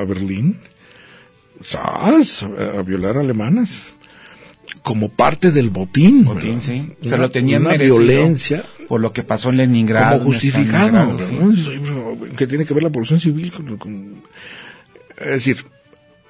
a, 0.00 0.04
Berlín, 0.04 0.58
¿sabes? 1.62 2.42
A, 2.42 2.82
violar 2.82 3.16
alemanas 3.16 3.92
como 4.82 5.08
parte 5.08 5.50
del 5.50 5.70
botín. 5.70 6.24
Botín, 6.24 6.60
sí. 6.60 6.92
Se 7.04 7.16
lo 7.18 7.30
tenían 7.30 7.66
una 7.66 7.76
violencia 7.76 8.64
por 8.88 9.00
lo 9.00 9.12
que 9.12 9.22
pasó 9.22 9.50
en 9.50 9.58
Leningrado. 9.58 10.18
Como 10.18 10.32
justificado. 10.32 11.16
Que 12.36 12.46
tiene 12.46 12.64
que 12.64 12.74
ver 12.74 12.82
la 12.82 12.90
población 12.90 13.20
civil 13.20 13.52
con, 13.52 14.22
Es 15.18 15.26
decir, 15.26 15.64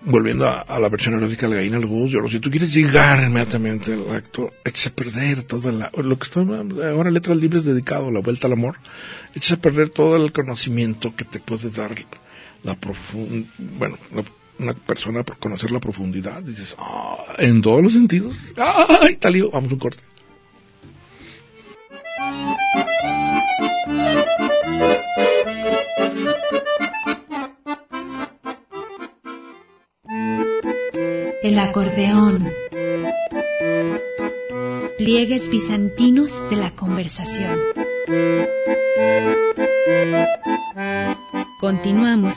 volviendo 0.03 0.49
a, 0.49 0.79
la 0.79 0.89
versión 0.89 1.15
erótica 1.15 1.47
de 1.47 1.55
la 1.55 1.57
gallina 1.57 1.79
del 1.79 2.09
yo 2.09 2.29
si 2.29 2.41
tú 2.41 2.51
quieres 2.51 2.73
llegar 2.73 3.23
inmediatamente 3.23 3.93
al 3.93 4.11
acto, 4.11 4.53
echas 4.65 4.89
a 4.89 4.91
perder 4.91 5.43
toda 5.43 5.73
la, 5.73 5.91
lo 5.97 6.19
que 6.19 6.25
está 6.25 6.41
ahora 6.41 7.11
letras 7.11 7.37
libres 7.39 7.65
dedicado 7.65 8.09
a 8.09 8.13
la 8.13 8.21
vuelta 8.21 8.47
al 8.47 8.55
amor, 8.55 8.77
echas 9.35 9.53
a 9.53 9.61
perder 9.61 9.91
todo 9.91 10.17
el 10.17 10.33
conocimiento 10.33 11.15
que 11.15 11.25
te 11.25 11.41
puede 11.41 11.71
dar 11.71 11.95
la 12.63 12.75
profunda, 12.75 13.49
bueno, 13.59 13.99
la, 14.13 14.25
una 14.59 14.75
persona 14.75 15.23
por 15.23 15.39
conocer 15.39 15.71
la 15.71 15.81
profundidad, 15.81 16.43
dices, 16.43 16.75
ah, 16.79 17.25
en 17.39 17.63
todos 17.63 17.83
los 17.83 17.93
sentidos, 17.93 18.37
¡ay, 18.57 19.17
talío! 19.17 19.51
Vamos 19.51 19.73
un 19.73 19.79
corte. 19.79 20.03
El 31.43 31.59
acordeón. 31.59 32.47
Pliegues 34.99 35.49
bizantinos 35.49 36.51
de 36.51 36.57
la 36.57 36.73
conversación. 36.73 37.57
Continuamos. 41.61 42.37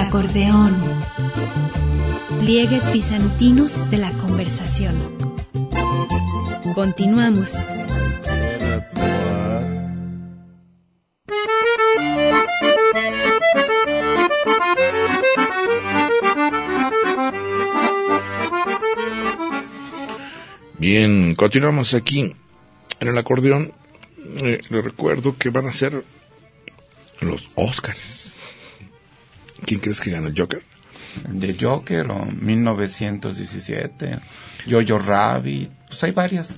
Acordeón. 0.00 0.76
Pliegues 2.40 2.92
bizantinos 2.92 3.90
de 3.90 3.98
la 3.98 4.12
conversación. 4.12 4.96
Continuamos. 6.74 7.62
Bien, 20.78 21.34
continuamos 21.34 21.92
aquí 21.92 22.34
en 23.00 23.08
el 23.08 23.18
acordeón. 23.18 23.72
Eh, 24.36 24.60
le 24.70 24.80
recuerdo 24.80 25.36
que 25.36 25.50
van 25.50 25.66
a 25.66 25.72
ser 25.72 26.02
los 27.20 27.48
Oscars. 27.54 28.29
¿Quién 29.70 29.78
crees 29.78 30.00
que 30.00 30.10
gana 30.10 30.26
el 30.26 30.34
Joker? 30.36 30.64
De 31.28 31.54
Joker 31.60 32.10
o 32.10 32.26
1917, 32.26 34.18
Jojo 34.68 34.98
Rabbit, 34.98 35.70
pues 35.86 36.02
hay 36.02 36.10
varias. 36.10 36.56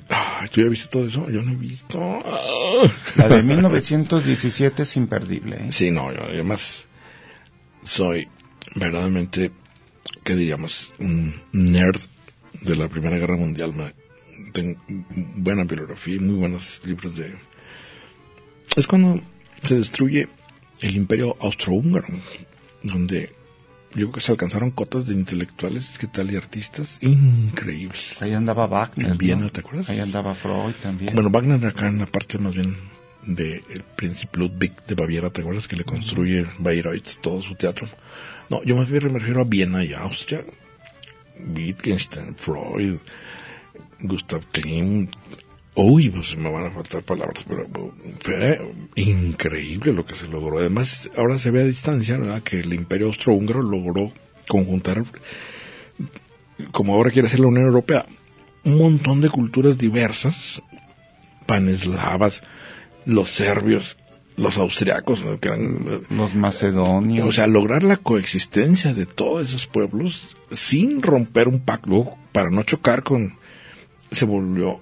¿Tú 0.50 0.62
ya 0.62 0.68
viste 0.70 0.88
todo 0.88 1.06
eso? 1.06 1.28
Yo 1.28 1.42
no 1.42 1.52
he 1.52 1.56
visto. 1.56 1.98
La 3.16 3.28
de 3.28 3.42
1917 3.42 4.82
es 4.84 4.96
imperdible. 4.96 5.56
¿eh? 5.56 5.66
Sí, 5.72 5.90
no, 5.90 6.10
yo, 6.10 6.22
además 6.22 6.86
soy 7.82 8.28
verdaderamente, 8.74 9.50
¿qué 10.24 10.34
diríamos? 10.34 10.94
Un 10.98 11.34
nerd 11.52 12.00
de 12.62 12.74
la 12.76 12.88
Primera 12.88 13.18
Guerra 13.18 13.36
Mundial. 13.36 13.74
Me- 13.74 13.92
tengo 14.52 14.80
buena 15.36 15.64
bibliografía 15.64 16.14
y 16.14 16.18
muy 16.18 16.36
buenos 16.36 16.80
libros 16.86 17.14
de... 17.14 17.34
Es 18.74 18.86
cuando 18.86 19.20
se 19.68 19.74
destruye 19.76 20.28
el 20.80 20.96
imperio 20.96 21.36
austrohúngaro, 21.40 22.08
donde 22.82 23.32
yo 23.94 24.06
creo 24.06 24.12
que 24.12 24.20
se 24.20 24.32
alcanzaron 24.32 24.70
cotas 24.70 25.06
de 25.06 25.14
intelectuales, 25.14 25.96
¿qué 25.98 26.06
tal? 26.06 26.32
Y 26.32 26.36
artistas 26.36 26.98
increíbles. 27.02 28.20
Ahí 28.22 28.32
andaba 28.32 28.66
Wagner. 28.66 29.12
En 29.12 29.18
Viena, 29.18 29.42
¿no? 29.42 29.50
¿te 29.50 29.60
acuerdas? 29.60 29.90
Ahí 29.90 30.00
andaba 30.00 30.34
Freud 30.34 30.74
también. 30.82 31.14
Bueno, 31.14 31.30
Wagner 31.30 31.66
acá 31.66 31.88
en 31.88 31.98
la 31.98 32.06
parte 32.06 32.38
más 32.38 32.54
bien 32.54 32.74
de 33.26 33.62
el 33.70 33.82
príncipe 33.82 34.38
Ludwig 34.38 34.72
de 34.86 34.94
Baviera, 34.94 35.30
¿te 35.30 35.42
acuerdas 35.42 35.68
que 35.68 35.76
le 35.76 35.84
construye 35.84 36.46
Bayreuth 36.58 37.20
todo 37.20 37.42
su 37.42 37.54
teatro? 37.54 37.88
No, 38.50 38.62
yo 38.64 38.76
más 38.76 38.88
bien 38.88 39.12
me 39.12 39.18
refiero 39.18 39.42
a 39.42 39.44
Viena 39.44 39.84
y 39.84 39.92
Austria. 39.92 40.44
Wittgenstein, 41.38 42.34
Freud, 42.34 42.98
Gustav 44.00 44.42
Klimt. 44.52 45.14
Uy, 45.74 46.10
pues 46.10 46.36
me 46.36 46.50
van 46.50 46.66
a 46.66 46.70
faltar 46.70 47.02
palabras, 47.02 47.44
pero 47.48 47.66
fue 48.20 48.74
increíble 48.94 49.92
lo 49.92 50.04
que 50.04 50.14
se 50.14 50.28
logró. 50.28 50.58
Además, 50.58 51.08
ahora 51.16 51.38
se 51.38 51.50
ve 51.50 51.62
a 51.62 51.64
distancia, 51.64 52.18
¿verdad? 52.18 52.42
Que 52.42 52.60
el 52.60 52.74
imperio 52.74 53.06
austrohúngaro 53.06 53.62
logró 53.62 54.12
conjuntar, 54.48 55.02
como 56.72 56.94
ahora 56.94 57.10
quiere 57.10 57.28
hacer 57.28 57.40
la 57.40 57.46
Unión 57.46 57.66
Europea, 57.66 58.04
un 58.64 58.78
montón 58.78 59.22
de 59.22 59.30
culturas 59.30 59.78
diversas, 59.78 60.62
paneslavas, 61.46 62.42
los 63.06 63.30
serbios, 63.30 63.96
los 64.36 64.58
austriacos, 64.58 65.24
¿no? 65.24 65.40
que 65.40 65.48
eran, 65.48 66.04
Los 66.10 66.34
macedonios. 66.34 67.28
o 67.28 67.32
sea, 67.32 67.46
lograr 67.46 67.82
la 67.82 67.96
coexistencia 67.96 68.92
de 68.92 69.06
todos 69.06 69.48
esos 69.48 69.66
pueblos 69.66 70.36
sin 70.50 71.02
romper 71.02 71.48
un 71.48 71.60
pacto 71.60 72.14
para 72.32 72.50
no 72.50 72.62
chocar 72.62 73.02
con, 73.02 73.36
se 74.10 74.24
volvió 74.24 74.80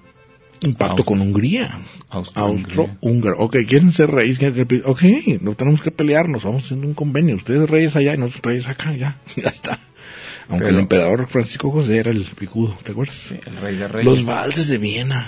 un 0.65 0.73
pacto 0.75 1.03
con 1.03 1.21
Hungría. 1.21 1.85
Austro-Húngaro. 2.09 3.39
Ok, 3.39 3.57
quieren 3.67 3.91
ser 3.91 4.11
reyes. 4.11 4.39
Ok, 4.85 5.01
no 5.41 5.55
tenemos 5.55 5.81
que 5.81 5.91
pelearnos, 5.91 6.43
vamos 6.43 6.65
haciendo 6.65 6.87
un 6.87 6.93
convenio. 6.93 7.35
Ustedes 7.35 7.69
reyes 7.69 7.95
allá 7.95 8.13
y 8.13 8.17
nosotros 8.17 8.43
reyes 8.43 8.67
acá, 8.67 8.93
ya, 8.95 9.17
ya 9.35 9.49
está. 9.49 9.79
Aunque 10.49 10.65
Pero- 10.65 10.77
el 10.77 10.79
emperador 10.83 11.27
Francisco 11.27 11.71
José 11.71 11.97
era 11.97 12.11
el 12.11 12.23
picudo, 12.25 12.77
¿te 12.83 12.91
acuerdas? 12.91 13.15
Sí, 13.15 13.35
el 13.45 13.57
rey 13.57 13.75
de 13.77 13.87
reyes. 13.87 14.05
Los 14.05 14.25
valses 14.25 14.67
de 14.67 14.77
Viena. 14.77 15.27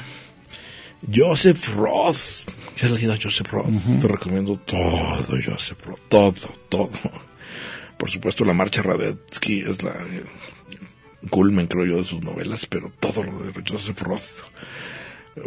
Joseph 1.14 1.76
Roth. 1.76 2.18
¿Sí 2.76 2.86
has 2.86 2.92
leído 2.92 3.14
a 3.14 3.18
Joseph 3.22 3.52
Roth? 3.52 3.68
Te 4.02 4.08
recomiendo 4.08 4.58
todo, 4.58 5.26
Joseph 5.46 5.86
Roth. 5.86 6.00
Todo, 6.10 6.34
todo. 6.70 6.90
Por 7.98 8.10
supuesto, 8.10 8.44
la 8.46 8.54
marcha 8.54 8.82
Radetzky 8.82 9.60
es 9.62 9.82
la 9.84 9.92
eh, 9.92 10.24
culmen, 11.30 11.68
creo 11.68 11.86
yo, 11.86 11.98
de 11.98 12.06
sus 12.06 12.22
novelas, 12.22 12.66
pero 12.66 12.92
todo 13.00 13.24
lo 13.24 13.40
de 13.40 13.54
Joseph 13.68 14.02
Roth. 14.02 14.22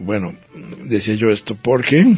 Bueno, 0.00 0.34
decía 0.84 1.14
yo 1.14 1.30
esto 1.30 1.54
porque 1.54 2.16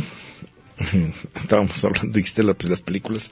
estábamos 1.41 1.85
hablando, 1.85 2.13
dijiste 2.17 2.43
las, 2.43 2.57
las 2.65 2.81
películas. 2.81 3.31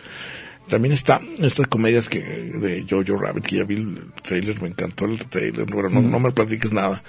También 0.68 0.92
está 0.92 1.20
estas 1.38 1.68
comedias 1.68 2.08
que 2.08 2.20
de 2.20 2.84
Jojo 2.90 3.16
Rabbit, 3.20 3.46
que 3.46 3.56
ya 3.56 3.64
vi 3.64 3.76
el 3.76 4.12
trailer, 4.22 4.60
me 4.60 4.68
encantó 4.68 5.04
el 5.04 5.18
trailer, 5.26 5.64
bueno, 5.66 5.88
no, 5.90 6.00
no 6.02 6.18
me 6.18 6.32
platiques 6.32 6.72
nada. 6.72 7.04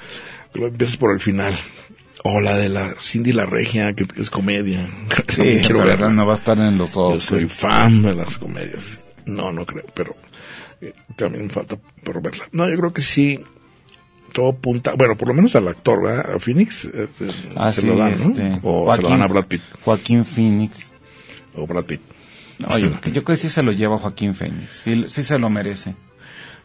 Lo 0.53 0.67
empiezas 0.67 0.97
por 0.97 1.11
el 1.11 1.19
final. 1.19 1.55
O 2.23 2.39
la 2.39 2.55
de 2.57 2.69
la 2.69 2.93
Cindy 2.99 3.32
la 3.32 3.45
Regia, 3.47 3.93
que, 3.93 4.05
que 4.05 4.21
es 4.21 4.30
comedia. 4.30 4.88
Sí, 5.30 5.38
También 5.38 5.59
quiero 5.63 5.84
verla. 5.84 6.09
no 6.09 6.25
va 6.28 6.34
a 6.34 6.38
estar 6.38 6.57
en 6.59 6.78
los 6.78 6.93
Yo 6.93 7.01
Oscars. 7.07 7.23
soy 7.23 7.47
fan 7.47 8.01
de 8.03 8.13
las 8.15 8.38
comedias. 8.38 9.05
No, 9.25 9.51
no 9.51 9.65
creo, 9.65 9.86
pero 9.93 10.15
eh, 10.82 10.93
también 11.15 11.47
me 11.47 11.49
falta 11.53 11.78
por 12.03 12.21
verla. 12.21 12.47
No, 12.51 12.69
yo 12.69 12.78
creo 12.78 12.93
que 12.93 13.01
sí. 13.01 13.39
Todo 14.38 14.53
punta, 14.53 14.93
bueno, 14.93 15.17
por 15.17 15.29
lo 15.29 15.33
menos 15.33 15.55
al 15.55 15.67
actor, 15.67 16.03
¿verdad? 16.03 16.35
A 16.35 16.39
Phoenix 16.39 16.85
eh, 16.85 17.07
eh, 17.19 17.31
Ah, 17.55 17.71
se 17.71 17.81
sí, 17.81 17.88
lo 17.88 17.97
dan, 17.97 18.11
¿no? 18.11 18.29
este, 18.29 18.59
O 18.61 18.95
se 18.95 19.01
lo 19.01 19.09
dan 19.09 19.23
a 19.23 19.27
Brad 19.27 19.47
Pitt. 19.47 19.63
Joaquín 19.83 20.23
Phoenix. 20.25 20.93
O 21.55 21.65
Brad 21.65 21.85
Pitt. 21.85 22.01
No, 22.59 22.77
yo, 22.77 22.89
yo 22.89 22.99
creo 23.01 23.23
que 23.23 23.35
sí 23.35 23.49
se 23.49 23.63
lo 23.63 23.71
lleva 23.71 23.97
Joaquín 23.97 24.35
Phoenix. 24.35 24.81
Sí, 24.83 25.05
sí 25.07 25.23
se 25.23 25.39
lo 25.39 25.49
merece. 25.49 25.95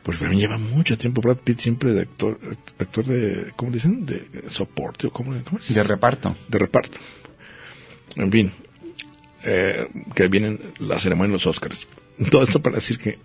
Pues 0.02 0.18
también 0.18 0.40
lleva 0.40 0.58
mucho 0.58 0.98
tiempo 0.98 1.22
Brad 1.22 1.38
Pitt 1.38 1.60
siempre 1.60 1.94
de 1.94 2.02
actor, 2.02 2.38
actor 2.78 3.06
de, 3.06 3.52
¿cómo 3.56 3.72
dicen? 3.72 4.04
De 4.04 4.28
soporte 4.50 5.08
cómo, 5.08 5.34
cómo 5.42 5.58
es? 5.58 5.74
De 5.74 5.82
reparto. 5.82 6.36
de 6.48 6.58
reparto. 6.58 6.98
En 8.16 8.30
fin, 8.30 8.52
eh, 9.44 9.88
que 10.14 10.28
vienen 10.28 10.60
la 10.78 10.98
ceremonia 10.98 11.28
de 11.28 11.32
los 11.36 11.46
Oscars. 11.46 11.88
Todo 12.30 12.42
esto 12.42 12.60
para 12.60 12.76
decir 12.76 12.98
que 12.98 13.18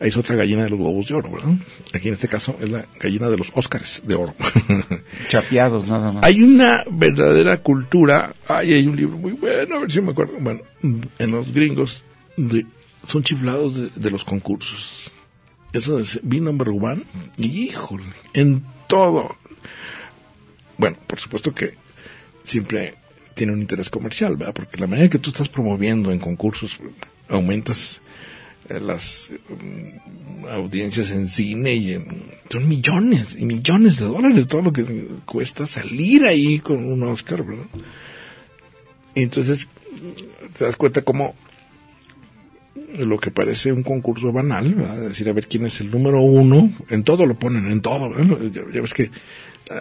es 0.00 0.16
otra 0.16 0.36
gallina 0.36 0.64
de 0.64 0.70
los 0.70 0.78
huevos 0.80 1.06
de 1.06 1.14
oro, 1.14 1.30
¿verdad? 1.30 1.54
Aquí 1.92 2.08
en 2.08 2.14
este 2.14 2.28
caso 2.28 2.56
es 2.60 2.68
la 2.70 2.86
gallina 3.00 3.28
de 3.28 3.36
los 3.36 3.48
Oscars 3.54 4.02
de 4.06 4.14
oro. 4.14 4.34
Chapeados 5.28 5.86
nada 5.86 6.12
más. 6.12 6.24
hay 6.24 6.42
una 6.42 6.84
verdadera 6.90 7.56
cultura, 7.58 8.34
ay, 8.48 8.74
hay 8.74 8.86
un 8.86 8.96
libro 8.96 9.16
muy 9.16 9.32
bueno, 9.32 9.76
a 9.76 9.80
ver 9.80 9.90
si 9.92 10.00
me 10.00 10.10
acuerdo, 10.12 10.34
bueno, 10.40 10.60
en 10.82 11.30
los 11.30 11.52
gringos 11.52 12.04
de- 12.36 12.66
son 13.08 13.22
chiflados 13.22 13.76
de, 13.76 13.88
de 13.94 14.10
los 14.10 14.24
concursos. 14.24 15.14
Eso 15.72 15.98
es 15.98 16.20
Be 16.22 16.40
Number 16.40 16.68
One, 16.68 17.02
híjole, 17.38 18.04
en 18.32 18.64
todo. 18.88 19.36
Bueno, 20.78 20.96
por 21.06 21.18
supuesto 21.18 21.54
que 21.54 21.74
siempre 22.42 22.94
tiene 23.34 23.52
un 23.52 23.60
interés 23.60 23.90
comercial, 23.90 24.36
¿verdad? 24.36 24.54
Porque 24.54 24.78
la 24.78 24.86
manera 24.86 25.08
que 25.08 25.18
tú 25.18 25.30
estás 25.30 25.48
promoviendo 25.48 26.12
en 26.12 26.18
concursos, 26.18 26.78
aumentas 27.28 28.00
las 28.68 29.30
mm, 29.48 30.46
audiencias 30.48 31.10
en 31.10 31.28
cine 31.28 31.74
y 31.74 31.92
en, 31.94 32.06
son 32.50 32.68
millones 32.68 33.36
y 33.38 33.44
millones 33.44 33.98
de 33.98 34.06
dólares 34.06 34.46
todo 34.46 34.62
lo 34.62 34.72
que 34.72 35.08
cuesta 35.24 35.66
salir 35.66 36.24
ahí 36.24 36.58
con 36.60 36.84
un 36.84 37.02
Oscar, 37.02 37.44
¿verdad? 37.44 37.64
Y 39.14 39.22
entonces 39.22 39.68
te 40.56 40.64
das 40.64 40.76
cuenta 40.76 41.02
cómo 41.02 41.34
lo 42.98 43.18
que 43.18 43.30
parece 43.30 43.72
un 43.72 43.82
concurso 43.82 44.32
banal, 44.32 44.76
decir, 45.08 45.28
a 45.28 45.32
ver 45.32 45.48
quién 45.48 45.66
es 45.66 45.80
el 45.80 45.90
número 45.90 46.20
uno, 46.20 46.72
en 46.90 47.02
todo 47.02 47.26
lo 47.26 47.34
ponen, 47.34 47.70
en 47.70 47.80
todo, 47.80 48.10
¿verdad? 48.10 48.40
Ya, 48.52 48.62
ya 48.72 48.80
ves 48.80 48.94
que 48.94 49.10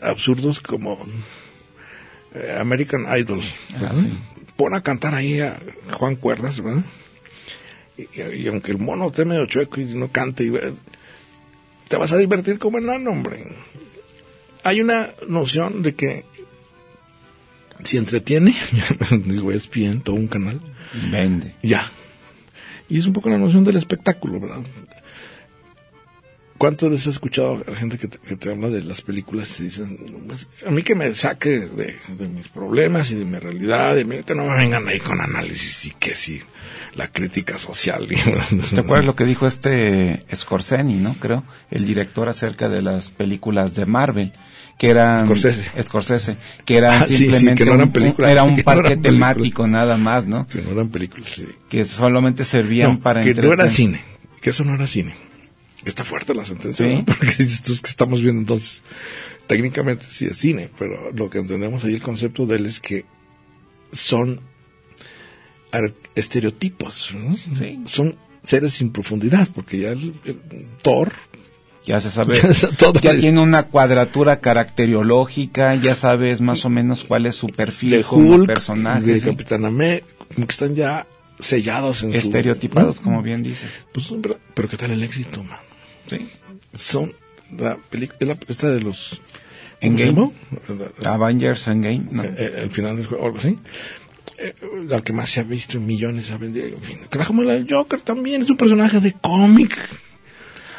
absurdos 0.01 0.59
como 0.59 0.97
eh, 2.33 2.57
American 2.59 3.05
Idol, 3.17 3.41
sí. 3.41 4.13
Pon 4.55 4.73
a 4.75 4.81
cantar 4.81 5.15
ahí 5.15 5.39
a 5.39 5.59
Juan 5.91 6.15
Cuerdas, 6.15 6.61
¿verdad? 6.61 6.83
Y, 7.97 8.21
y 8.21 8.47
aunque 8.47 8.71
el 8.71 8.79
mono 8.79 9.07
esté 9.07 9.25
medio 9.25 9.45
chueco 9.45 9.79
y 9.79 9.85
no 9.85 10.07
cante, 10.09 10.43
y, 10.45 10.51
te 11.87 11.97
vas 11.97 12.11
a 12.11 12.17
divertir 12.17 12.57
como 12.57 12.77
enano, 12.79 13.11
hombre. 13.11 13.45
Hay 14.63 14.81
una 14.81 15.13
noción 15.27 15.83
de 15.83 15.93
que 15.93 16.25
si 17.83 17.97
entretiene, 17.97 18.55
digo, 19.25 19.51
es 19.51 19.69
bien, 19.69 20.01
todo 20.01 20.15
un 20.15 20.27
canal, 20.27 20.61
Vende. 21.11 21.53
ya. 21.61 21.91
Y 22.89 22.97
es 22.97 23.05
un 23.05 23.13
poco 23.13 23.29
la 23.29 23.37
noción 23.37 23.63
del 23.63 23.75
espectáculo, 23.75 24.39
¿verdad? 24.39 24.63
¿Cuántas 26.63 26.89
veces 26.91 27.07
has 27.07 27.13
escuchado 27.15 27.61
a 27.67 27.71
la 27.71 27.75
gente 27.77 27.97
que 27.97 28.07
te, 28.07 28.17
que 28.19 28.37
te 28.37 28.49
habla 28.49 28.69
de 28.69 28.81
las 28.83 29.01
películas 29.01 29.59
y 29.59 29.63
dicen, 29.63 29.97
"Pues, 30.29 30.47
a 30.65 30.71
mí 30.71 30.81
que 30.81 30.95
me 30.95 31.13
saque 31.13 31.59
de, 31.59 31.97
de 32.17 32.27
mis 32.29 32.47
problemas 32.47 33.11
y 33.11 33.15
de 33.15 33.25
mi 33.25 33.37
realidad, 33.37 33.97
y 33.97 34.05
que 34.23 34.33
no 34.33 34.45
me 34.45 34.55
vengan 34.55 34.87
ahí 34.87 35.01
con 35.01 35.19
análisis 35.19 35.87
y 35.87 35.91
que 35.91 36.15
sí, 36.15 36.41
la 36.95 37.09
crítica 37.09 37.57
social. 37.57 38.07
¿Te 38.73 38.79
acuerdas 38.79 39.03
lo 39.05 39.13
que 39.17 39.25
dijo 39.25 39.45
este 39.45 40.23
Scorsese, 40.33 40.85
no? 40.85 41.15
Creo, 41.19 41.43
el 41.69 41.85
director 41.85 42.29
acerca 42.29 42.69
de 42.69 42.81
las 42.81 43.09
películas 43.09 43.75
de 43.75 43.85
Marvel, 43.85 44.31
que 44.77 44.89
eran 44.89 45.25
Scorsese. 45.25 45.69
Scorsese, 45.83 46.37
que 46.63 46.77
eran 46.77 46.93
Ah, 47.03 47.05
sí, 47.07 47.13
sí, 47.15 47.17
simplemente 47.25 47.61
que 47.65 47.69
no 47.69 47.75
eran 47.75 47.87
un- 47.87 47.91
películas, 47.93 48.31
era 48.31 48.43
un 48.45 48.61
parque 48.63 48.95
temático 48.95 49.67
nada 49.67 49.97
más, 49.97 50.27
¿no? 50.27 50.47
Que 50.47 50.61
no 50.61 50.71
eran 50.71 50.87
películas, 50.87 51.27
sí. 51.27 51.45
Que 51.69 51.83
solamente 51.83 52.45
servían 52.45 52.91
No, 52.93 52.99
para 53.01 53.21
que 53.21 53.33
no 53.33 53.51
era 53.51 53.67
cine, 53.67 54.01
que 54.39 54.51
eso 54.51 54.63
no 54.63 54.75
era 54.75 54.87
cine. 54.87 55.22
Está 55.85 56.03
fuerte 56.03 56.33
la 56.33 56.45
sentencia, 56.45 56.85
Sí. 56.87 56.95
¿no? 56.95 57.05
porque 57.17 57.35
dices 57.43 57.61
tú 57.63 57.73
es 57.73 57.81
que 57.81 57.89
estamos 57.89 58.21
viendo 58.21 58.39
entonces, 58.41 58.81
técnicamente 59.47 60.05
sí 60.09 60.25
es 60.25 60.37
cine, 60.37 60.69
pero 60.77 61.11
lo 61.11 61.29
que 61.29 61.39
entendemos 61.39 61.83
ahí 61.83 61.95
el 61.95 62.01
concepto 62.01 62.45
de 62.45 62.55
él 62.57 62.65
es 62.65 62.79
que 62.79 63.05
son 63.91 64.39
estereotipos, 66.15 67.13
¿no? 67.15 67.35
Sí. 67.57 67.79
son 67.85 68.15
seres 68.43 68.73
sin 68.73 68.91
profundidad, 68.91 69.47
porque 69.53 69.79
ya 69.79 69.91
el, 69.91 70.13
el 70.25 70.37
Thor, 70.81 71.11
Ya 71.85 71.99
se 71.99 72.11
sabe, 72.11 72.39
ya 73.01 73.17
tiene 73.17 73.39
una 73.41 73.63
cuadratura 73.63 74.39
caracteriológica, 74.39 75.75
ya 75.75 75.95
sabes 75.95 76.41
más 76.41 76.63
o 76.65 76.69
menos 76.69 77.03
cuál 77.03 77.25
es 77.25 77.35
su 77.35 77.47
perfil 77.47 77.91
de 77.91 78.03
como 78.03 78.35
Hulk, 78.35 78.47
personaje, 78.47 79.01
de 79.13 79.19
¿sí? 79.19 79.25
Capitán 79.25 79.65
América, 79.65 80.05
como 80.35 80.47
que 80.47 80.51
están 80.51 80.75
ya 80.75 81.07
sellados 81.39 82.03
en 82.03 82.11
su- 82.11 82.17
estereotipados, 82.17 82.99
como 82.99 83.21
bien 83.21 83.41
dices. 83.43 83.81
Pues, 83.93 84.13
pero, 84.21 84.37
pero 84.53 84.69
¿qué 84.69 84.77
tal 84.77 84.91
el 84.91 85.03
éxito, 85.03 85.43
man? 85.43 85.57
Sí. 86.09 86.29
son 86.77 87.13
la 87.57 87.77
película 87.89 88.37
esta 88.47 88.69
de 88.69 88.81
los 88.81 89.21
¿cómo 89.81 89.97
Endgame. 89.97 90.31
se 90.67 90.73
llama? 90.73 91.13
Avengers 91.25 91.67
Endgame, 91.67 92.03
¿no? 92.11 92.23
Eh, 92.23 92.33
eh, 92.37 92.53
el 92.63 92.71
final 92.71 92.97
del 92.97 93.05
juego, 93.05 93.25
algo 93.25 93.37
así. 93.37 93.59
eh, 94.39 94.53
la 94.87 95.01
que 95.01 95.13
más 95.13 95.29
se 95.29 95.39
ha 95.39 95.43
visto 95.43 95.77
en 95.77 95.85
millones 95.85 96.25
se 96.27 96.33
ha 96.33 96.37
vendido. 96.37 96.67
En 96.67 96.81
fin, 96.81 96.97
como 97.27 97.43
la 97.43 97.63
Joker 97.69 98.01
también 98.01 98.41
es 98.41 98.49
un 98.49 98.57
personaje 98.57 98.99
de 98.99 99.13
cómic. 99.13 99.77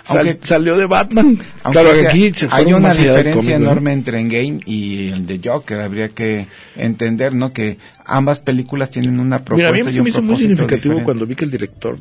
Sal- 0.06 0.38
salió 0.42 0.76
de 0.76 0.84
Batman. 0.84 1.38
Claro, 1.72 1.94
sea, 1.94 2.10
aquí 2.10 2.30
se 2.34 2.46
hay 2.50 2.74
una 2.74 2.92
diferencia 2.92 3.32
cómic, 3.32 3.48
¿no? 3.58 3.64
enorme 3.70 3.92
entre 3.94 4.20
Endgame 4.20 4.60
y 4.66 5.08
el 5.08 5.26
de 5.26 5.40
Joker. 5.42 5.80
Habría 5.80 6.10
que 6.10 6.46
entender, 6.76 7.32
¿no? 7.34 7.50
Que 7.50 7.78
ambas 8.04 8.40
películas 8.40 8.90
tienen 8.90 9.18
una 9.18 9.38
propuesta 9.42 9.56
Mira, 9.56 9.68
a 9.70 9.84
mí 9.84 9.90
y 9.90 9.92
se 9.94 10.00
un 10.00 10.04
me 10.04 10.10
hizo 10.10 10.20
muy 10.20 10.36
significativo 10.36 10.76
diferente. 10.96 11.04
cuando 11.04 11.26
vi 11.26 11.34
que 11.34 11.46
el 11.46 11.50
director 11.50 11.98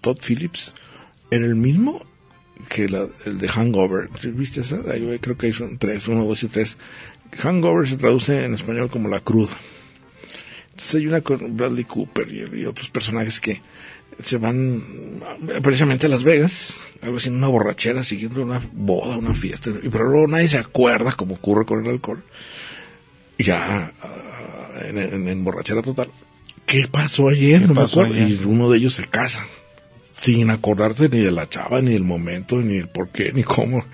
Todd 0.00 0.16
Phillips 0.26 0.72
era 1.30 1.44
el 1.44 1.56
mismo 1.56 2.02
que 2.68 2.88
la- 2.88 3.06
el 3.26 3.38
de 3.38 3.48
Hangover. 3.48 4.08
¿Viste 4.32 4.60
esa? 4.60 4.78
Creo 5.20 5.36
que 5.36 5.52
son 5.52 5.78
tres, 5.78 6.08
uno, 6.08 6.24
dos 6.24 6.42
y 6.42 6.48
tres. 6.48 6.76
Hangover 7.38 7.88
se 7.88 7.96
traduce 7.96 8.44
en 8.44 8.54
español 8.54 8.90
como 8.90 9.08
la 9.08 9.20
cruda. 9.20 9.52
Entonces 10.70 10.94
hay 10.96 11.06
una 11.06 11.20
con 11.20 11.56
Bradley 11.56 11.84
Cooper 11.84 12.28
y, 12.32 12.60
y 12.60 12.64
otros 12.64 12.90
personajes 12.90 13.38
que 13.40 13.60
se 14.18 14.36
van 14.38 14.82
precisamente 15.62 16.06
a 16.06 16.10
Las 16.10 16.24
Vegas, 16.24 16.74
algo 17.02 17.16
así, 17.18 17.28
en 17.28 17.36
una 17.36 17.48
borrachera, 17.48 18.02
siguiendo 18.04 18.42
una 18.42 18.60
boda, 18.72 19.16
una 19.16 19.34
fiesta, 19.34 19.70
y 19.82 19.88
pero 19.88 20.08
luego 20.10 20.26
nadie 20.26 20.48
se 20.48 20.58
acuerda, 20.58 21.12
como 21.12 21.34
ocurre 21.36 21.64
con 21.64 21.84
el 21.84 21.90
alcohol, 21.90 22.22
y 23.38 23.44
ya 23.44 23.92
ah, 24.02 24.70
en, 24.86 24.98
en- 24.98 25.28
en 25.28 25.44
borrachera 25.44 25.80
total. 25.82 26.10
¿Qué 26.66 26.86
pasó 26.88 27.28
ayer? 27.28 27.62
¿Qué 27.62 27.66
no 27.68 27.74
me 27.74 27.82
acuerdo. 27.82 28.12
ayer? 28.14 28.28
Y 28.30 28.44
uno 28.44 28.68
de 28.70 28.78
ellos 28.78 28.94
se 28.94 29.06
casa, 29.06 29.46
sin 30.20 30.50
acordarse 30.50 31.08
ni 31.08 31.20
de 31.20 31.30
la 31.32 31.48
chava, 31.48 31.80
ni 31.80 31.92
del 31.92 32.04
momento, 32.04 32.56
ni 32.56 32.76
el 32.78 32.88
por 32.88 33.08
qué, 33.08 33.32
ni 33.32 33.42
cómo. 33.42 33.84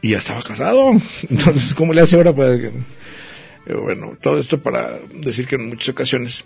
Y 0.00 0.10
ya 0.10 0.18
estaba 0.18 0.42
casado. 0.42 0.92
Entonces, 1.30 1.74
¿cómo 1.74 1.92
le 1.92 2.00
hace 2.02 2.16
ahora 2.16 2.34
para 2.34 2.56
que... 2.58 2.66
Eh, 3.66 3.74
Bueno, 3.74 4.16
todo 4.20 4.38
esto 4.38 4.60
para 4.60 4.98
decir 5.14 5.46
que 5.46 5.56
en 5.56 5.68
muchas 5.68 5.90
ocasiones 5.90 6.44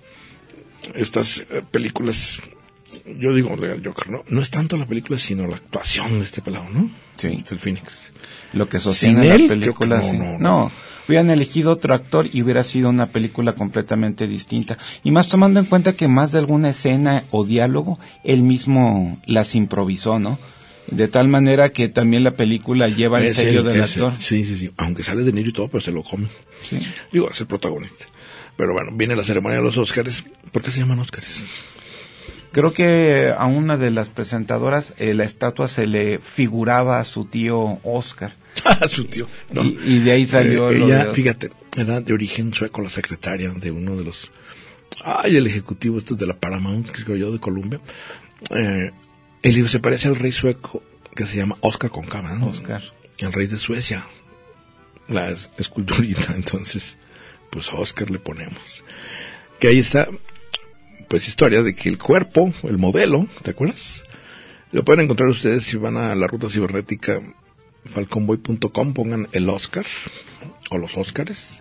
estas 0.94 1.44
eh, 1.50 1.62
películas, 1.70 2.40
yo 3.18 3.34
digo 3.34 3.56
de 3.56 3.80
Joker, 3.84 4.10
¿no? 4.10 4.22
No 4.28 4.40
es 4.40 4.50
tanto 4.50 4.76
la 4.76 4.86
película, 4.86 5.18
sino 5.18 5.46
la 5.46 5.56
actuación 5.56 6.18
de 6.18 6.24
este 6.24 6.42
pelado, 6.42 6.66
¿no? 6.70 6.90
Sí. 7.16 7.44
El 7.50 7.58
Phoenix. 7.58 7.92
Lo 8.52 8.68
que 8.68 8.78
sostiene 8.78 9.20
Sin 9.20 9.28
la 9.28 9.34
él, 9.34 9.46
película. 9.48 10.02
sí. 10.02 10.16
no, 10.16 10.24
no, 10.24 10.32
no, 10.32 10.38
no. 10.38 10.72
Hubieran 11.08 11.30
elegido 11.30 11.70
otro 11.72 11.94
actor 11.94 12.28
y 12.32 12.42
hubiera 12.42 12.62
sido 12.62 12.90
una 12.90 13.08
película 13.08 13.54
completamente 13.54 14.26
distinta. 14.26 14.78
Y 15.04 15.10
más 15.10 15.28
tomando 15.28 15.60
en 15.60 15.66
cuenta 15.66 15.94
que 15.94 16.08
más 16.08 16.32
de 16.32 16.38
alguna 16.38 16.70
escena 16.70 17.24
o 17.30 17.44
diálogo, 17.44 17.98
él 18.24 18.42
mismo 18.42 19.20
las 19.26 19.54
improvisó, 19.54 20.18
¿no? 20.18 20.38
De 20.90 21.08
tal 21.08 21.28
manera 21.28 21.70
que 21.70 21.88
también 21.88 22.22
la 22.22 22.32
película 22.32 22.88
lleva 22.88 23.20
el 23.20 23.34
sello 23.34 23.62
del 23.64 23.82
actor. 23.82 24.14
Sí, 24.18 24.44
sí, 24.44 24.56
sí. 24.56 24.70
Aunque 24.76 25.02
sale 25.02 25.24
de 25.24 25.32
Niro 25.32 25.48
y 25.48 25.52
todo, 25.52 25.68
pero 25.68 25.80
se 25.80 25.90
lo 25.90 26.02
come. 26.04 26.28
Sí. 26.62 26.78
Digo, 27.10 27.28
es 27.30 27.40
el 27.40 27.46
protagonista. 27.46 28.06
Pero 28.56 28.72
bueno, 28.72 28.92
viene 28.94 29.16
la 29.16 29.24
ceremonia 29.24 29.58
de 29.58 29.64
los 29.64 29.76
Óscares. 29.76 30.24
¿Por 30.52 30.62
qué 30.62 30.70
se 30.70 30.78
llaman 30.78 31.00
Óscares? 31.00 31.44
Creo 32.56 32.72
que 32.72 33.34
a 33.36 33.44
una 33.46 33.76
de 33.76 33.90
las 33.90 34.08
presentadoras 34.08 34.94
eh, 34.96 35.12
la 35.12 35.24
estatua 35.24 35.68
se 35.68 35.86
le 35.86 36.18
figuraba 36.20 36.98
a 37.00 37.04
su 37.04 37.26
tío 37.26 37.78
Oscar. 37.84 38.32
Ah, 38.64 38.88
su 38.90 39.04
tío. 39.04 39.28
No. 39.50 39.62
Y, 39.62 39.78
y 39.84 39.98
de 39.98 40.12
ahí 40.12 40.26
salió 40.26 40.70
Eh, 40.70 40.78
ella, 40.82 41.04
de- 41.04 41.12
fíjate, 41.14 41.50
era 41.76 42.00
de 42.00 42.12
origen 42.14 42.54
sueco, 42.54 42.80
la 42.80 42.88
secretaria 42.88 43.50
de 43.50 43.70
uno 43.70 43.94
de 43.94 44.04
los... 44.04 44.30
Ay, 45.04 45.36
el 45.36 45.46
ejecutivo 45.46 45.98
este 45.98 46.14
de 46.14 46.26
la 46.26 46.34
Paramount, 46.34 46.90
creo 46.90 47.16
yo, 47.16 47.30
de 47.30 47.38
Columbia. 47.38 47.78
Eh, 48.48 48.90
el 49.42 49.54
libro 49.54 49.68
se 49.68 49.78
parece 49.78 50.08
al 50.08 50.16
rey 50.16 50.32
sueco 50.32 50.82
que 51.14 51.26
se 51.26 51.36
llama 51.36 51.56
Oscar 51.60 51.90
con 51.90 52.06
K, 52.06 52.22
¿verdad? 52.22 52.42
Oscar. 52.48 52.82
El 53.18 53.32
rey 53.34 53.46
de 53.48 53.58
Suecia. 53.58 54.06
La 55.08 55.28
es- 55.28 55.50
esculturita, 55.58 56.32
entonces, 56.36 56.96
pues 57.50 57.68
a 57.68 57.76
Oscar 57.76 58.10
le 58.10 58.18
ponemos. 58.18 58.82
Que 59.60 59.68
ahí 59.68 59.78
está, 59.78 60.08
pues 61.08 61.28
historia 61.28 61.62
de 61.62 61.74
que 61.74 61.88
el 61.88 61.98
cuerpo, 61.98 62.52
el 62.64 62.78
modelo, 62.78 63.26
¿te 63.42 63.50
acuerdas? 63.52 64.02
Lo 64.72 64.84
pueden 64.84 65.04
encontrar 65.04 65.28
ustedes 65.28 65.64
si 65.64 65.76
van 65.76 65.96
a 65.96 66.14
la 66.14 66.26
ruta 66.26 66.48
cibernética 66.48 67.20
falconboy.com, 67.84 68.92
pongan 68.94 69.28
el 69.32 69.48
Oscar 69.48 69.86
o 70.70 70.78
los 70.78 70.96
Óscares 70.96 71.60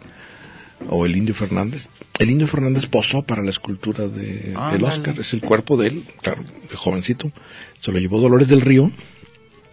o 0.90 1.06
el 1.06 1.16
Indio 1.16 1.36
Fernández. 1.36 1.88
El 2.20 2.32
Indio 2.32 2.48
Fernández 2.48 2.88
posó 2.88 3.22
para 3.24 3.42
la 3.44 3.50
escultura 3.52 4.08
de 4.08 4.54
Ah, 4.56 4.72
el 4.74 4.82
vale. 4.82 4.96
Oscar, 4.96 5.20
es 5.20 5.34
el 5.34 5.42
cuerpo 5.42 5.78
de 5.78 5.88
él, 5.88 6.04
claro, 6.22 6.44
de 6.70 6.76
jovencito. 6.76 7.32
Se 7.80 7.92
lo 7.92 8.00
llevó 8.00 8.20
Dolores 8.20 8.48
del 8.48 8.62
Río 8.62 8.92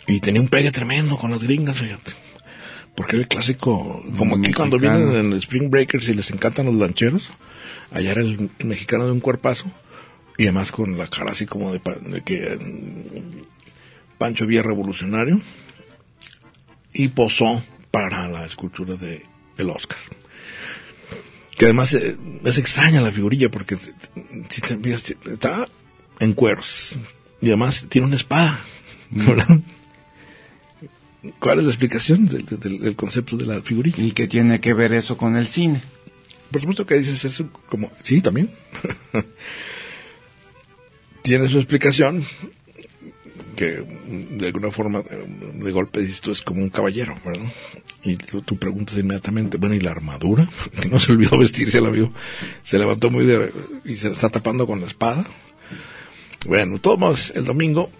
y 0.06 0.20
tenía 0.20 0.40
un 0.40 0.48
pegue 0.48 0.70
tremendo 0.70 1.16
con 1.16 1.30
las 1.30 1.42
gringas, 1.42 1.78
fíjate. 1.78 2.12
Porque 2.94 3.16
era 3.16 3.22
el 3.22 3.28
clásico, 3.28 4.02
como 4.18 4.36
aquí 4.36 4.52
cuando 4.52 4.78
Mexicano. 4.78 5.06
vienen 5.10 5.32
en 5.32 5.38
Spring 5.38 5.70
Breakers 5.70 6.08
y 6.08 6.14
les 6.14 6.30
encantan 6.30 6.66
los 6.66 6.74
lancheros, 6.74 7.30
allá 7.92 8.12
era 8.12 8.20
el, 8.22 8.50
el 8.58 8.66
mexicano 8.66 9.04
de 9.06 9.12
un 9.12 9.20
cuerpazo 9.20 9.70
y 10.38 10.44
además 10.44 10.72
con 10.72 10.96
la 10.98 11.08
cara 11.08 11.32
así 11.32 11.46
como 11.46 11.72
de, 11.72 11.80
de 12.06 12.22
que 12.22 12.56
mm, 12.56 14.16
Pancho 14.18 14.46
Villa 14.46 14.62
revolucionario 14.62 15.40
y 16.92 17.08
posó 17.08 17.64
para 17.90 18.28
la 18.28 18.44
escultura 18.46 18.94
de 18.96 19.24
el 19.58 19.70
Oscar. 19.70 19.98
Que 21.58 21.66
además 21.66 21.92
eh, 21.94 22.16
es 22.44 22.58
extraña 22.58 23.00
la 23.02 23.12
figurilla 23.12 23.50
porque 23.50 23.76
si 23.76 24.60
te 24.62 24.76
fijas, 24.78 25.14
está 25.30 25.68
en 26.18 26.32
cueros 26.34 26.96
y 27.40 27.48
además 27.48 27.86
tiene 27.88 28.06
una 28.06 28.16
espada. 28.16 28.60
¿verdad? 29.10 29.58
¿Cuál 31.38 31.58
es 31.58 31.64
la 31.64 31.70
explicación 31.70 32.26
del, 32.26 32.46
del- 32.46 32.78
del 32.80 32.96
concepto 32.96 33.36
de 33.36 33.44
la 33.46 33.60
figurilla? 33.62 34.02
¿Y 34.02 34.12
qué 34.12 34.26
tiene 34.26 34.60
que 34.60 34.74
ver 34.74 34.92
eso 34.92 35.16
con 35.16 35.36
el 35.36 35.46
cine? 35.46 35.82
Por 36.52 36.60
supuesto 36.60 36.86
que 36.86 36.98
dices 36.98 37.24
eso 37.24 37.48
como... 37.68 37.90
Sí, 38.02 38.20
también. 38.20 38.50
Tiene 41.22 41.48
su 41.48 41.58
explicación 41.58 42.24
que 43.56 43.84
de 44.30 44.46
alguna 44.46 44.70
forma 44.70 45.02
de 45.02 45.72
golpe 45.72 46.00
dices 46.00 46.20
tú 46.20 46.32
es 46.32 46.42
como 46.42 46.62
un 46.62 46.70
caballero, 46.70 47.14
¿verdad? 47.24 47.52
Y 48.02 48.16
tú, 48.16 48.42
tú 48.42 48.56
preguntas 48.56 48.96
inmediatamente, 48.98 49.58
bueno, 49.58 49.74
¿y 49.74 49.80
la 49.80 49.90
armadura? 49.90 50.48
Que 50.80 50.88
no 50.88 50.98
se 50.98 51.12
olvidó 51.12 51.38
vestirse 51.38 51.78
el 51.78 51.86
amigo. 51.86 52.12
Se 52.62 52.78
levantó 52.78 53.10
muy 53.10 53.24
de... 53.24 53.52
y 53.84 53.96
se 53.96 54.08
está 54.08 54.30
tapando 54.30 54.66
con 54.66 54.80
la 54.80 54.86
espada. 54.86 55.24
Bueno, 56.46 56.78
todos 56.78 57.30
el 57.36 57.44
domingo, 57.44 57.90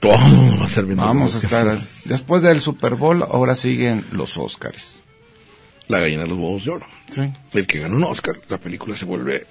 todo 0.00 0.58
va 0.58 0.66
a 0.66 0.68
ser 0.68 0.84
bien. 0.84 0.98
Vamos 0.98 1.34
a 1.34 1.38
estar, 1.38 1.78
después 2.04 2.42
del 2.42 2.60
Super 2.60 2.94
Bowl, 2.94 3.22
ahora 3.22 3.56
siguen 3.56 4.04
los 4.12 4.38
Óscares. 4.38 5.00
La 5.90 5.98
gallina 5.98 6.22
de 6.22 6.28
los 6.28 6.38
huevos 6.38 6.64
de 6.64 6.70
oro. 6.70 6.86
Sí. 7.10 7.22
El 7.52 7.66
que 7.66 7.80
gana 7.80 7.96
un 7.96 8.04
Oscar, 8.04 8.40
la 8.48 8.58
película 8.58 8.96
se 8.96 9.04
vuelve 9.06 9.44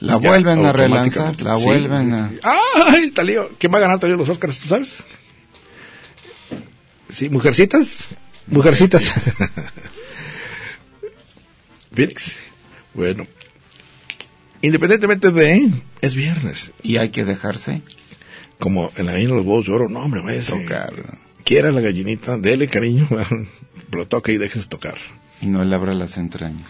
La 0.00 0.16
vuelven 0.16 0.62
a 0.66 0.72
relanzar, 0.72 1.40
la 1.40 1.56
Sí, 1.56 1.64
vuelven 1.64 2.12
a... 2.12 2.30
¡Ay, 2.42 3.10
Talío! 3.12 3.52
¿Quién 3.58 3.72
va 3.72 3.78
a 3.78 3.80
ganar 3.80 3.98
Talío 3.98 4.16
los 4.18 4.28
Oscars, 4.28 4.60
tú 4.60 4.68
sabes? 4.68 5.02
Sí, 7.08 7.30
Mujercitas. 7.30 8.08
Mujercitas. 8.46 9.10
Phoenix. 11.94 12.36
Bueno. 12.92 13.26
Independientemente 14.60 15.30
de... 15.30 15.70
Es 16.02 16.14
viernes. 16.14 16.72
Y 16.82 16.98
hay 16.98 17.08
que 17.08 17.24
dejarse 17.24 17.80
Como 18.58 18.92
en 18.96 19.06
la 19.06 19.12
gallina 19.12 19.30
de 19.30 19.36
los 19.36 19.46
huevos 19.46 19.64
de 19.64 19.72
oro. 19.72 19.88
No, 19.88 20.00
hombre, 20.00 20.20
vaya. 20.20 20.42
tocar. 20.42 20.92
Quiera 21.42 21.70
la 21.72 21.80
gallinita, 21.80 22.36
dele 22.36 22.68
cariño. 22.68 23.08
Pero 23.90 24.06
toca 24.06 24.30
y 24.30 24.36
déjese 24.36 24.68
tocar. 24.68 24.98
Y 25.40 25.46
no 25.46 25.64
le 25.64 25.74
abra 25.74 25.94
las 25.94 26.16
entrañas. 26.16 26.68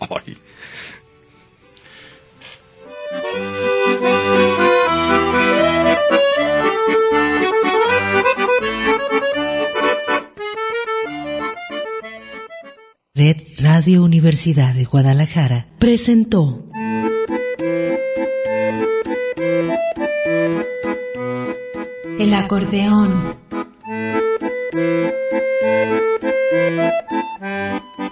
Ay. 0.00 0.38
Red 13.14 13.36
Radio 13.58 14.02
Universidad 14.02 14.74
de 14.74 14.84
Guadalajara 14.84 15.66
presentó 15.78 16.64
El 22.18 22.34
acordeón. 22.34 23.36